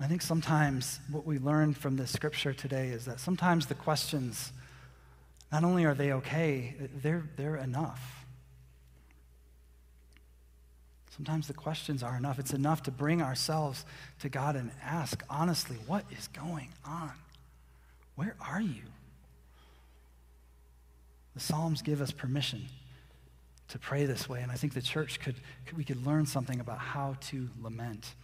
I 0.00 0.08
think 0.08 0.22
sometimes 0.22 0.98
what 1.08 1.24
we 1.24 1.38
learn 1.38 1.72
from 1.72 1.96
this 1.96 2.10
scripture 2.10 2.52
today 2.52 2.88
is 2.88 3.04
that 3.04 3.20
sometimes 3.20 3.66
the 3.66 3.76
questions 3.76 4.52
not 5.54 5.62
only 5.62 5.84
are 5.84 5.94
they 5.94 6.10
okay, 6.10 6.74
they're, 7.00 7.22
they're 7.36 7.54
enough. 7.54 8.26
Sometimes 11.14 11.46
the 11.46 11.54
questions 11.54 12.02
are 12.02 12.16
enough. 12.16 12.40
It's 12.40 12.52
enough 12.52 12.82
to 12.82 12.90
bring 12.90 13.22
ourselves 13.22 13.84
to 14.18 14.28
God 14.28 14.56
and 14.56 14.72
ask 14.82 15.22
honestly, 15.30 15.76
what 15.86 16.06
is 16.10 16.26
going 16.26 16.70
on? 16.84 17.12
Where 18.16 18.34
are 18.40 18.60
you? 18.60 18.82
The 21.34 21.40
Psalms 21.40 21.82
give 21.82 22.00
us 22.00 22.10
permission 22.10 22.66
to 23.68 23.78
pray 23.78 24.06
this 24.06 24.28
way, 24.28 24.42
and 24.42 24.50
I 24.50 24.56
think 24.56 24.74
the 24.74 24.82
church 24.82 25.20
could, 25.20 25.36
could 25.66 25.78
we 25.78 25.84
could 25.84 26.04
learn 26.04 26.26
something 26.26 26.58
about 26.58 26.78
how 26.78 27.14
to 27.28 27.48
lament. 27.62 28.16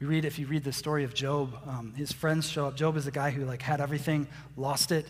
We 0.00 0.06
read, 0.06 0.24
if 0.24 0.38
you 0.38 0.46
read 0.46 0.64
the 0.64 0.72
story 0.72 1.04
of 1.04 1.12
Job, 1.12 1.54
um, 1.66 1.92
his 1.94 2.10
friends 2.10 2.48
show 2.48 2.64
up. 2.68 2.74
Job 2.74 2.96
is 2.96 3.06
a 3.06 3.10
guy 3.10 3.32
who 3.32 3.44
like 3.44 3.60
had 3.60 3.82
everything, 3.82 4.26
lost 4.56 4.92
it, 4.92 5.04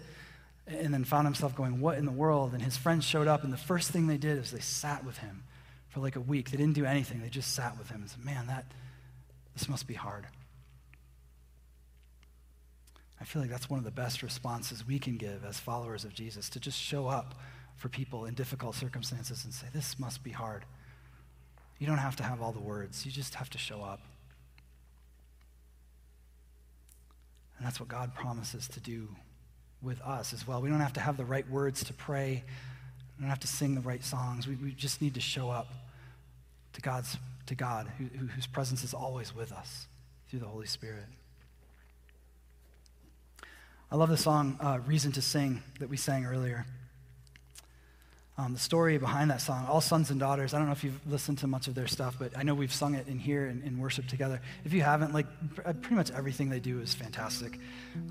and 0.70 0.94
then 0.94 1.04
found 1.04 1.26
himself 1.26 1.54
going, 1.54 1.80
What 1.80 1.98
in 1.98 2.04
the 2.04 2.12
world? 2.12 2.52
And 2.52 2.62
his 2.62 2.76
friends 2.76 3.04
showed 3.04 3.26
up, 3.26 3.44
and 3.44 3.52
the 3.52 3.58
first 3.58 3.90
thing 3.90 4.06
they 4.06 4.16
did 4.16 4.38
is 4.38 4.50
they 4.50 4.60
sat 4.60 5.04
with 5.04 5.18
him 5.18 5.44
for 5.88 6.00
like 6.00 6.16
a 6.16 6.20
week. 6.20 6.50
They 6.50 6.56
didn't 6.56 6.74
do 6.74 6.84
anything. 6.84 7.20
They 7.20 7.28
just 7.28 7.54
sat 7.54 7.76
with 7.78 7.90
him 7.90 8.02
and 8.02 8.10
said, 8.10 8.24
Man, 8.24 8.46
that, 8.46 8.66
this 9.54 9.68
must 9.68 9.86
be 9.86 9.94
hard. 9.94 10.26
I 13.20 13.24
feel 13.24 13.42
like 13.42 13.50
that's 13.50 13.68
one 13.68 13.78
of 13.78 13.84
the 13.84 13.90
best 13.90 14.22
responses 14.22 14.86
we 14.86 14.98
can 14.98 15.16
give 15.16 15.44
as 15.44 15.58
followers 15.58 16.04
of 16.04 16.14
Jesus 16.14 16.48
to 16.50 16.60
just 16.60 16.78
show 16.78 17.06
up 17.06 17.34
for 17.76 17.88
people 17.88 18.24
in 18.24 18.34
difficult 18.34 18.74
circumstances 18.76 19.44
and 19.44 19.52
say, 19.52 19.66
This 19.72 19.98
must 19.98 20.22
be 20.22 20.30
hard. 20.30 20.64
You 21.78 21.86
don't 21.86 21.98
have 21.98 22.16
to 22.16 22.22
have 22.22 22.40
all 22.40 22.52
the 22.52 22.60
words, 22.60 23.04
you 23.04 23.12
just 23.12 23.34
have 23.34 23.50
to 23.50 23.58
show 23.58 23.82
up. 23.82 24.00
And 27.58 27.66
that's 27.66 27.78
what 27.78 27.90
God 27.90 28.14
promises 28.14 28.68
to 28.68 28.80
do 28.80 29.08
with 29.82 30.00
us 30.02 30.32
as 30.32 30.46
well. 30.46 30.60
We 30.60 30.68
don't 30.68 30.80
have 30.80 30.92
to 30.94 31.00
have 31.00 31.16
the 31.16 31.24
right 31.24 31.48
words 31.48 31.84
to 31.84 31.92
pray, 31.92 32.44
we 33.18 33.22
don't 33.22 33.30
have 33.30 33.40
to 33.40 33.46
sing 33.46 33.74
the 33.74 33.80
right 33.80 34.02
songs. 34.02 34.46
We, 34.46 34.56
we 34.56 34.72
just 34.72 35.02
need 35.02 35.14
to 35.14 35.20
show 35.20 35.50
up 35.50 35.68
to, 36.72 36.80
God's, 36.80 37.18
to 37.46 37.54
God, 37.54 37.86
who, 37.98 38.04
whose 38.26 38.46
presence 38.46 38.82
is 38.82 38.94
always 38.94 39.34
with 39.34 39.52
us 39.52 39.86
through 40.28 40.40
the 40.40 40.46
Holy 40.46 40.66
Spirit. 40.66 41.04
I 43.90 43.96
love 43.96 44.08
the 44.08 44.16
song 44.16 44.56
uh, 44.60 44.78
Reason 44.86 45.12
to 45.12 45.22
Sing 45.22 45.62
that 45.80 45.88
we 45.90 45.96
sang 45.96 46.24
earlier. 46.24 46.64
Um, 48.40 48.54
the 48.54 48.58
story 48.58 48.96
behind 48.96 49.30
that 49.30 49.42
song, 49.42 49.66
All 49.68 49.82
Sons 49.82 50.08
and 50.08 50.18
Daughters, 50.18 50.54
I 50.54 50.58
don't 50.58 50.66
know 50.66 50.72
if 50.72 50.82
you've 50.82 50.98
listened 51.06 51.36
to 51.38 51.46
much 51.46 51.68
of 51.68 51.74
their 51.74 51.86
stuff, 51.86 52.16
but 52.18 52.34
I 52.34 52.42
know 52.42 52.54
we've 52.54 52.72
sung 52.72 52.94
it 52.94 53.06
in 53.06 53.18
here 53.18 53.48
in, 53.48 53.60
in 53.64 53.78
worship 53.78 54.06
together. 54.06 54.40
If 54.64 54.72
you 54.72 54.80
haven't, 54.80 55.12
like 55.12 55.26
uh, 55.62 55.74
pretty 55.74 55.96
much 55.96 56.10
everything 56.12 56.48
they 56.48 56.58
do 56.58 56.80
is 56.80 56.94
fantastic. 56.94 57.58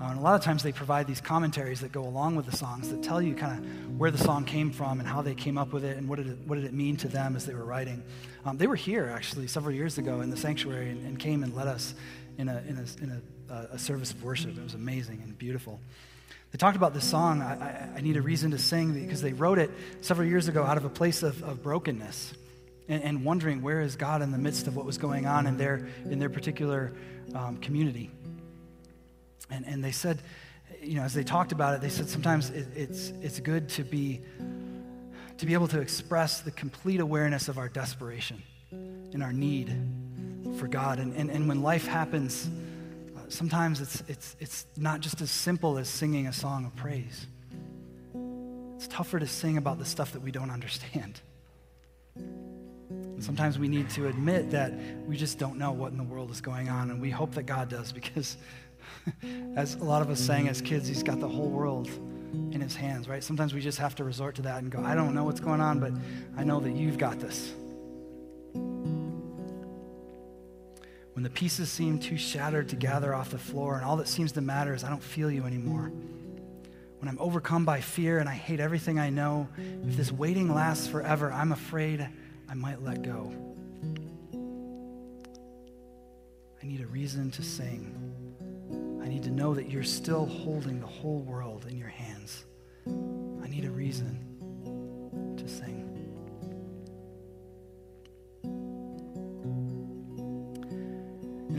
Uh, 0.00 0.04
and 0.04 0.20
a 0.20 0.22
lot 0.22 0.36
of 0.36 0.42
times 0.42 0.62
they 0.62 0.70
provide 0.70 1.08
these 1.08 1.20
commentaries 1.20 1.80
that 1.80 1.90
go 1.90 2.04
along 2.04 2.36
with 2.36 2.46
the 2.46 2.56
songs 2.56 2.90
that 2.90 3.02
tell 3.02 3.20
you 3.20 3.34
kind 3.34 3.58
of 3.58 3.98
where 3.98 4.12
the 4.12 4.18
song 4.18 4.44
came 4.44 4.70
from 4.70 5.00
and 5.00 5.08
how 5.08 5.20
they 5.20 5.34
came 5.34 5.58
up 5.58 5.72
with 5.72 5.84
it 5.84 5.96
and 5.96 6.08
what 6.08 6.18
did 6.18 6.28
it, 6.28 6.38
what 6.46 6.54
did 6.54 6.64
it 6.64 6.74
mean 6.74 6.96
to 6.98 7.08
them 7.08 7.34
as 7.34 7.44
they 7.44 7.54
were 7.54 7.64
writing. 7.64 8.00
Um, 8.44 8.56
they 8.56 8.68
were 8.68 8.76
here 8.76 9.12
actually 9.12 9.48
several 9.48 9.74
years 9.74 9.98
ago 9.98 10.20
in 10.20 10.30
the 10.30 10.36
sanctuary 10.36 10.90
and, 10.90 11.04
and 11.04 11.18
came 11.18 11.42
and 11.42 11.56
led 11.56 11.66
us 11.66 11.96
in 12.38 12.48
a, 12.48 12.62
in 12.68 12.76
a, 12.76 13.02
in 13.02 13.22
a, 13.50 13.52
uh, 13.52 13.66
a 13.72 13.78
service 13.80 14.12
of 14.12 14.22
worship. 14.22 14.56
It 14.56 14.62
was 14.62 14.74
amazing 14.74 15.22
and 15.24 15.36
beautiful. 15.36 15.80
They 16.52 16.58
talked 16.58 16.76
about 16.76 16.94
this 16.94 17.04
song, 17.04 17.42
I, 17.42 17.54
I, 17.54 17.88
I, 17.96 18.00
Need 18.00 18.16
a 18.16 18.22
Reason 18.22 18.50
to 18.50 18.58
Sing, 18.58 18.92
because 18.92 19.22
they 19.22 19.32
wrote 19.32 19.58
it 19.58 19.70
several 20.00 20.26
years 20.26 20.48
ago 20.48 20.64
out 20.64 20.76
of 20.76 20.84
a 20.84 20.88
place 20.88 21.22
of, 21.22 21.42
of 21.44 21.62
brokenness 21.62 22.34
and, 22.88 23.02
and, 23.04 23.24
wondering 23.24 23.62
where 23.62 23.80
is 23.80 23.94
God 23.94 24.20
in 24.20 24.32
the 24.32 24.38
midst 24.38 24.66
of 24.66 24.74
what 24.74 24.84
was 24.84 24.98
going 24.98 25.26
on 25.26 25.46
in 25.46 25.56
their, 25.56 25.86
in 26.04 26.18
their 26.18 26.28
particular 26.28 26.92
um, 27.36 27.58
community. 27.58 28.10
And, 29.48 29.64
and 29.64 29.84
they 29.84 29.92
said, 29.92 30.22
you 30.82 30.96
know, 30.96 31.02
as 31.02 31.14
they 31.14 31.22
talked 31.22 31.52
about 31.52 31.74
it, 31.74 31.82
they 31.82 31.88
said 31.88 32.08
sometimes 32.08 32.50
it, 32.50 32.66
it's, 32.74 33.10
it's 33.22 33.38
good 33.38 33.68
to 33.70 33.84
be, 33.84 34.20
to 35.38 35.46
be 35.46 35.54
able 35.54 35.68
to 35.68 35.80
express 35.80 36.40
the 36.40 36.50
complete 36.50 36.98
awareness 36.98 37.46
of 37.48 37.58
our 37.58 37.68
desperation 37.68 38.42
and 38.72 39.22
our 39.22 39.32
need 39.32 39.72
for 40.58 40.66
God. 40.66 40.98
And, 40.98 41.14
and, 41.14 41.30
and 41.30 41.48
when 41.48 41.62
life 41.62 41.86
happens, 41.86 42.48
sometimes 43.30 43.80
it's, 43.80 44.02
it's, 44.08 44.36
it's 44.40 44.66
not 44.76 45.00
just 45.00 45.20
as 45.20 45.30
simple 45.30 45.78
as 45.78 45.88
singing 45.88 46.26
a 46.26 46.32
song 46.32 46.66
of 46.66 46.76
praise. 46.76 47.26
It's 48.76 48.88
tougher 48.88 49.18
to 49.18 49.26
sing 49.26 49.56
about 49.56 49.78
the 49.78 49.84
stuff 49.84 50.12
that 50.12 50.22
we 50.22 50.30
don't 50.30 50.50
understand. 50.50 51.20
And 52.16 53.22
sometimes 53.22 53.58
we 53.58 53.68
need 53.68 53.90
to 53.90 54.08
admit 54.08 54.50
that 54.50 54.72
we 55.06 55.16
just 55.16 55.38
don't 55.38 55.58
know 55.58 55.72
what 55.72 55.92
in 55.92 55.98
the 55.98 56.04
world 56.04 56.30
is 56.30 56.40
going 56.40 56.68
on, 56.68 56.90
and 56.90 57.00
we 57.00 57.10
hope 57.10 57.34
that 57.34 57.44
God 57.44 57.68
does 57.68 57.92
because, 57.92 58.36
as 59.56 59.74
a 59.74 59.84
lot 59.84 60.02
of 60.02 60.10
us 60.10 60.18
sang 60.18 60.48
as 60.48 60.60
kids, 60.60 60.88
He's 60.88 61.02
got 61.02 61.20
the 61.20 61.28
whole 61.28 61.50
world 61.50 61.88
in 62.52 62.60
His 62.60 62.74
hands, 62.74 63.08
right? 63.08 63.22
Sometimes 63.22 63.54
we 63.54 63.60
just 63.60 63.78
have 63.78 63.94
to 63.96 64.04
resort 64.04 64.34
to 64.36 64.42
that 64.42 64.62
and 64.62 64.70
go, 64.70 64.82
I 64.82 64.94
don't 64.94 65.14
know 65.14 65.24
what's 65.24 65.40
going 65.40 65.60
on, 65.60 65.78
but 65.78 65.92
I 66.36 66.44
know 66.44 66.60
that 66.60 66.74
you've 66.74 66.98
got 66.98 67.20
this. 67.20 67.52
When 71.20 71.24
the 71.24 71.28
pieces 71.38 71.70
seem 71.70 71.98
too 71.98 72.16
shattered 72.16 72.70
to 72.70 72.76
gather 72.76 73.14
off 73.14 73.28
the 73.28 73.36
floor, 73.36 73.76
and 73.76 73.84
all 73.84 73.98
that 73.98 74.08
seems 74.08 74.32
to 74.32 74.40
matter 74.40 74.72
is 74.72 74.84
I 74.84 74.88
don't 74.88 75.02
feel 75.02 75.30
you 75.30 75.44
anymore. 75.44 75.92
When 76.98 77.10
I'm 77.10 77.18
overcome 77.20 77.66
by 77.66 77.82
fear 77.82 78.20
and 78.20 78.26
I 78.26 78.32
hate 78.32 78.58
everything 78.58 78.98
I 78.98 79.10
know, 79.10 79.46
if 79.86 79.98
this 79.98 80.10
waiting 80.10 80.54
lasts 80.54 80.86
forever, 80.86 81.30
I'm 81.30 81.52
afraid 81.52 82.08
I 82.48 82.54
might 82.54 82.80
let 82.82 83.02
go. 83.02 83.34
I 86.62 86.66
need 86.66 86.80
a 86.80 86.86
reason 86.86 87.30
to 87.32 87.42
sing. 87.42 88.98
I 89.04 89.06
need 89.06 89.24
to 89.24 89.30
know 89.30 89.52
that 89.52 89.70
you're 89.70 89.84
still 89.84 90.24
holding 90.24 90.80
the 90.80 90.86
whole 90.86 91.18
world 91.18 91.66
in 91.68 91.76
your 91.76 91.88
hands. 91.88 92.46
I 92.86 93.46
need 93.46 93.66
a 93.66 93.70
reason 93.70 94.29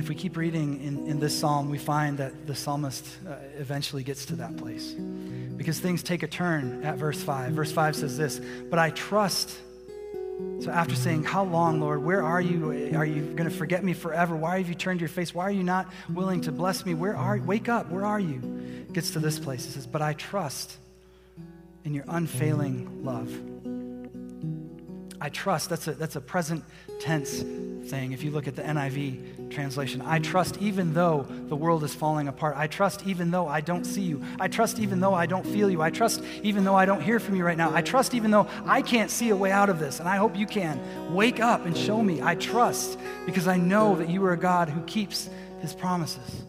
if 0.01 0.09
we 0.09 0.15
keep 0.15 0.35
reading 0.35 0.81
in, 0.83 1.05
in 1.05 1.19
this 1.19 1.39
psalm, 1.39 1.69
we 1.69 1.77
find 1.77 2.17
that 2.17 2.47
the 2.47 2.55
psalmist 2.55 3.05
uh, 3.29 3.35
eventually 3.59 4.03
gets 4.03 4.25
to 4.25 4.35
that 4.37 4.57
place. 4.57 4.93
Because 4.93 5.79
things 5.79 6.01
take 6.01 6.23
a 6.23 6.27
turn 6.27 6.83
at 6.83 6.97
verse 6.97 7.21
5. 7.21 7.51
Verse 7.51 7.71
5 7.71 7.95
says 7.95 8.17
this 8.17 8.41
But 8.69 8.79
I 8.79 8.89
trust. 8.89 9.55
So 10.59 10.71
after 10.71 10.95
saying, 10.95 11.23
How 11.23 11.43
long, 11.43 11.79
Lord? 11.79 12.03
Where 12.03 12.23
are 12.23 12.41
you? 12.41 12.95
Are 12.95 13.05
you 13.05 13.21
going 13.21 13.47
to 13.47 13.55
forget 13.55 13.83
me 13.83 13.93
forever? 13.93 14.35
Why 14.35 14.57
have 14.57 14.67
you 14.67 14.73
turned 14.73 14.99
your 15.01 15.09
face? 15.09 15.35
Why 15.35 15.43
are 15.43 15.51
you 15.51 15.63
not 15.63 15.87
willing 16.09 16.41
to 16.41 16.51
bless 16.51 16.83
me? 16.83 16.95
Where 16.95 17.15
are? 17.15 17.37
Wake 17.37 17.69
up. 17.69 17.91
Where 17.91 18.03
are 18.03 18.19
you? 18.19 18.39
Gets 18.91 19.11
to 19.11 19.19
this 19.19 19.37
place. 19.37 19.65
He 19.65 19.71
says, 19.71 19.85
But 19.85 20.01
I 20.01 20.13
trust 20.13 20.77
in 21.85 21.93
your 21.93 22.05
unfailing 22.07 23.05
love. 23.05 23.31
I 25.21 25.29
trust. 25.29 25.69
That's 25.69 25.87
a, 25.87 25.93
that's 25.93 26.15
a 26.15 26.21
present 26.21 26.63
tense 26.99 27.43
thing. 27.85 28.11
If 28.11 28.23
you 28.23 28.31
look 28.31 28.47
at 28.47 28.55
the 28.55 28.61
NIV 28.61 29.49
translation, 29.51 30.01
I 30.01 30.19
trust 30.19 30.57
even 30.61 30.93
though 30.93 31.25
the 31.47 31.55
world 31.55 31.83
is 31.83 31.93
falling 31.93 32.27
apart. 32.27 32.55
I 32.57 32.67
trust 32.67 33.05
even 33.05 33.31
though 33.31 33.47
I 33.47 33.61
don't 33.61 33.85
see 33.85 34.01
you. 34.01 34.23
I 34.39 34.47
trust 34.47 34.79
even 34.79 34.99
though 34.99 35.13
I 35.13 35.25
don't 35.25 35.45
feel 35.45 35.69
you. 35.69 35.81
I 35.81 35.89
trust 35.89 36.23
even 36.43 36.63
though 36.63 36.75
I 36.75 36.85
don't 36.85 37.01
hear 37.01 37.19
from 37.19 37.35
you 37.35 37.43
right 37.43 37.57
now. 37.57 37.73
I 37.73 37.81
trust 37.81 38.13
even 38.13 38.31
though 38.31 38.47
I 38.65 38.81
can't 38.81 39.11
see 39.11 39.29
a 39.29 39.35
way 39.35 39.51
out 39.51 39.69
of 39.69 39.79
this. 39.79 39.99
And 39.99 40.07
I 40.07 40.17
hope 40.17 40.37
you 40.37 40.45
can. 40.45 40.79
Wake 41.13 41.39
up 41.39 41.65
and 41.65 41.77
show 41.77 42.01
me. 42.01 42.21
I 42.21 42.35
trust 42.35 42.97
because 43.25 43.47
I 43.47 43.57
know 43.57 43.95
that 43.95 44.09
you 44.09 44.23
are 44.25 44.33
a 44.33 44.37
God 44.37 44.69
who 44.69 44.81
keeps 44.83 45.29
his 45.61 45.73
promises. 45.73 46.43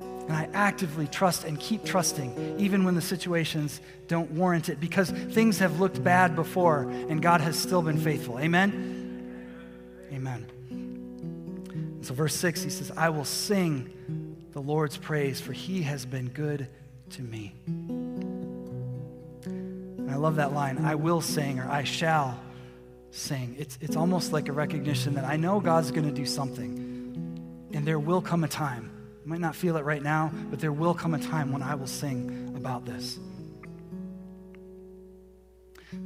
And 0.00 0.36
I 0.36 0.48
actively 0.52 1.06
trust 1.06 1.44
and 1.44 1.58
keep 1.58 1.84
trusting, 1.84 2.58
even 2.58 2.84
when 2.84 2.94
the 2.94 3.00
situations 3.00 3.80
don't 4.08 4.30
warrant 4.32 4.68
it, 4.68 4.78
because 4.78 5.08
things 5.08 5.58
have 5.60 5.80
looked 5.80 6.04
bad 6.04 6.36
before 6.36 6.82
and 6.82 7.22
God 7.22 7.40
has 7.40 7.58
still 7.58 7.80
been 7.80 7.96
faithful. 7.96 8.38
Amen. 8.38 8.97
So, 12.08 12.14
verse 12.14 12.34
6, 12.36 12.62
he 12.62 12.70
says, 12.70 12.90
I 12.96 13.10
will 13.10 13.26
sing 13.26 14.46
the 14.52 14.62
Lord's 14.62 14.96
praise, 14.96 15.42
for 15.42 15.52
he 15.52 15.82
has 15.82 16.06
been 16.06 16.30
good 16.30 16.66
to 17.10 17.20
me. 17.20 17.54
And 19.44 20.10
I 20.10 20.14
love 20.14 20.36
that 20.36 20.54
line 20.54 20.78
I 20.78 20.94
will 20.94 21.20
sing, 21.20 21.60
or 21.60 21.68
I 21.68 21.84
shall 21.84 22.40
sing. 23.10 23.56
It's, 23.58 23.76
it's 23.82 23.94
almost 23.94 24.32
like 24.32 24.48
a 24.48 24.52
recognition 24.52 25.16
that 25.16 25.24
I 25.24 25.36
know 25.36 25.60
God's 25.60 25.90
going 25.90 26.06
to 26.06 26.14
do 26.14 26.24
something, 26.24 27.68
and 27.74 27.86
there 27.86 27.98
will 27.98 28.22
come 28.22 28.42
a 28.42 28.48
time 28.48 28.90
you 29.22 29.28
might 29.28 29.42
not 29.42 29.54
feel 29.54 29.76
it 29.76 29.84
right 29.84 30.02
now, 30.02 30.32
but 30.48 30.60
there 30.60 30.72
will 30.72 30.94
come 30.94 31.12
a 31.12 31.18
time 31.18 31.52
when 31.52 31.62
I 31.62 31.74
will 31.74 31.86
sing 31.86 32.54
about 32.56 32.86
this. 32.86 33.18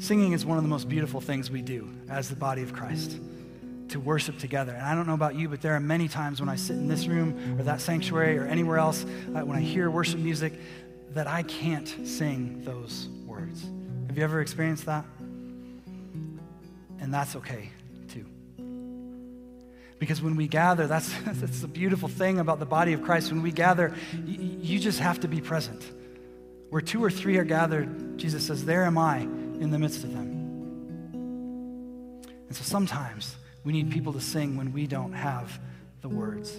Singing 0.00 0.32
is 0.32 0.44
one 0.44 0.58
of 0.58 0.64
the 0.64 0.68
most 0.68 0.88
beautiful 0.88 1.20
things 1.20 1.48
we 1.48 1.62
do 1.62 1.88
as 2.10 2.28
the 2.28 2.34
body 2.34 2.62
of 2.64 2.72
Christ 2.72 3.20
to 3.88 4.00
worship 4.00 4.38
together. 4.38 4.72
And 4.72 4.82
I 4.82 4.94
don't 4.94 5.06
know 5.06 5.14
about 5.14 5.34
you, 5.34 5.48
but 5.48 5.60
there 5.60 5.74
are 5.74 5.80
many 5.80 6.08
times 6.08 6.40
when 6.40 6.48
I 6.48 6.56
sit 6.56 6.76
in 6.76 6.88
this 6.88 7.06
room 7.06 7.58
or 7.58 7.62
that 7.64 7.80
sanctuary 7.80 8.38
or 8.38 8.46
anywhere 8.46 8.78
else, 8.78 9.04
uh, 9.04 9.40
when 9.40 9.56
I 9.56 9.60
hear 9.60 9.90
worship 9.90 10.20
music, 10.20 10.54
that 11.10 11.26
I 11.26 11.42
can't 11.42 11.88
sing 12.06 12.62
those 12.64 13.08
words. 13.26 13.66
Have 14.06 14.16
you 14.16 14.24
ever 14.24 14.40
experienced 14.40 14.86
that? 14.86 15.04
And 17.00 17.12
that's 17.12 17.36
okay. 17.36 17.70
Too. 18.08 18.24
Because 19.98 20.22
when 20.22 20.36
we 20.36 20.48
gather, 20.48 20.86
that's, 20.86 21.12
that's 21.26 21.60
the 21.60 21.68
beautiful 21.68 22.08
thing 22.08 22.38
about 22.38 22.58
the 22.58 22.66
body 22.66 22.92
of 22.92 23.02
Christ. 23.02 23.30
When 23.32 23.42
we 23.42 23.52
gather, 23.52 23.94
you, 24.24 24.58
you 24.60 24.78
just 24.78 25.00
have 25.00 25.20
to 25.20 25.28
be 25.28 25.40
present. 25.40 25.82
Where 26.70 26.80
two 26.80 27.04
or 27.04 27.10
three 27.10 27.36
are 27.36 27.44
gathered, 27.44 28.16
Jesus 28.18 28.46
says, 28.46 28.64
There 28.64 28.84
am 28.84 28.96
I 28.96 29.18
in 29.18 29.70
the 29.70 29.78
midst 29.78 30.04
of 30.04 30.12
them. 30.12 30.30
And 32.48 32.56
so 32.56 32.64
sometimes 32.64 33.36
we 33.64 33.72
need 33.72 33.90
people 33.90 34.12
to 34.12 34.20
sing 34.20 34.56
when 34.56 34.72
we 34.72 34.86
don't 34.86 35.12
have 35.12 35.60
the 36.00 36.08
words. 36.08 36.50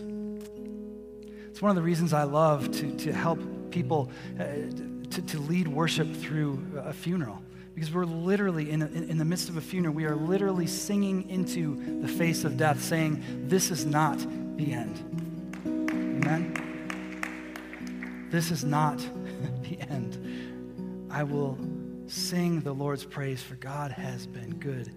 It's 1.49 1.61
one 1.61 1.69
of 1.69 1.75
the 1.75 1.81
reasons 1.81 2.13
I 2.13 2.23
love 2.23 2.71
to, 2.71 2.95
to 2.97 3.13
help 3.13 3.39
people 3.71 4.09
uh, 4.39 4.43
to, 4.43 5.21
to 5.21 5.39
lead 5.39 5.67
worship 5.67 6.11
through 6.15 6.65
a 6.78 6.93
funeral 6.93 7.41
because 7.75 7.91
we're 7.91 8.05
literally 8.05 8.69
in, 8.69 8.82
a, 8.82 8.86
in 8.86 9.17
the 9.17 9.25
midst 9.25 9.49
of 9.49 9.57
a 9.57 9.61
funeral, 9.61 9.93
we 9.93 10.05
are 10.05 10.15
literally 10.15 10.67
singing 10.67 11.30
into 11.30 12.01
the 12.01 12.07
face 12.07 12.43
of 12.43 12.55
death, 12.57 12.82
saying, 12.82 13.47
This 13.47 13.71
is 13.71 13.86
not 13.86 14.19
the 14.57 14.73
end. 14.73 14.99
Amen? 15.65 16.69
This 18.30 18.51
is 18.51 18.63
not 18.63 18.97
the 19.63 19.80
end. 19.82 21.09
I 21.11 21.23
will 21.23 21.57
sing 22.07 22.61
the 22.61 22.73
Lord's 22.73 23.05
praise, 23.05 23.41
for 23.41 23.55
God 23.55 23.91
has 23.91 24.28
been 24.28 24.55
good 24.55 24.91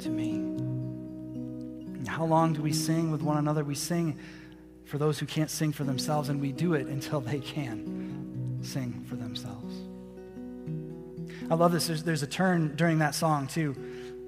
to 0.00 0.08
me. 0.08 0.49
How 2.10 2.24
long 2.24 2.52
do 2.52 2.62
we 2.62 2.72
sing 2.72 3.10
with 3.10 3.22
one 3.22 3.36
another? 3.36 3.64
We 3.64 3.74
sing 3.74 4.18
for 4.84 4.98
those 4.98 5.18
who 5.18 5.26
can't 5.26 5.50
sing 5.50 5.72
for 5.72 5.84
themselves, 5.84 6.28
and 6.28 6.40
we 6.40 6.52
do 6.52 6.74
it 6.74 6.88
until 6.88 7.20
they 7.20 7.38
can 7.38 8.58
sing 8.62 9.04
for 9.08 9.16
themselves. 9.16 9.74
I 11.50 11.54
love 11.54 11.72
this. 11.72 11.86
There's, 11.86 12.02
there's 12.02 12.22
a 12.22 12.26
turn 12.26 12.74
during 12.76 12.98
that 12.98 13.14
song, 13.14 13.46
too. 13.46 13.76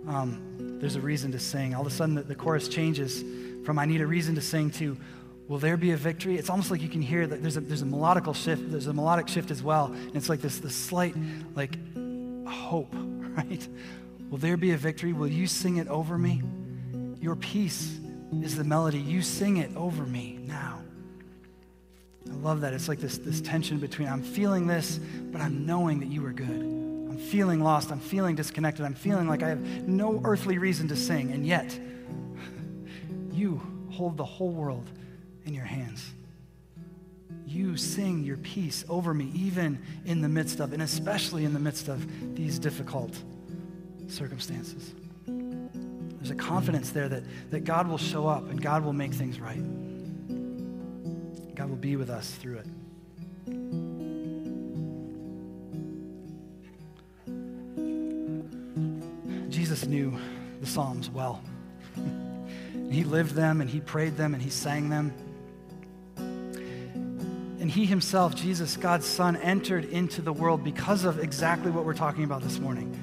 Um, 0.07 0.79
there's 0.81 0.97
a 0.97 1.01
reason 1.01 1.33
to 1.33 1.39
sing. 1.39 1.75
All 1.75 1.83
of 1.83 1.87
a 1.87 1.91
sudden, 1.91 2.15
the, 2.15 2.23
the 2.23 2.35
chorus 2.35 2.69
changes 2.69 3.25
from 3.65 3.79
I 3.79 3.85
need 3.85 4.01
a 4.01 4.07
reason 4.07 4.35
to 4.37 4.41
sing 4.41 4.71
to 4.73 4.97
will 5.49 5.59
there 5.59 5.77
be 5.77 5.91
a 5.91 5.97
victory? 5.97 6.37
It's 6.37 6.49
almost 6.49 6.71
like 6.71 6.81
you 6.81 6.89
can 6.89 7.03
hear 7.03 7.27
that 7.27 7.43
there's 7.43 7.57
a, 7.57 7.61
there's 7.61 7.83
a 7.83 7.87
melodical 7.87 8.35
shift. 8.35 8.71
There's 8.71 8.87
a 8.87 8.93
melodic 8.93 9.29
shift 9.29 9.51
as 9.51 9.63
well. 9.63 9.87
And 9.87 10.17
it's 10.17 10.29
like 10.29 10.41
this, 10.41 10.59
this 10.59 10.75
slight, 10.75 11.15
like, 11.55 11.77
hope, 12.47 12.93
right? 12.95 13.69
Will 14.31 14.39
there 14.39 14.57
be 14.57 14.71
a 14.71 14.77
victory? 14.77 15.13
Will 15.13 15.29
you 15.29 15.47
sing 15.47 15.77
it 15.77 15.89
over 15.89 16.17
me? 16.17 16.43
Your 17.23 17.37
peace 17.37 18.01
is 18.43 18.57
the 18.57 18.65
melody. 18.65 18.99
You 18.99 19.23
sing 19.23 19.59
it 19.59 19.71
over 19.77 20.03
me 20.03 20.41
now. 20.43 20.81
I 22.29 22.35
love 22.35 22.63
that. 22.63 22.73
It's 22.73 22.89
like 22.89 22.99
this, 22.99 23.17
this 23.19 23.41
tension 23.41 23.79
between 23.79 24.09
I'm 24.09 24.23
feeling 24.23 24.67
this, 24.67 24.99
but 25.31 25.41
I'm 25.41 25.65
knowing 25.65 26.01
that 26.01 26.09
you 26.09 26.27
are 26.27 26.33
good. 26.33 26.49
I'm 26.49 27.17
feeling 27.17 27.63
lost. 27.63 27.93
I'm 27.93 28.01
feeling 28.01 28.35
disconnected. 28.35 28.85
I'm 28.85 28.95
feeling 28.95 29.29
like 29.29 29.45
I 29.45 29.51
have 29.51 29.61
no 29.87 30.21
earthly 30.25 30.59
reason 30.59 30.89
to 30.89 30.97
sing. 30.97 31.31
And 31.31 31.47
yet, 31.47 31.79
you 33.33 33.63
hold 33.93 34.17
the 34.17 34.25
whole 34.25 34.51
world 34.51 34.91
in 35.45 35.55
your 35.55 35.65
hands. 35.65 36.05
You 37.47 37.77
sing 37.77 38.25
your 38.25 38.39
peace 38.39 38.85
over 38.89 39.15
me, 39.15 39.31
even 39.33 39.81
in 40.07 40.23
the 40.23 40.29
midst 40.29 40.59
of, 40.59 40.73
and 40.73 40.83
especially 40.83 41.45
in 41.45 41.53
the 41.53 41.61
midst 41.61 41.87
of 41.87 42.35
these 42.35 42.59
difficult 42.59 43.17
circumstances. 44.09 44.93
There's 46.23 46.31
a 46.31 46.37
confidence 46.37 46.91
there 46.91 47.09
that, 47.09 47.25
that 47.51 47.65
God 47.65 47.89
will 47.89 47.99
show 47.99 48.29
up 48.29 48.49
and 48.49 48.63
God 48.63 48.85
will 48.85 48.93
make 48.93 49.13
things 49.13 49.41
right. 49.41 49.59
God 51.57 51.69
will 51.69 51.75
be 51.75 51.97
with 51.97 52.11
us 52.11 52.31
through 52.31 52.59
it. 52.59 52.67
Jesus 59.51 59.85
knew 59.85 60.17
the 60.61 60.67
Psalms 60.69 61.11
well. 61.11 61.43
he 62.93 63.03
lived 63.03 63.35
them 63.35 63.61
and 63.61 63.69
he 63.69 63.81
prayed 63.81 64.17
them 64.17 64.33
and 64.33 64.41
he 64.41 64.51
sang 64.51 64.91
them. 64.91 65.13
And 66.17 67.69
he 67.69 67.85
himself, 67.85 68.37
Jesus, 68.37 68.77
God's 68.77 69.07
Son, 69.07 69.35
entered 69.39 69.87
into 69.87 70.23
the 70.23 70.33
world 70.33 70.63
because 70.63 71.03
of 71.03 71.19
exactly 71.19 71.73
what 71.73 71.85
we're 71.85 71.95
talking 71.95 72.23
about 72.23 72.43
this 72.43 72.61
morning 72.61 72.97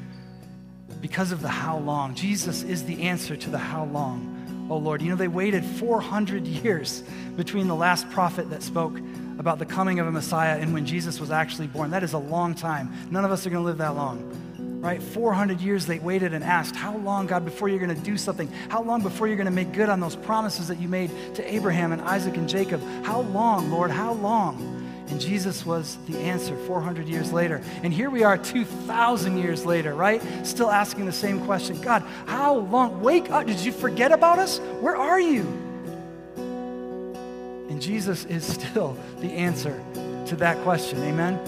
because 1.01 1.31
of 1.31 1.41
the 1.41 1.49
how 1.49 1.77
long. 1.77 2.15
Jesus 2.15 2.63
is 2.63 2.83
the 2.83 3.03
answer 3.03 3.35
to 3.35 3.49
the 3.49 3.57
how 3.57 3.85
long, 3.85 4.67
oh 4.69 4.77
Lord. 4.77 5.01
You 5.01 5.09
know, 5.09 5.15
they 5.15 5.27
waited 5.27 5.63
400 5.63 6.45
years 6.45 7.03
between 7.35 7.67
the 7.67 7.75
last 7.75 8.09
prophet 8.09 8.49
that 8.49 8.63
spoke 8.63 8.99
about 9.39 9.57
the 9.57 9.65
coming 9.65 9.99
of 9.99 10.07
a 10.07 10.11
Messiah 10.11 10.59
and 10.59 10.73
when 10.73 10.85
Jesus 10.85 11.19
was 11.19 11.31
actually 11.31 11.67
born. 11.67 11.91
That 11.91 12.03
is 12.03 12.13
a 12.13 12.17
long 12.17 12.53
time. 12.53 12.93
None 13.09 13.23
of 13.23 13.31
us 13.31 13.47
are 13.47 13.49
going 13.49 13.63
to 13.63 13.65
live 13.65 13.77
that 13.77 13.95
long. 13.95 14.35
Right? 14.81 15.01
400 15.01 15.59
years 15.59 15.85
they 15.85 15.99
waited 15.99 16.33
and 16.33 16.41
asked, 16.41 16.73
How 16.73 16.95
long, 16.97 17.27
God, 17.27 17.43
before 17.43 17.67
you're 17.67 17.79
going 17.79 17.95
to 17.95 18.01
do 18.01 18.17
something? 18.17 18.49
How 18.69 18.81
long 18.81 19.01
before 19.01 19.27
you're 19.27 19.35
going 19.35 19.45
to 19.45 19.51
make 19.51 19.73
good 19.73 19.89
on 19.89 19.99
those 19.99 20.15
promises 20.15 20.69
that 20.69 20.79
you 20.79 20.87
made 20.87 21.11
to 21.35 21.53
Abraham 21.53 21.91
and 21.91 22.01
Isaac 22.01 22.37
and 22.37 22.47
Jacob? 22.47 22.81
How 23.03 23.21
long, 23.21 23.71
Lord? 23.71 23.91
How 23.91 24.13
long? 24.13 24.78
And 25.09 25.19
Jesus 25.19 25.65
was 25.65 25.97
the 26.07 26.17
answer 26.19 26.55
400 26.65 27.07
years 27.07 27.31
later. 27.31 27.61
And 27.83 27.93
here 27.93 28.09
we 28.09 28.23
are 28.23 28.37
2,000 28.37 29.37
years 29.37 29.65
later, 29.65 29.93
right? 29.93 30.21
Still 30.45 30.69
asking 30.69 31.05
the 31.05 31.11
same 31.11 31.45
question 31.45 31.81
God, 31.81 32.03
how 32.25 32.55
long? 32.55 33.01
Wake 33.01 33.29
up. 33.31 33.47
Did 33.47 33.59
you 33.59 33.71
forget 33.71 34.11
about 34.11 34.39
us? 34.39 34.59
Where 34.79 34.95
are 34.95 35.19
you? 35.19 35.41
And 37.69 37.81
Jesus 37.81 38.25
is 38.25 38.45
still 38.45 38.97
the 39.19 39.31
answer 39.31 39.83
to 40.27 40.35
that 40.37 40.57
question. 40.63 41.01
Amen? 41.03 41.39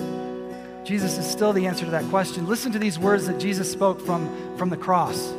Jesus 0.84 1.18
is 1.18 1.26
still 1.26 1.54
the 1.54 1.68
answer 1.68 1.86
to 1.86 1.92
that 1.92 2.06
question. 2.06 2.48
Listen 2.48 2.72
to 2.72 2.80
these 2.80 2.98
words 2.98 3.28
that 3.28 3.40
Jesus 3.40 3.72
spoke 3.72 4.02
from, 4.02 4.58
from 4.58 4.70
the 4.70 4.78
cross. 4.78 5.34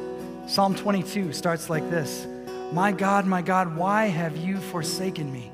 Psalm 0.47 0.75
22 0.75 1.33
starts 1.33 1.69
like 1.69 1.89
this 1.91 2.27
My 2.73 2.93
God, 2.93 3.27
my 3.27 3.43
God, 3.43 3.77
why 3.77 4.07
have 4.07 4.37
you 4.37 4.59
forsaken 4.59 5.33
me? 5.33 5.52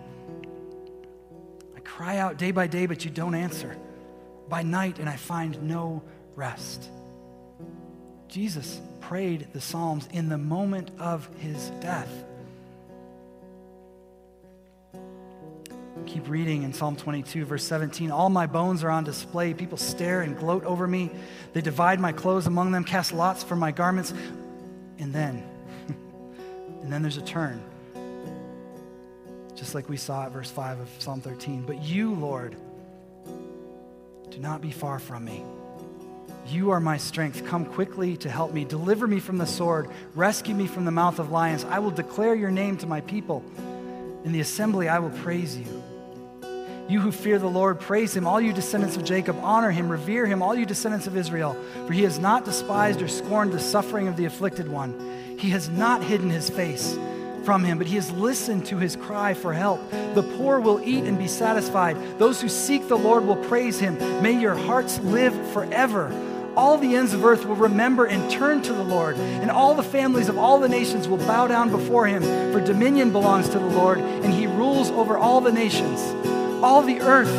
Cry 1.99 2.19
out 2.19 2.37
day 2.37 2.53
by 2.53 2.69
day, 2.69 2.87
but 2.87 3.05
you 3.05 3.11
don't 3.11 3.35
answer. 3.35 3.77
By 4.49 4.63
night, 4.63 5.01
and 5.01 5.09
I 5.09 5.17
find 5.17 5.61
no 5.65 6.01
rest. 6.37 6.89
Jesus 8.29 8.81
prayed 9.01 9.49
the 9.53 9.61
Psalms 9.61 10.09
in 10.13 10.29
the 10.29 10.39
moment 10.39 10.93
of 11.01 11.29
his 11.41 11.71
death. 11.81 12.09
Keep 16.07 16.29
reading 16.29 16.63
in 16.63 16.73
Psalm 16.73 16.95
22, 16.95 17.45
verse 17.45 17.65
17. 17.65 18.13
All 18.13 18.31
my 18.31 18.47
bones 18.47 18.85
are 18.85 18.91
on 18.91 19.03
display. 19.03 19.53
People 19.53 19.77
stare 19.77 20.23
and 20.23 20.39
gloat 20.39 20.63
over 20.63 20.87
me. 20.87 21.11
They 21.53 21.63
divide 21.63 21.99
my 21.99 22.13
clothes 22.13 22.47
among 22.47 22.71
them, 22.71 22.85
cast 22.85 23.13
lots 23.13 23.43
for 23.43 23.57
my 23.57 23.73
garments. 23.73 24.15
And 25.01 25.13
then, 25.13 25.43
and 26.81 26.93
then 26.93 27.03
there's 27.03 27.17
a 27.17 27.23
turn 27.23 27.61
just 29.59 29.75
like 29.75 29.89
we 29.89 29.97
saw 29.97 30.25
at 30.25 30.31
verse 30.31 30.51
5 30.51 30.79
of 30.79 30.89
Psalm 30.99 31.21
13. 31.21 31.63
But 31.63 31.83
you, 31.83 32.15
Lord, 32.15 32.57
do 34.31 34.39
not 34.39 34.61
be 34.61 34.71
far 34.71 34.99
from 35.01 35.25
me. 35.25 35.43
You 36.47 36.71
are 36.71 36.81
my 36.81 36.97
strength. 36.97 37.45
Come 37.45 37.67
quickly 37.67 38.17
to 38.19 38.31
help 38.31 38.53
me. 38.53 38.65
Deliver 38.65 39.07
me 39.07 39.19
from 39.19 39.37
the 39.37 39.47
sword. 39.47 39.91
Rescue 40.15 40.55
me 40.55 40.67
from 40.67 40.85
the 40.85 40.91
mouth 40.91 41.19
of 41.19 41.31
lions. 41.31 41.65
I 41.65 41.81
will 41.81 41.91
declare 41.91 42.35
your 42.35 42.51
name 42.51 42.77
to 42.79 42.87
my 42.87 43.01
people. 43.03 43.45
In 44.25 44.33
the 44.33 44.41
assembly, 44.41 44.89
I 44.89 45.01
will 45.01 45.11
praise 45.11 45.57
you. 45.57 45.83
You 46.89 47.01
who 47.01 47.13
fear 47.13 47.39
the 47.39 47.49
Lord, 47.49 47.81
praise 47.81 48.17
him. 48.17 48.27
All 48.27 48.41
you 48.41 48.53
descendants 48.53 48.97
of 48.97 49.05
Jacob, 49.05 49.37
honor 49.43 49.71
him, 49.71 49.91
revere 49.91 50.25
him, 50.25 50.41
all 50.41 50.55
you 50.55 50.65
descendants 50.65 51.07
of 51.07 51.17
Israel. 51.17 51.55
For 51.87 51.93
he 51.93 52.05
has 52.05 52.19
not 52.19 52.47
despised 52.47 53.03
or 53.03 53.09
scorned 53.09 53.53
the 53.53 53.61
suffering 53.61 54.09
of 54.09 54.17
the 54.17 54.25
afflicted 54.25 54.69
one. 54.69 55.37
He 55.39 55.51
has 55.51 55.69
not 55.69 56.03
hidden 56.03 56.31
his 56.31 56.49
face 56.49 56.97
from 57.49 57.65
him, 57.65 57.79
but 57.79 57.87
he 57.87 57.95
has 57.95 58.11
listened 58.11 58.67
to 58.67 58.77
his 58.77 58.95
cry 58.95 59.33
for 59.33 59.55
help. 59.55 59.81
The 59.91 60.23
poor 60.37 60.61
will 60.61 60.83
eat 60.85 61.05
and 61.05 61.17
be 61.19 61.27
satisfied. 61.27 61.97
Those 62.19 62.43
who 62.43 62.49
seek 62.51 62.89
the 62.89 62.99
Lord 62.99 63.25
will 63.25 63.43
praise 63.49 63.79
him. 63.79 63.97
May 64.23 64.39
your 64.39 64.55
hearts 64.55 64.99
live 64.99 65.33
forever. 65.55 66.13
All 66.59 66.77
the 66.77 66.95
ends 66.95 67.15
of 67.15 67.25
earth 67.25 67.47
will 67.47 67.57
remember 67.57 68.05
and 68.05 68.31
turn 68.31 68.61
to 68.65 68.75
the 68.75 68.85
Lord, 68.85 69.17
and 69.17 69.51
all 69.51 69.73
the 69.75 69.83
families 69.83 70.29
of 70.29 70.37
all 70.37 70.61
the 70.61 70.69
nations 70.69 71.09
will 71.09 71.17
bow 71.17 71.47
down 71.47 71.71
before 71.71 72.07
him. 72.07 72.23
For 72.53 72.61
dominion 72.61 73.13
belongs 73.13 73.49
to 73.49 73.59
the 73.59 73.65
Lord, 73.65 73.97
and 73.97 74.35
he 74.35 74.47
rules 74.47 74.91
over 74.91 75.17
all 75.17 75.41
the 75.41 75.51
nations. 75.51 76.03
All 76.63 76.83
the 76.83 77.01
earth, 77.01 77.35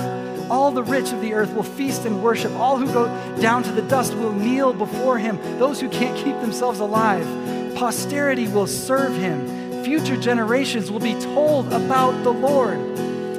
all 0.50 0.72
the 0.72 0.82
rich 0.82 1.12
of 1.12 1.22
the 1.22 1.36
earth 1.36 1.54
will 1.54 1.62
feast 1.62 2.06
and 2.06 2.24
worship. 2.24 2.52
All 2.54 2.80
who 2.80 2.88
go 2.92 3.06
down 3.40 3.62
to 3.62 3.72
the 3.72 3.84
dust 3.84 4.16
will 4.16 4.34
kneel 4.34 4.74
before 4.74 5.20
him. 5.20 5.38
Those 5.60 5.80
who 5.80 5.88
can't 5.88 6.18
keep 6.18 6.42
themselves 6.42 6.80
alive, 6.80 7.28
posterity 7.76 8.48
will 8.48 8.66
serve 8.66 9.16
him 9.16 9.59
future 9.84 10.18
generations 10.18 10.92
will 10.92 11.00
be 11.00 11.14
told 11.14 11.68
about 11.74 12.24
the 12.24 12.32
Lord. 12.32 12.78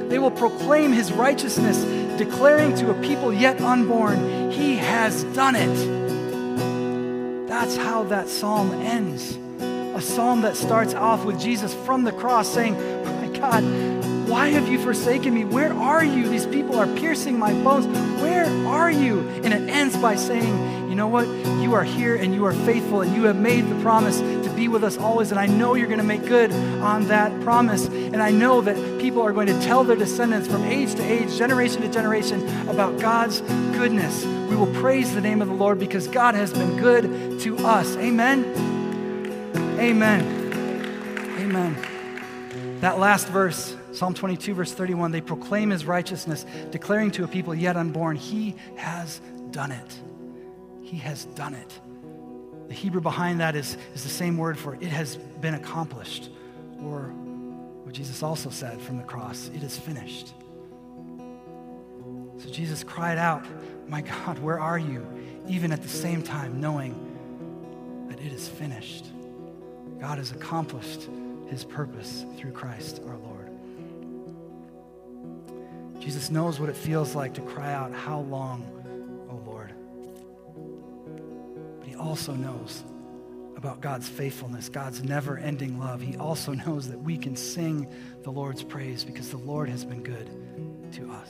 They 0.09 0.19
will 0.19 0.31
proclaim 0.31 0.91
his 0.91 1.11
righteousness, 1.11 1.77
declaring 2.17 2.75
to 2.75 2.91
a 2.91 3.01
people 3.01 3.33
yet 3.33 3.61
unborn, 3.61 4.51
He 4.51 4.75
has 4.77 5.23
done 5.35 5.55
it. 5.55 7.47
That's 7.47 7.77
how 7.77 8.03
that 8.05 8.27
psalm 8.27 8.71
ends. 8.81 9.37
A 9.95 10.01
psalm 10.01 10.41
that 10.41 10.55
starts 10.55 10.93
off 10.93 11.25
with 11.25 11.39
Jesus 11.39 11.73
from 11.85 12.03
the 12.03 12.11
cross 12.11 12.47
saying, 12.51 12.75
oh 12.75 13.21
My 13.21 13.37
God, 13.37 13.63
why 14.27 14.47
have 14.47 14.67
you 14.67 14.79
forsaken 14.79 15.33
me? 15.33 15.43
Where 15.43 15.73
are 15.73 16.03
you? 16.03 16.29
These 16.29 16.45
people 16.47 16.79
are 16.79 16.87
piercing 16.95 17.37
my 17.37 17.53
bones. 17.63 17.85
Where 18.21 18.45
are 18.67 18.89
you? 18.89 19.19
And 19.43 19.53
it 19.53 19.69
ends 19.69 19.97
by 19.97 20.15
saying, 20.15 20.89
You 20.89 20.95
know 20.95 21.07
what? 21.07 21.27
You 21.61 21.73
are 21.73 21.83
here 21.83 22.15
and 22.15 22.33
you 22.33 22.45
are 22.45 22.53
faithful 22.53 23.01
and 23.01 23.13
you 23.15 23.23
have 23.23 23.35
made 23.35 23.69
the 23.69 23.81
promise 23.81 24.21
be 24.61 24.67
with 24.67 24.83
us 24.83 24.95
always. 24.97 25.31
And 25.31 25.39
I 25.39 25.47
know 25.47 25.73
you're 25.73 25.87
going 25.87 25.97
to 25.97 26.03
make 26.03 26.23
good 26.27 26.51
on 26.81 27.07
that 27.07 27.31
promise. 27.41 27.87
And 27.87 28.21
I 28.21 28.29
know 28.29 28.61
that 28.61 28.75
people 29.01 29.23
are 29.23 29.31
going 29.31 29.47
to 29.47 29.59
tell 29.61 29.83
their 29.83 29.95
descendants 29.95 30.47
from 30.47 30.63
age 30.65 30.93
to 30.95 31.03
age, 31.03 31.35
generation 31.35 31.81
to 31.81 31.89
generation, 31.89 32.47
about 32.69 32.99
God's 32.99 33.41
goodness. 33.75 34.23
We 34.23 34.55
will 34.55 34.71
praise 34.75 35.15
the 35.15 35.21
name 35.21 35.41
of 35.41 35.47
the 35.47 35.55
Lord 35.55 35.79
because 35.79 36.07
God 36.07 36.35
has 36.35 36.53
been 36.53 36.77
good 36.77 37.39
to 37.41 37.57
us. 37.65 37.95
Amen. 37.97 38.45
Amen. 39.79 40.21
Amen. 41.39 42.77
That 42.81 42.99
last 42.99 43.29
verse, 43.29 43.75
Psalm 43.93 44.13
22, 44.13 44.53
verse 44.53 44.73
31, 44.73 45.11
they 45.11 45.21
proclaim 45.21 45.71
his 45.71 45.85
righteousness, 45.85 46.45
declaring 46.69 47.09
to 47.11 47.23
a 47.23 47.27
people 47.27 47.55
yet 47.55 47.77
unborn, 47.77 48.15
He 48.15 48.55
has 48.75 49.21
done 49.49 49.71
it. 49.71 49.99
He 50.83 50.97
has 50.97 51.25
done 51.25 51.55
it. 51.55 51.79
The 52.71 52.77
Hebrew 52.77 53.01
behind 53.01 53.41
that 53.41 53.57
is, 53.57 53.75
is 53.93 54.03
the 54.03 54.09
same 54.09 54.37
word 54.37 54.57
for 54.57 54.75
it 54.75 54.83
has 54.83 55.17
been 55.17 55.55
accomplished, 55.55 56.29
or 56.81 57.11
what 57.83 57.93
Jesus 57.93 58.23
also 58.23 58.49
said 58.49 58.79
from 58.79 58.95
the 58.95 59.03
cross 59.03 59.51
it 59.53 59.61
is 59.61 59.77
finished. 59.77 60.33
So 62.37 62.49
Jesus 62.49 62.81
cried 62.85 63.17
out, 63.17 63.45
My 63.89 63.99
God, 63.99 64.39
where 64.39 64.57
are 64.57 64.79
you? 64.79 65.05
Even 65.49 65.73
at 65.73 65.81
the 65.81 65.89
same 65.89 66.23
time, 66.23 66.61
knowing 66.61 68.07
that 68.07 68.21
it 68.21 68.31
is 68.31 68.47
finished. 68.47 69.07
God 69.99 70.17
has 70.17 70.31
accomplished 70.31 71.09
his 71.47 71.65
purpose 71.65 72.23
through 72.37 72.53
Christ 72.53 73.01
our 73.05 73.17
Lord. 73.17 73.49
Jesus 75.99 76.31
knows 76.31 76.57
what 76.57 76.69
it 76.69 76.77
feels 76.77 77.15
like 77.15 77.33
to 77.33 77.41
cry 77.41 77.73
out, 77.73 77.91
How 77.91 78.21
long, 78.21 78.80
also 82.01 82.33
knows 82.33 82.83
about 83.55 83.79
God's 83.79 84.09
faithfulness, 84.09 84.69
God's 84.69 85.03
never 85.03 85.37
ending 85.37 85.79
love. 85.79 86.01
He 86.01 86.17
also 86.17 86.53
knows 86.53 86.89
that 86.89 86.99
we 86.99 87.15
can 87.17 87.35
sing 87.35 87.87
the 88.23 88.31
Lord's 88.31 88.63
praise 88.63 89.03
because 89.03 89.29
the 89.29 89.37
Lord 89.37 89.69
has 89.69 89.85
been 89.85 90.01
good 90.01 90.29
to 90.93 91.11
us. 91.11 91.29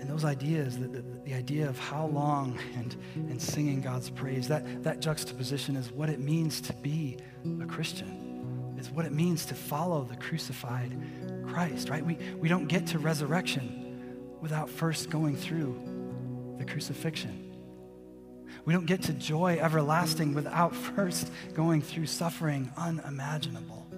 And 0.00 0.08
those 0.08 0.24
ideas, 0.24 0.78
the, 0.78 0.88
the, 0.88 1.04
the, 1.24 1.34
idea 1.34 1.68
of 1.68 1.78
how 1.78 2.06
long 2.06 2.58
and, 2.76 2.96
and 3.14 3.40
singing 3.40 3.82
God's 3.82 4.08
praise, 4.08 4.48
that, 4.48 4.82
that 4.82 5.00
juxtaposition 5.00 5.76
is 5.76 5.92
what 5.92 6.08
it 6.08 6.20
means 6.20 6.62
to 6.62 6.72
be 6.72 7.18
a 7.60 7.66
Christian, 7.66 8.74
is 8.78 8.88
what 8.90 9.04
it 9.04 9.12
means 9.12 9.44
to 9.46 9.54
follow 9.54 10.04
the 10.04 10.16
crucified 10.16 10.96
Christ, 11.46 11.90
right? 11.90 12.04
We, 12.04 12.16
we 12.38 12.48
don't 12.48 12.66
get 12.66 12.86
to 12.88 12.98
resurrection 12.98 13.85
without 14.46 14.70
first 14.70 15.10
going 15.10 15.34
through 15.34 15.76
the 16.56 16.64
crucifixion. 16.64 17.52
We 18.64 18.72
don't 18.72 18.86
get 18.86 19.02
to 19.02 19.12
joy 19.12 19.58
everlasting 19.60 20.34
without 20.34 20.72
first 20.96 21.32
going 21.52 21.82
through 21.82 22.06
suffering 22.06 22.70
unimaginable. 22.76 23.88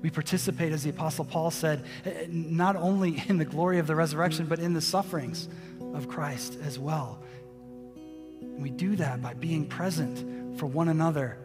We 0.00 0.08
participate, 0.08 0.70
as 0.70 0.84
the 0.84 0.90
Apostle 0.90 1.24
Paul 1.24 1.50
said, 1.50 1.84
eh, 2.04 2.10
eh, 2.10 2.26
not 2.28 2.76
only 2.76 3.24
in 3.28 3.38
the 3.38 3.44
glory 3.44 3.80
of 3.80 3.88
the 3.88 3.96
resurrection, 3.96 4.46
but 4.46 4.60
in 4.60 4.72
the 4.72 4.80
sufferings 4.80 5.48
of 5.94 6.06
Christ 6.08 6.58
as 6.62 6.78
well. 6.78 7.20
And 8.40 8.62
we 8.62 8.70
do 8.70 8.94
that 8.94 9.20
by 9.20 9.34
being 9.34 9.66
present 9.66 10.60
for 10.60 10.66
one 10.66 10.90
another, 10.90 11.38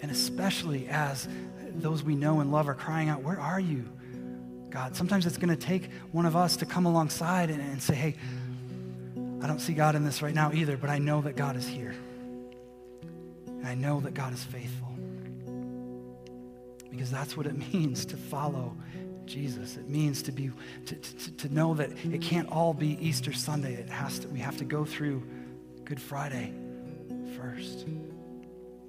and 0.00 0.10
especially 0.10 0.88
as 0.88 1.28
those 1.74 2.02
we 2.02 2.14
know 2.14 2.40
and 2.40 2.50
love 2.50 2.66
are 2.66 2.74
crying 2.74 3.10
out, 3.10 3.22
Where 3.22 3.38
are 3.38 3.60
you, 3.60 3.90
God? 4.70 4.96
Sometimes 4.96 5.26
it's 5.26 5.36
going 5.36 5.54
to 5.54 5.56
take 5.56 5.90
one 6.12 6.26
of 6.26 6.36
us 6.36 6.56
to 6.58 6.66
come 6.66 6.86
alongside 6.86 7.50
and, 7.50 7.60
and 7.60 7.82
say, 7.82 7.94
Hey, 7.94 8.16
I 9.42 9.46
don't 9.46 9.60
see 9.60 9.72
God 9.72 9.94
in 9.94 10.04
this 10.04 10.20
right 10.20 10.34
now 10.34 10.52
either, 10.52 10.76
but 10.76 10.90
I 10.90 10.98
know 10.98 11.20
that 11.22 11.36
God 11.36 11.56
is 11.56 11.66
here. 11.66 11.94
And 13.46 13.66
I 13.66 13.74
know 13.74 14.00
that 14.00 14.14
God 14.14 14.32
is 14.32 14.42
faithful. 14.42 14.88
Because 16.90 17.10
that's 17.10 17.36
what 17.36 17.46
it 17.46 17.54
means 17.72 18.04
to 18.06 18.16
follow 18.16 18.76
Jesus. 19.26 19.76
It 19.76 19.88
means 19.88 20.22
to 20.22 20.32
be 20.32 20.50
to, 20.86 20.94
to, 20.94 21.30
to 21.32 21.54
know 21.54 21.74
that 21.74 21.90
it 22.04 22.22
can't 22.22 22.50
all 22.50 22.72
be 22.74 22.98
Easter 23.00 23.32
Sunday. 23.32 23.74
It 23.74 23.88
has 23.88 24.18
to 24.20 24.28
we 24.28 24.38
have 24.40 24.56
to 24.56 24.64
go 24.64 24.84
through 24.84 25.22
Good 25.84 26.00
Friday 26.00 26.52
first. 27.36 27.86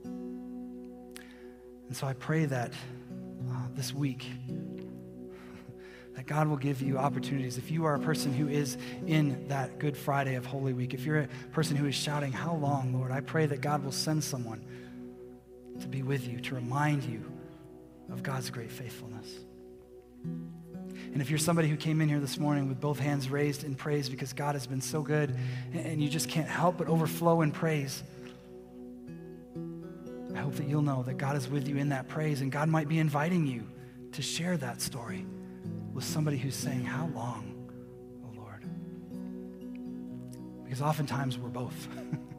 And 0.04 1.98
so 1.98 2.08
I 2.08 2.14
pray 2.14 2.46
that 2.46 2.72
uh, 3.52 3.68
this 3.76 3.94
week 3.94 4.26
that 6.20 6.26
God 6.26 6.50
will 6.50 6.58
give 6.58 6.82
you 6.82 6.98
opportunities. 6.98 7.58
If 7.58 7.72
you 7.72 7.86
are 7.86 7.96
a 7.96 8.00
person 8.00 8.34
who 8.34 8.50
is 8.50 8.78
in 9.08 9.48
that 9.48 9.80
Good 9.80 9.96
Friday 9.96 10.36
of 10.36 10.46
Holy 10.46 10.74
Week, 10.74 10.94
if 10.94 11.06
you're 11.06 11.20
a 11.20 11.28
person 11.54 11.78
who 11.78 11.86
is 11.86 11.96
shouting, 11.96 12.34
How 12.34 12.56
long, 12.56 12.94
Lord? 12.94 13.10
I 13.10 13.22
pray 13.22 13.46
that 13.46 13.62
God 13.62 13.86
will 13.86 13.94
send 13.94 14.22
someone 14.22 14.62
to 15.80 15.88
be 15.88 16.04
with 16.04 16.28
you, 16.28 16.42
to 16.42 16.56
remind 16.56 17.06
you 17.06 17.24
of 18.12 18.22
God's 18.22 18.50
great 18.50 18.70
faithfulness. 18.70 19.34
And 20.26 21.22
if 21.22 21.30
you're 21.30 21.40
somebody 21.40 21.70
who 21.70 21.78
came 21.78 22.02
in 22.02 22.10
here 22.10 22.20
this 22.20 22.38
morning 22.38 22.68
with 22.68 22.82
both 22.82 23.00
hands 23.00 23.30
raised 23.30 23.64
in 23.64 23.74
praise 23.74 24.10
because 24.10 24.34
God 24.34 24.56
has 24.56 24.68
been 24.68 24.82
so 24.82 25.02
good 25.02 25.34
and 25.72 26.04
you 26.04 26.10
just 26.10 26.28
can't 26.28 26.50
help 26.50 26.80
but 26.80 26.90
overflow 26.90 27.44
in 27.44 27.52
praise, 27.54 28.04
I 30.36 30.40
hope 30.40 30.56
that 30.56 30.68
you'll 30.68 30.82
know 30.82 31.02
that 31.04 31.14
God 31.14 31.38
is 31.38 31.48
with 31.48 31.66
you 31.70 31.78
in 31.78 31.88
that 31.90 32.10
praise 32.10 32.42
and 32.42 32.52
God 32.52 32.68
might 32.68 32.90
be 32.90 33.00
inviting 33.00 33.48
you 33.48 33.66
to 34.12 34.22
share 34.22 34.58
that 34.58 34.82
story 34.82 35.26
with 36.00 36.08
somebody 36.08 36.38
who's 36.38 36.56
saying, 36.56 36.86
How 36.86 37.08
long, 37.08 37.70
oh 38.24 38.32
Lord? 38.38 38.64
Because 40.64 40.82
oftentimes 40.82 41.38
we're 41.38 41.50
both. 41.50 41.90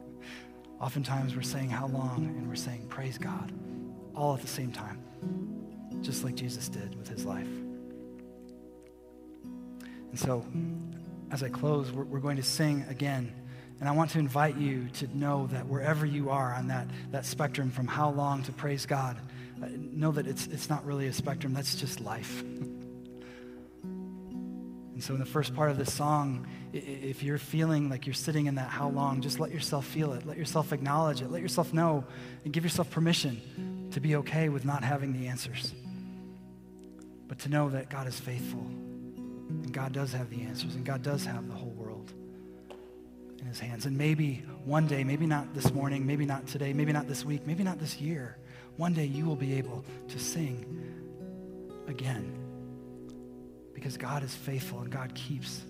oftentimes 0.81 1.35
we're 1.35 1.43
saying, 1.43 1.69
How 1.69 1.85
long? 1.85 2.33
And 2.39 2.49
we're 2.49 2.55
saying, 2.55 2.87
Praise 2.87 3.19
God, 3.19 3.51
all 4.15 4.33
at 4.33 4.41
the 4.41 4.47
same 4.47 4.71
time, 4.71 4.99
just 6.01 6.23
like 6.23 6.33
Jesus 6.33 6.69
did 6.69 6.95
with 6.97 7.07
his 7.07 7.23
life. 7.23 7.45
And 9.45 10.17
so, 10.17 10.43
as 11.29 11.43
I 11.43 11.49
close, 11.49 11.91
we're, 11.91 12.05
we're 12.05 12.19
going 12.19 12.37
to 12.37 12.43
sing 12.43 12.83
again. 12.89 13.31
And 13.79 13.87
I 13.87 13.91
want 13.91 14.09
to 14.11 14.17
invite 14.17 14.57
you 14.57 14.89
to 14.93 15.15
know 15.15 15.45
that 15.51 15.67
wherever 15.67 16.03
you 16.03 16.31
are 16.31 16.51
on 16.55 16.69
that, 16.69 16.87
that 17.11 17.27
spectrum 17.27 17.69
from 17.69 17.85
how 17.85 18.09
long 18.09 18.41
to 18.41 18.51
praise 18.51 18.87
God, 18.87 19.17
uh, 19.61 19.67
know 19.71 20.11
that 20.13 20.25
it's, 20.25 20.47
it's 20.47 20.67
not 20.67 20.83
really 20.83 21.05
a 21.05 21.13
spectrum, 21.13 21.53
that's 21.53 21.75
just 21.75 22.01
life. 22.01 22.43
And 25.01 25.07
so, 25.07 25.15
in 25.15 25.19
the 25.19 25.25
first 25.25 25.55
part 25.55 25.71
of 25.71 25.79
this 25.79 25.91
song, 25.91 26.45
if 26.73 27.23
you're 27.23 27.39
feeling 27.39 27.89
like 27.89 28.05
you're 28.05 28.13
sitting 28.13 28.45
in 28.45 28.53
that 28.53 28.69
how 28.69 28.87
long, 28.87 29.19
just 29.21 29.39
let 29.39 29.49
yourself 29.49 29.83
feel 29.83 30.13
it. 30.13 30.27
Let 30.27 30.37
yourself 30.37 30.71
acknowledge 30.71 31.23
it. 31.23 31.31
Let 31.31 31.41
yourself 31.41 31.73
know 31.73 32.03
and 32.45 32.53
give 32.53 32.63
yourself 32.63 32.91
permission 32.91 33.89
to 33.93 33.99
be 33.99 34.17
okay 34.17 34.49
with 34.49 34.63
not 34.63 34.83
having 34.83 35.11
the 35.11 35.25
answers. 35.25 35.73
But 37.27 37.39
to 37.39 37.49
know 37.49 37.67
that 37.69 37.89
God 37.89 38.05
is 38.05 38.19
faithful 38.19 38.59
and 38.59 39.73
God 39.73 39.91
does 39.91 40.13
have 40.13 40.29
the 40.29 40.43
answers 40.43 40.75
and 40.75 40.85
God 40.85 41.01
does 41.01 41.25
have 41.25 41.47
the 41.47 41.55
whole 41.55 41.71
world 41.71 42.13
in 43.39 43.47
his 43.47 43.59
hands. 43.59 43.87
And 43.87 43.97
maybe 43.97 44.43
one 44.65 44.85
day, 44.85 45.03
maybe 45.03 45.25
not 45.25 45.51
this 45.55 45.73
morning, 45.73 46.05
maybe 46.05 46.27
not 46.27 46.45
today, 46.45 46.73
maybe 46.73 46.93
not 46.93 47.07
this 47.07 47.25
week, 47.25 47.47
maybe 47.47 47.63
not 47.63 47.79
this 47.79 47.99
year, 47.99 48.37
one 48.77 48.93
day 48.93 49.05
you 49.05 49.25
will 49.25 49.35
be 49.35 49.55
able 49.55 49.83
to 50.09 50.19
sing 50.19 50.63
again 51.87 52.40
because 53.81 53.97
God 53.97 54.21
is 54.21 54.35
faithful 54.35 54.81
and 54.81 54.91
God 54.91 55.15
keeps 55.15 55.63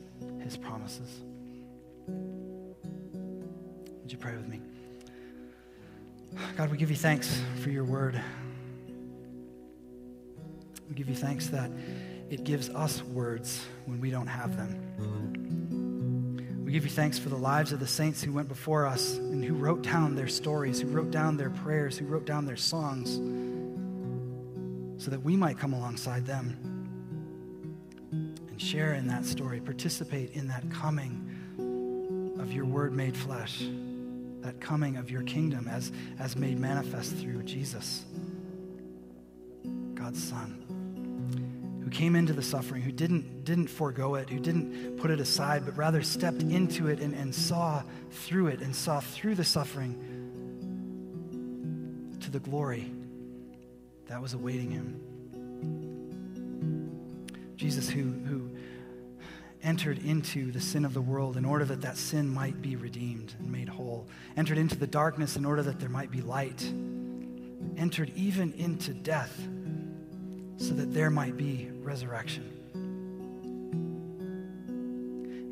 his 0.43 0.57
promises. 0.57 1.22
Would 4.01 4.12
you 4.12 4.18
pray 4.18 4.36
with 4.36 4.49
me? 4.49 4.59
God, 6.57 6.70
we 6.70 6.78
give 6.78 6.89
you 6.89 6.97
thanks 6.97 7.41
for 7.62 7.70
your 7.70 7.86
word. 7.86 8.22
We 10.89 10.95
give 10.95 11.07
you 11.07 11.16
thanks 11.16 11.47
that 11.47 11.72
it 12.30 12.43
gives 12.43 12.70
us 12.72 13.01
words 13.01 13.66
when 13.86 14.01
we 14.01 14.09
don't 14.09 14.28
have 14.28 14.57
them. 14.57 16.66
We 16.66 16.74
give 16.74 16.84
you 16.84 16.89
thanks 16.89 17.18
for 17.18 17.30
the 17.30 17.38
lives 17.38 17.72
of 17.72 17.80
the 17.80 17.88
saints 17.88 18.22
who 18.22 18.34
went 18.34 18.49
before 18.49 18.88
us 18.88 19.16
and 19.16 19.41
who 19.41 19.53
wrote 19.53 19.84
down 19.84 20.16
their 20.16 20.28
stories, 20.28 20.82
who 20.82 20.89
wrote 20.89 21.12
down 21.12 21.38
their 21.38 21.49
prayers, 21.49 21.97
who 21.97 22.07
wrote 22.07 22.26
down 22.26 22.45
their 22.45 22.57
songs, 22.57 23.14
so 25.01 25.09
that 25.09 25.24
we 25.24 25.38
might 25.38 25.57
come 25.57 25.72
alongside 25.72 26.26
them 26.26 26.70
share 28.62 28.93
in 28.93 29.07
that 29.07 29.26
story, 29.26 29.59
participate 29.59 30.32
in 30.32 30.47
that 30.47 30.70
coming 30.70 31.28
of 32.39 32.53
your 32.53 32.66
word 32.66 32.93
made 32.93 33.18
flesh, 33.18 33.64
that 34.41 34.59
coming 34.62 34.97
of 34.97 35.09
your 35.09 35.24
kingdom 35.24 35.68
as, 35.68 35.91
as 36.20 36.36
made 36.36 36.59
manifest 36.59 37.16
through 37.16 37.43
Jesus, 37.43 38.05
God's 39.95 40.24
Son, 40.24 41.82
who 41.84 41.89
came 41.89 42.16
into 42.16 42.34
the 42.34 42.41
suffering, 42.41 42.82
who 42.82 42.91
didn't, 42.91 43.43
didn't 43.43 43.68
forego 43.68 44.16
it, 44.16 44.30
who 44.30 44.39
didn't 44.39 44.97
put 44.97 45.12
it 45.12 45.20
aside, 45.20 45.66
but 45.66 45.76
rather 45.76 46.01
stepped 46.01 46.43
into 46.43 46.88
it 46.88 46.99
and, 46.99 47.14
and 47.16 47.34
saw 47.34 47.84
through 48.12 48.47
it 48.47 48.62
and 48.62 48.76
saw 48.76 48.99
through 48.99 49.36
the 49.36 49.43
suffering 49.43 49.95
to 52.20 52.30
the 52.30 52.39
glory 52.39 52.91
that 54.07 54.22
was 54.22 54.34
awaiting 54.34 54.70
him. 54.70 55.90
Jesus, 57.62 57.88
who, 57.88 58.01
who 58.01 58.49
entered 59.62 60.03
into 60.03 60.51
the 60.51 60.59
sin 60.59 60.84
of 60.84 60.95
the 60.95 61.01
world 61.01 61.38
in 61.38 61.45
order 61.45 61.64
that 61.64 61.82
that 61.82 61.95
sin 61.95 62.28
might 62.28 62.59
be 62.59 62.76
redeemed 62.76 63.36
and 63.38 63.51
made 63.51 63.70
whole, 63.70 64.07
entered 64.36 64.57
into 64.57 64.76
the 64.76 64.88
darkness 64.88 65.36
in 65.36 65.45
order 65.45 65.62
that 65.62 65.80
there 65.80 65.88
might 65.88 66.09
be 66.09 66.22
light, 66.22 66.64
entered 67.78 68.12
even 68.16 68.51
into 68.53 68.95
death 68.95 69.47
so 70.57 70.74
that 70.74 70.91
there 70.91 71.12
might 71.12 71.38
be 71.38 71.70
resurrection. 71.84 72.49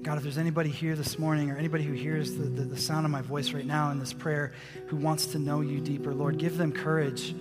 God, 0.02 0.18
if 0.18 0.24
there's 0.24 0.40
anybody 0.40 0.72
here 0.72 0.96
this 0.96 1.20
morning 1.20 1.52
or 1.52 1.58
anybody 1.58 1.84
who 1.84 1.94
hears 1.94 2.34
the, 2.34 2.46
the, 2.46 2.64
the, 2.64 2.78
sound 2.78 3.06
of 3.06 3.12
my 3.12 3.22
voice 3.22 3.52
right 3.52 3.68
now 3.68 3.92
in 3.92 4.00
this 4.00 4.14
prayer 4.14 4.54
who 4.88 4.96
wants 4.96 5.28
to 5.28 5.38
know 5.38 5.62
you 5.62 5.80
deeper, 5.80 6.16
Lord, 6.16 6.40
give 6.40 6.58
them 6.58 6.72
courage 6.72 7.36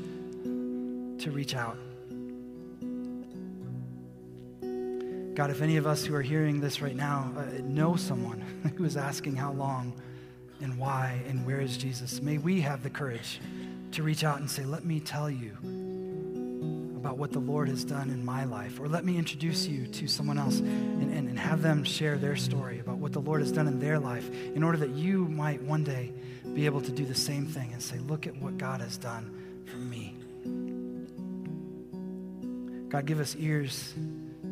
to 1.23 1.31
reach 1.31 1.55
out. 1.55 1.79
God, 5.39 5.51
if 5.51 5.62
any 5.62 5.76
of 5.76 5.86
us 5.86 6.05
who 6.05 6.16
are 6.16 6.20
hearing 6.20 6.59
this 6.59 6.82
right 6.82 6.97
now 6.97 7.32
uh, 7.36 7.45
know 7.62 7.95
someone 7.95 8.72
who 8.76 8.84
is 8.84 8.97
asking 8.97 9.36
how 9.36 9.53
long 9.53 9.93
and 10.61 10.76
why 10.76 11.22
and 11.28 11.47
where 11.47 11.61
is 11.61 11.76
Jesus, 11.76 12.20
may 12.20 12.39
we 12.39 12.61
have 12.61 12.82
the 12.82 12.91
courage 12.91 13.41
to 13.93 14.03
reach 14.03 14.24
out 14.24 14.41
and 14.41 14.51
say, 14.51 14.64
Let 14.64 14.84
me 14.84 14.99
tell 14.99 15.30
you 15.30 15.53
about 16.97 17.18
what 17.18 17.30
the 17.30 17.39
Lord 17.39 17.68
has 17.68 17.84
done 17.84 18.11
in 18.11 18.24
my 18.24 18.47
life. 18.47 18.80
Or 18.80 18.89
let 18.89 19.05
me 19.05 19.16
introduce 19.16 19.68
you 19.68 19.86
to 19.86 20.09
someone 20.09 20.39
else 20.39 20.59
and, 20.59 21.14
and, 21.14 21.28
and 21.28 21.39
have 21.39 21.62
them 21.62 21.84
share 21.84 22.18
their 22.18 22.34
story 22.34 22.80
about 22.80 22.97
what 22.97 23.12
the 23.12 23.20
Lord 23.20 23.41
has 23.41 23.53
done 23.53 23.68
in 23.68 23.78
their 23.78 24.01
life 24.01 24.28
in 24.57 24.64
order 24.64 24.78
that 24.78 24.91
you 24.91 25.26
might 25.26 25.62
one 25.62 25.84
day 25.84 26.11
be 26.53 26.66
able 26.66 26.80
to 26.80 26.91
do 26.91 27.05
the 27.05 27.14
same 27.14 27.47
thing 27.47 27.72
and 27.72 27.80
say, 27.80 28.01
Look 28.01 28.26
at 28.26 28.34
what 28.43 28.59
God 28.59 28.80
has 28.80 28.97
done 28.97 29.62
for 29.66 29.76
me. 29.76 30.16
God, 32.89 33.07
give 33.07 33.20
us 33.20 33.36
ears 33.39 33.95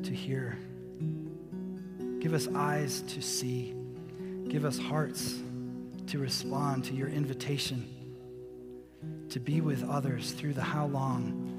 to 0.05 0.15
hear, 0.15 0.57
give 2.21 2.35
us 2.35 2.49
eyes 2.55 3.03
to 3.03 3.23
see, 3.23 3.75
give 4.49 4.65
us 4.65 4.79
hearts 4.79 5.37
to 6.09 6.19
respond 6.19 6.85
to 6.85 6.95
your 6.95 7.09
invitation 7.09 7.93
to 9.29 9.41
be 9.41 9.61
with 9.61 9.89
others 9.89 10.33
through 10.33 10.55
the 10.55 10.63
how 10.63 10.87
long 10.87 11.53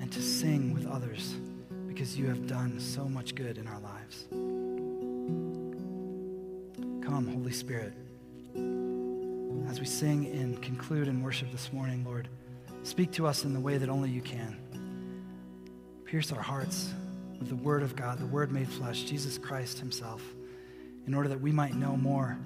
and 0.00 0.12
to 0.12 0.20
sing 0.20 0.74
with 0.74 0.86
others 0.86 1.36
because 1.88 2.18
you 2.18 2.26
have 2.26 2.46
done 2.46 2.78
so 2.80 3.04
much 3.04 3.34
good 3.34 3.56
in 3.56 3.66
our 3.66 3.80
lives. 3.80 4.26
Come, 7.02 7.28
Holy 7.32 7.52
Spirit. 7.52 7.92
As 9.70 9.78
we 9.78 9.86
sing 9.86 10.26
and 10.26 10.60
conclude 10.60 11.08
and 11.08 11.22
worship 11.22 11.50
this 11.52 11.72
morning, 11.72 12.04
Lord, 12.04 12.28
speak 12.82 13.12
to 13.12 13.26
us 13.26 13.44
in 13.44 13.54
the 13.54 13.60
way 13.60 13.78
that 13.78 13.88
only 13.88 14.10
you 14.10 14.20
can. 14.20 14.56
Pierce 16.04 16.32
our 16.32 16.42
hearts 16.42 16.92
with 17.40 17.48
the 17.48 17.56
Word 17.56 17.82
of 17.82 17.96
God, 17.96 18.18
the 18.18 18.26
Word 18.26 18.52
made 18.52 18.68
flesh, 18.68 19.02
Jesus 19.04 19.38
Christ 19.38 19.80
Himself, 19.80 20.22
in 21.06 21.14
order 21.14 21.28
that 21.30 21.40
we 21.40 21.50
might 21.50 21.74
know 21.74 21.96
more, 21.96 22.38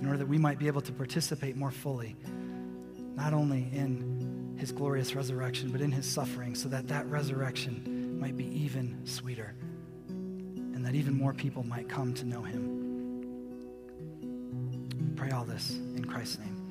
in 0.00 0.06
order 0.06 0.16
that 0.16 0.28
we 0.28 0.38
might 0.38 0.58
be 0.58 0.68
able 0.68 0.80
to 0.80 0.92
participate 0.92 1.56
more 1.56 1.72
fully, 1.72 2.16
not 3.16 3.34
only 3.34 3.68
in 3.72 4.56
His 4.58 4.70
glorious 4.72 5.14
resurrection, 5.14 5.70
but 5.70 5.80
in 5.80 5.90
His 5.90 6.06
suffering, 6.06 6.54
so 6.54 6.68
that 6.68 6.86
that 6.88 7.04
resurrection 7.10 8.18
might 8.18 8.36
be 8.36 8.46
even 8.56 9.04
sweeter, 9.04 9.54
and 10.08 10.86
that 10.86 10.94
even 10.94 11.14
more 11.14 11.34
people 11.34 11.64
might 11.64 11.88
come 11.88 12.14
to 12.14 12.24
know 12.24 12.42
Him. 12.42 12.86
We 15.00 15.14
pray 15.16 15.30
all 15.30 15.44
this 15.44 15.72
in 15.96 16.04
Christ's 16.04 16.38
name. 16.38 16.67